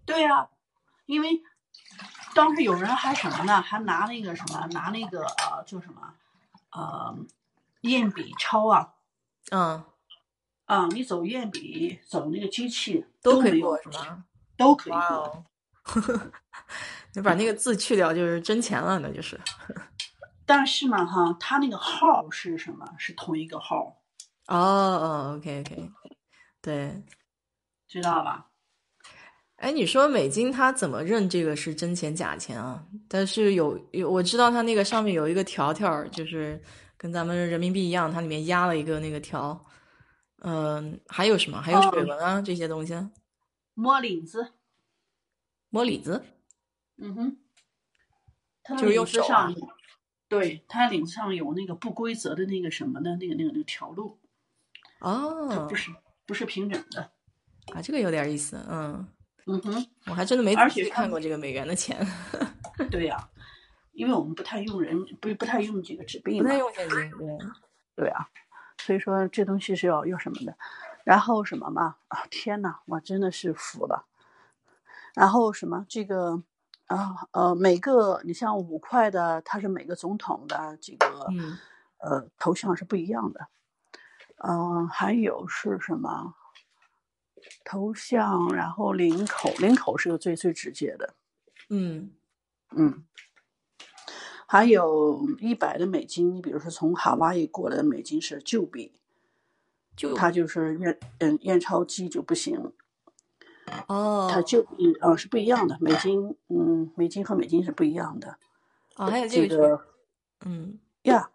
[0.05, 0.51] 对呀、
[1.07, 1.43] 因为
[2.35, 3.61] 当时有人还什么呢？
[3.61, 6.15] 还拿那个什么，拿那个呃，叫什么？
[6.73, 7.17] 呃
[7.83, 8.95] 验笔抄啊，
[9.51, 9.83] 嗯，
[10.67, 14.23] 啊，你走验笔走那个机器都可以过是吧？
[14.57, 15.45] 都可以过。
[17.15, 19.41] 你把那个字去掉就是真钱了，那就是。
[20.47, 22.87] 但是嘛，哈，他那个号是什么？
[22.99, 23.97] 是同一个号，
[24.47, 25.91] 哦哦，OK OK，
[26.61, 27.03] 对，
[27.89, 28.50] 知道吧？
[29.61, 32.83] 哎，你说美金它怎么认这个是真钱假钱啊？
[33.09, 36.59] 但是有有我知道它那个上面有一个条条，就是
[36.97, 39.67] 跟咱们人民币一样，它里面压了一个那个条。
[40.43, 41.61] 嗯，还有什么？
[41.61, 42.95] 还有水纹啊、这些东西。
[43.75, 44.55] 摸领子，
[45.69, 46.23] 摸里子，
[46.97, 47.37] 嗯哼，
[48.79, 49.53] 就是用手啊
[50.27, 54.19] 对，它领子上有那个不规则的那个什么的，那个那个那个条路，
[55.01, 55.91] 它哦不，是
[56.25, 57.11] 不是平整的。
[57.75, 58.57] 啊，这个有点意思。
[58.71, 59.07] 嗯，
[59.47, 61.97] 嗯哼，我还真的没而且它仔细看过这个美元的钱，
[62.91, 63.29] 对呀、
[63.93, 67.11] 因为我们不太用人，不不太用这个纸币嘛不太，用现金。
[67.11, 67.39] 对，
[67.97, 68.29] 对啊，
[68.79, 70.57] 所以说这东西是要要什么的。
[71.05, 71.97] 然后什么嘛？
[72.09, 74.05] 啊，天呐，我真的是服了。
[75.15, 76.43] 然后什么这个
[76.87, 81.59] 啊呃，每个你像五块的，它是每个总统的这个嗯
[81.99, 83.49] 呃头像是不一样的。
[84.43, 86.35] 嗯、还有是什么
[87.71, 91.15] 头像，然后领口，领口是个最最直接的。
[91.69, 92.11] 嗯。
[92.73, 93.05] 嗯，
[94.47, 98.93] 还有一百的美金，你比如说从夏威夷过来的美金是旧币，
[99.97, 102.73] 就它就是验嗯验钞机就不行，
[103.89, 104.29] 哦。
[104.33, 108.39] 它旧币啊、是不一样的，美金嗯美金和美金是不一样的，
[108.95, 109.85] 哦，还有这这个，
[110.45, 111.29] 嗯，呀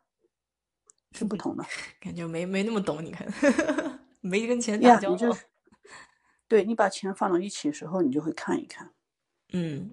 [1.11, 1.65] 是不同的。
[1.99, 3.27] 感觉没没那么懂，你看，
[4.21, 5.37] 没跟钱打呀，交道。
[6.47, 8.89] 对你把钱放到一起的时候，你就会看一看。
[9.53, 9.91] 嗯，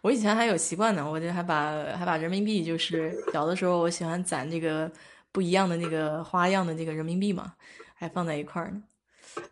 [0.00, 4.90] 我以前还有习惯呢，我就还把还把人民币，就是小的时候我喜欢攒这个
[5.32, 7.54] 不一样的那个花样的这个人民币嘛，
[7.94, 8.82] 还放在一块儿呢。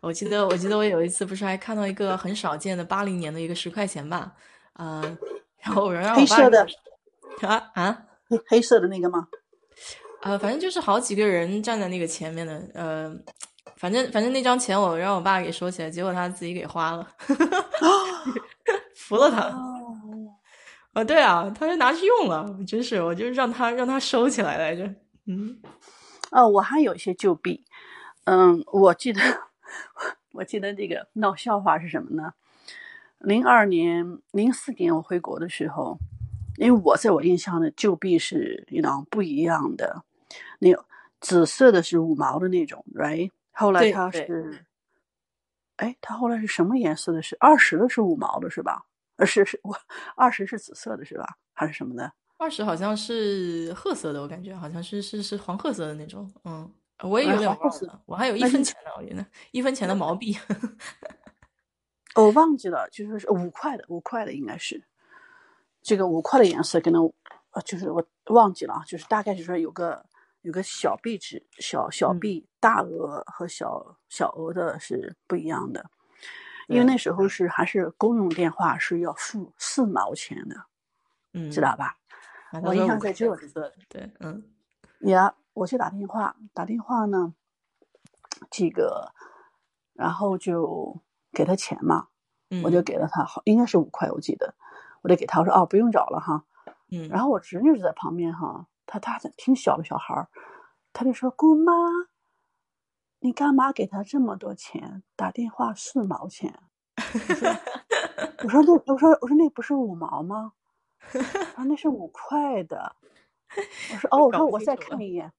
[0.01, 4.33] 我记得我记得我有一次不是还看到一个很少见的八零年的一个十块钱吧，
[4.73, 5.01] 啊、
[5.59, 6.67] 然后我让我爸黑色的
[7.41, 9.27] 啊啊黑黑色的那个吗？
[10.21, 13.15] 呃，反正就是好几个人站在那个前面的，呃，
[13.77, 17.07] 反正反正那张钱我让我爸给收起来，结果他自己给花了，
[18.95, 19.41] 服了他。
[19.49, 19.95] 哦，
[20.93, 24.85] 啊，对啊，他就拿去用了，真是，我就让他让他收起来来着。
[25.25, 25.59] 嗯，
[26.31, 27.65] 哦，我还有一些旧币，
[28.23, 29.21] 嗯，我记得，
[30.33, 32.33] 我记得这个闹笑话是什么呢？
[33.19, 35.97] 零二年、零四年我回国的时候，
[36.57, 40.03] 因为我在我印象的旧币是一种不一样的，
[40.59, 40.85] 那个
[41.19, 43.31] 紫色的是五毛的那种，right？
[43.55, 44.65] 后来它对对是，
[45.77, 47.21] 哎，它后来是什么颜色的？
[47.21, 48.85] 是二十的是五毛的是吧？
[49.17, 49.77] 呃，是是，我
[50.15, 51.37] 二十是紫色的是吧？
[51.53, 52.11] 还是什么的？
[52.37, 56.29] 二十好像是褐色的，我感觉好像是是是黄褐色的那种。
[56.43, 56.69] 嗯，
[57.03, 60.37] 我也有哎点黄褐色忘了，我还有一分钱呢，我觉得一分钱的毛币。
[62.15, 64.83] 我忘记了，就是是五块的，五块的应该是
[65.81, 67.11] 这个五块的颜色，可能
[67.51, 70.05] 呃，就是我忘记了啊，就是大概就是说有个
[70.45, 72.19] 有个小币值，小小嗯。
[72.19, 75.89] 币，大额和小小额的是不一样的，
[76.67, 80.65] 因为那时候是还是公用电话是要付四毛钱的，
[81.33, 81.97] 嗯，知道吧？
[82.51, 84.43] 反我印象在这紫色的，对，嗯。
[84.99, 87.33] 呀，我去打电话，打电话呢，
[88.51, 89.13] 这个，
[89.93, 91.01] 然后就
[91.31, 92.09] 给他钱嘛，
[92.51, 94.53] 嗯，我就给了他，好应该是五块，我记得，
[95.01, 96.45] 我得给他我说哦，不用找了哈。
[96.91, 100.29] 嗯，然后我侄女就在旁边哈，她她挺小的小孩儿，
[100.93, 101.73] 他就说姑妈，
[103.19, 105.03] 你干嘛给他这么多钱？
[105.15, 106.59] 打电话四毛钱。
[108.43, 110.53] 我说那我说我说那不是五毛吗？
[111.11, 111.19] 他
[111.55, 112.95] 说那是五块的。
[113.93, 115.31] 我说哦，我搞说我再看一眼，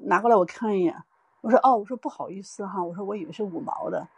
[0.00, 0.96] 拿过来我看一眼。
[1.42, 4.08] 我说哦，我说不好意思哈，我说我以为是五毛的。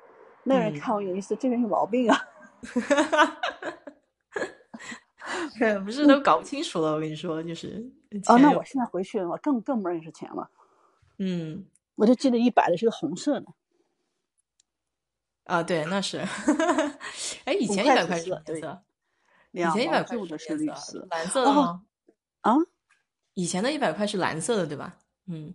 [0.45, 2.17] 那人嗯看我有意思，这人有毛病啊。
[5.59, 7.85] 对，不是都搞不清楚了，我跟你说，就是
[8.27, 10.51] 哦，那我现在回去我更更不认识钱了。
[11.19, 11.67] 嗯
[11.97, 13.47] 我就记得一百的是个红色的，
[15.45, 16.19] 啊，对，那是，
[17.45, 18.83] 哎，以五前一百块是绿色？
[19.53, 21.87] 以两前一百块是绿色，蓝色的哦吗？
[22.41, 22.57] 啊，
[23.35, 24.99] 以前的一百块是蓝色的，对吧？
[25.27, 25.55] 嗯，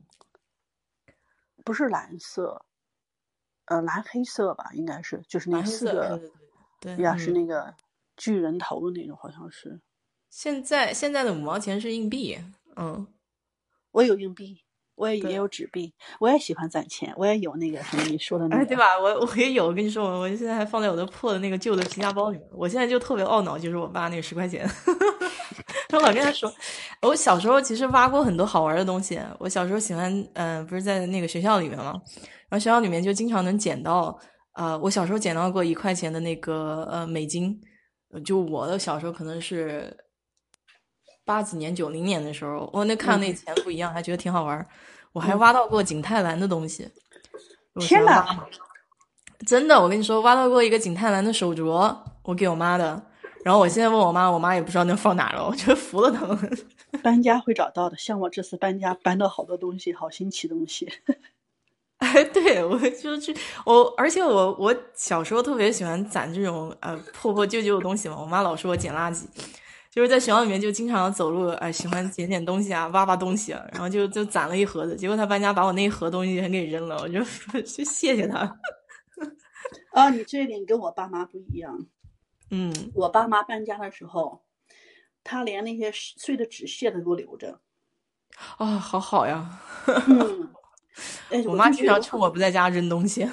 [1.66, 2.66] 不是蓝色，
[3.66, 6.30] 呃，蓝黑色吧，应该是，就是那个对
[6.80, 7.76] 对对，呀，是嗯那个
[8.16, 9.82] 巨人头的那种，好像是。
[10.30, 12.38] 现在现在的五毛钱是硬币，
[12.76, 13.08] 嗯，
[13.92, 14.58] 我有硬币，
[14.96, 19.00] 我也也有纸币，我也喜欢攒钱，我也有那个什么你说的那哎，个，对吧？
[19.00, 22.48] 我我也有，我跟你说，我我现在还放在我的破的那个旧的皮夹包里面。
[22.52, 24.70] 我现在就特别懊恼，就是我爸那个十块钱，
[25.94, 26.54] 我老跟他说，
[27.02, 29.20] 我小时候其实挖过很多好玩的东西。
[29.40, 31.94] 我小时候喜欢，嗯、不是在那个学校里面嘛，
[32.48, 34.18] 然后学校里面就经常能捡到，
[34.54, 37.60] 呃，我小时候捡到过一块钱的那个呃美金，
[38.12, 39.96] 呃就我的小时候可能是
[41.30, 44.68] 八几年、九零年的时候，我那看那钱不一样，还觉得挺好玩。
[45.12, 46.90] 我还挖到过景泰蓝的东西，
[47.80, 48.26] 天哪
[49.46, 53.00] 真的，我跟你说，挖到过一个景泰蓝的手镯，我给我妈的。
[53.44, 56.58] 然后我现在问我妈，我妈也不知道那放哪了，我觉得服了他们。
[57.04, 57.96] 搬家会找到的。
[57.96, 60.92] 像我这次搬家，搬到好多东西，好新奇东西。
[62.00, 63.36] 哎，对我就是
[63.66, 68.18] 我，而且我我小时候特别喜欢攒这种呃破破旧旧的东西嘛。
[68.20, 69.26] 我妈老说我捡垃圾，
[70.00, 74.96] 就是在学校里面就经常走路，哎、喜欢捡捡东西啊，挖挖东西啊，然后就就攒了一盒子。
[74.96, 77.20] 结果他搬家把我那一盒东西全给扔了，我就
[77.64, 78.58] 就谢谢他。
[79.92, 81.86] 啊，你这一点跟我爸妈不一样。
[82.50, 84.42] 嗯，我爸妈搬家的时候，
[85.22, 87.60] 他连那些碎的纸屑都给我留着。
[88.58, 89.60] 啊、好好呀。
[89.86, 90.50] 嗯，
[91.30, 93.30] 哎，我妈经常趁我不在家扔东西，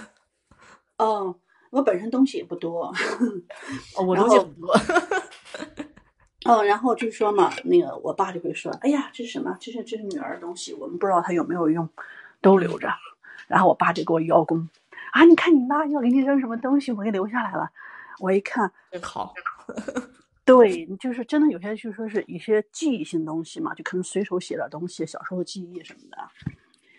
[0.98, 1.32] 哦，
[1.70, 2.92] 我本身东西也不多。
[3.94, 4.76] 哦，我东西很多。
[6.44, 9.56] 哦，然后就说嘛，那个我爸就会说：“哎呀，这是什么？
[9.58, 11.88] 这是这是女儿的东西，我们不知道她有没有用，
[12.40, 12.88] 都留着。”
[13.48, 14.68] 然后我爸就给我邀功
[15.12, 17.70] 啊，你看你妈要给你扔什么东西，我给留下来了。
[18.20, 19.34] 我一看，真好。
[20.44, 26.18] 对，就是真的有些就说是一些记忆性东西嘛，就可能随手写点东西，小时候记忆什么的。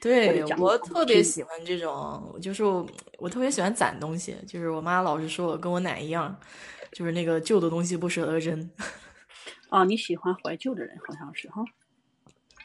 [0.02, 2.86] 对我特别喜欢这种，就是我
[3.18, 4.36] 我特别喜欢攒东西。
[4.46, 6.36] 就是我妈老是说我跟我奶一样，
[6.92, 8.70] 就是那个旧的东西不舍得扔。
[9.70, 11.64] 啊，你喜欢怀旧的人好像是哈。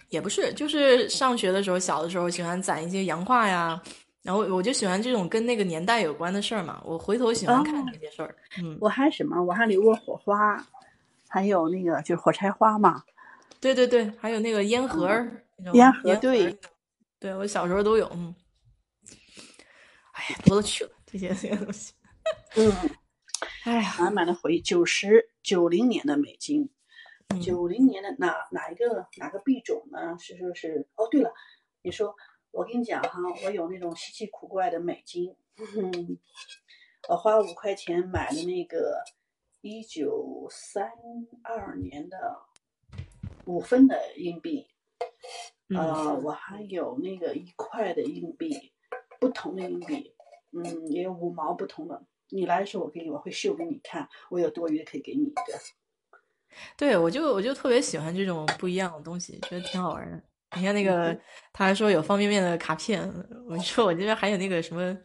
[0.09, 3.81] 也不是，就是上学的时候，小的时候喜欢攒一些洋画呀，
[4.23, 6.83] 然后我就喜欢这种跟那个年代有关的事儿嘛。
[6.85, 8.37] 我回头喜欢看哦这些事儿。
[8.62, 10.65] 嗯，我还什么，我还留过火花，
[11.29, 13.03] 还有那个就是火柴花嘛。
[13.59, 16.59] 对对对，还有那个烟盒儿，烟盒对
[17.19, 18.11] 对我小时候都有。
[18.15, 18.35] 嗯，
[20.12, 21.95] 哎呀，多了去了这些这些东西。
[22.57, 22.70] 嗯，
[23.65, 24.61] 哎呀，满满的回忆。
[24.61, 26.69] 九十九零年的美金，嗯
[27.40, 30.16] 九零年的哪哪一个哪个币种呢？
[30.18, 31.32] 是说是哦，对了，
[31.82, 32.14] 你说
[32.50, 36.18] 我跟你讲哈，我有那种稀奇古怪的美金，嗯，
[37.09, 39.02] 我花五块钱买的那个
[39.60, 40.90] 一九三
[41.42, 42.38] 二年的
[43.46, 44.66] 五分的硬币，
[45.68, 48.72] 嗯呃，我还有那个一块的硬币，
[49.20, 50.14] 不同的硬币，
[50.52, 52.04] 嗯，也有五毛不同的。
[52.28, 55.42] 你来的时候，我给你，我会秀给你看，我有多余的可以给你一个。
[56.77, 60.20] 对，我就我就特别喜欢这种不一样的东西，觉得挺好玩的。
[60.57, 61.16] 你看那个，
[61.53, 63.11] 他还说有方便面的卡片，
[63.49, 64.97] 我说我这边还有那个什么，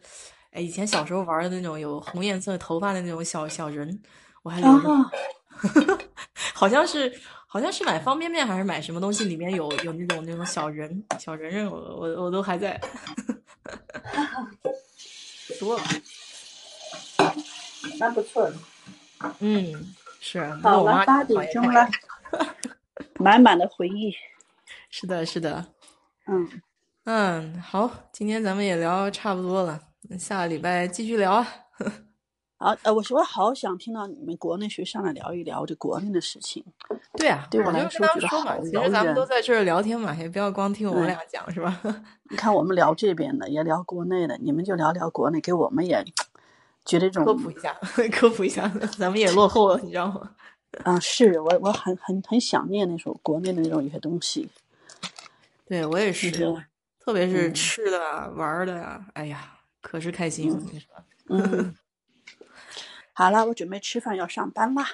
[0.50, 4.02] 哎，以前小时候玩的那种有红颜色头发的那种小小人，
[4.42, 5.10] 我还留着，啊，
[6.52, 7.10] 好像是
[7.46, 12.78] 好像是买方便面还是买什么东西，里面有有那种那种小人小人人，我我我都还在，
[15.58, 15.82] 多了，
[17.98, 18.54] 蛮不错的。
[19.40, 21.88] 嗯，是，不过好了，八点钟了，
[23.18, 24.12] 满满的回忆。
[24.90, 25.66] 是的，是的。
[26.26, 26.48] 嗯，
[27.04, 31.46] 嗯，好，今天咱们也聊差不多了，那下个礼拜继续聊啊。
[32.60, 36.64] 好，呃，我说好想听到你们国内学上来聊一聊这国内的事情。
[37.16, 41.80] 对啊，对我来就说觉得说嘛，好其实咱们都在这儿聊天嘛，也不要光听我们俩讲，是吧？
[42.28, 46.04] 你看，我们聊这边的，也聊国内的，你们就聊聊国内，给我们也
[46.88, 47.72] 觉得这种科普一下，
[48.10, 48.66] 科普一下，
[48.98, 50.30] 咱们也落后了，你知道吗？
[50.84, 54.48] 啊，是我我很很很想念那种国内的那种一些东西。
[55.66, 56.30] 对我也是
[56.98, 59.52] 特别是嗯吃的啊、玩的呀，哎呀，
[59.82, 60.50] 可是开心。
[61.28, 61.74] 嗯，
[63.12, 64.86] 好了，我准备吃饭要上班啦。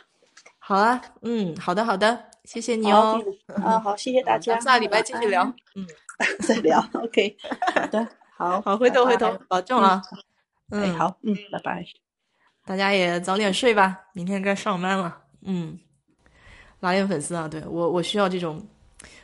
[0.59, 3.23] 好啊，嗯，好的，好的，谢谢你哦。
[3.63, 4.59] 啊，好，谢谢大家。
[4.61, 5.45] 下礼拜继续聊，
[5.77, 5.87] 嗯，
[6.41, 6.85] 再聊。
[6.95, 7.37] OK，
[7.75, 10.03] 好的，好，好，回头回头保重啊。
[10.11, 10.19] 哎，
[10.71, 11.85] 嗯，好，嗯，拜拜。
[12.65, 15.19] 大家也早点睡吧，明天该上班了。
[15.43, 15.79] 嗯，
[16.81, 18.67] 拉点粉丝啊，对我我需要这种，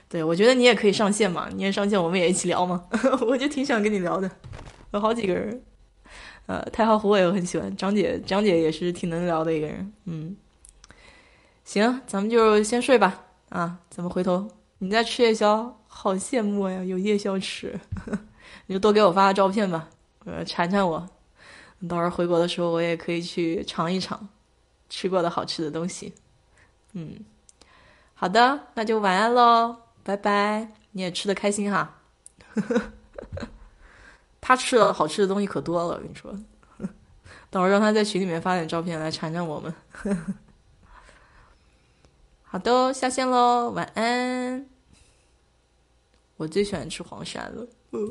[0.08, 2.84] 对我觉得你也可以上线嘛，你也上线，我们也一起聊嘛。
[3.26, 4.30] 我就挺想跟你聊的，
[4.92, 5.62] 有好几个人，
[6.46, 9.92] 呃，太浩湖我也很喜欢，张姐张姐也是挺能聊的一个人。
[10.04, 10.36] 嗯，
[11.64, 13.24] 行，咱们就先睡吧。
[13.48, 14.46] 啊，咱们回头
[14.78, 17.80] 你再吃夜宵，好羡慕呀，有夜宵吃。
[18.66, 19.88] 你就多给我发个照片吧，
[20.26, 21.08] 呃，馋馋我。
[21.88, 24.28] 到时候回国的时候，我也可以去尝一尝
[24.88, 26.12] 吃过的好吃的东西。
[26.92, 27.24] 嗯，
[28.14, 30.68] 好的，那就晚安喽，拜拜。
[30.92, 31.96] 你也吃的开心哈。
[34.40, 36.36] 他吃的好吃的东西可多了，我跟你说。
[37.48, 39.74] 到时候让他在群里面发点照片来馋馋我们。
[42.42, 44.66] 好的，下线喽，晚安。
[46.36, 47.66] 我最喜欢吃黄鳝了，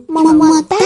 [0.08, 0.78] 么么哒。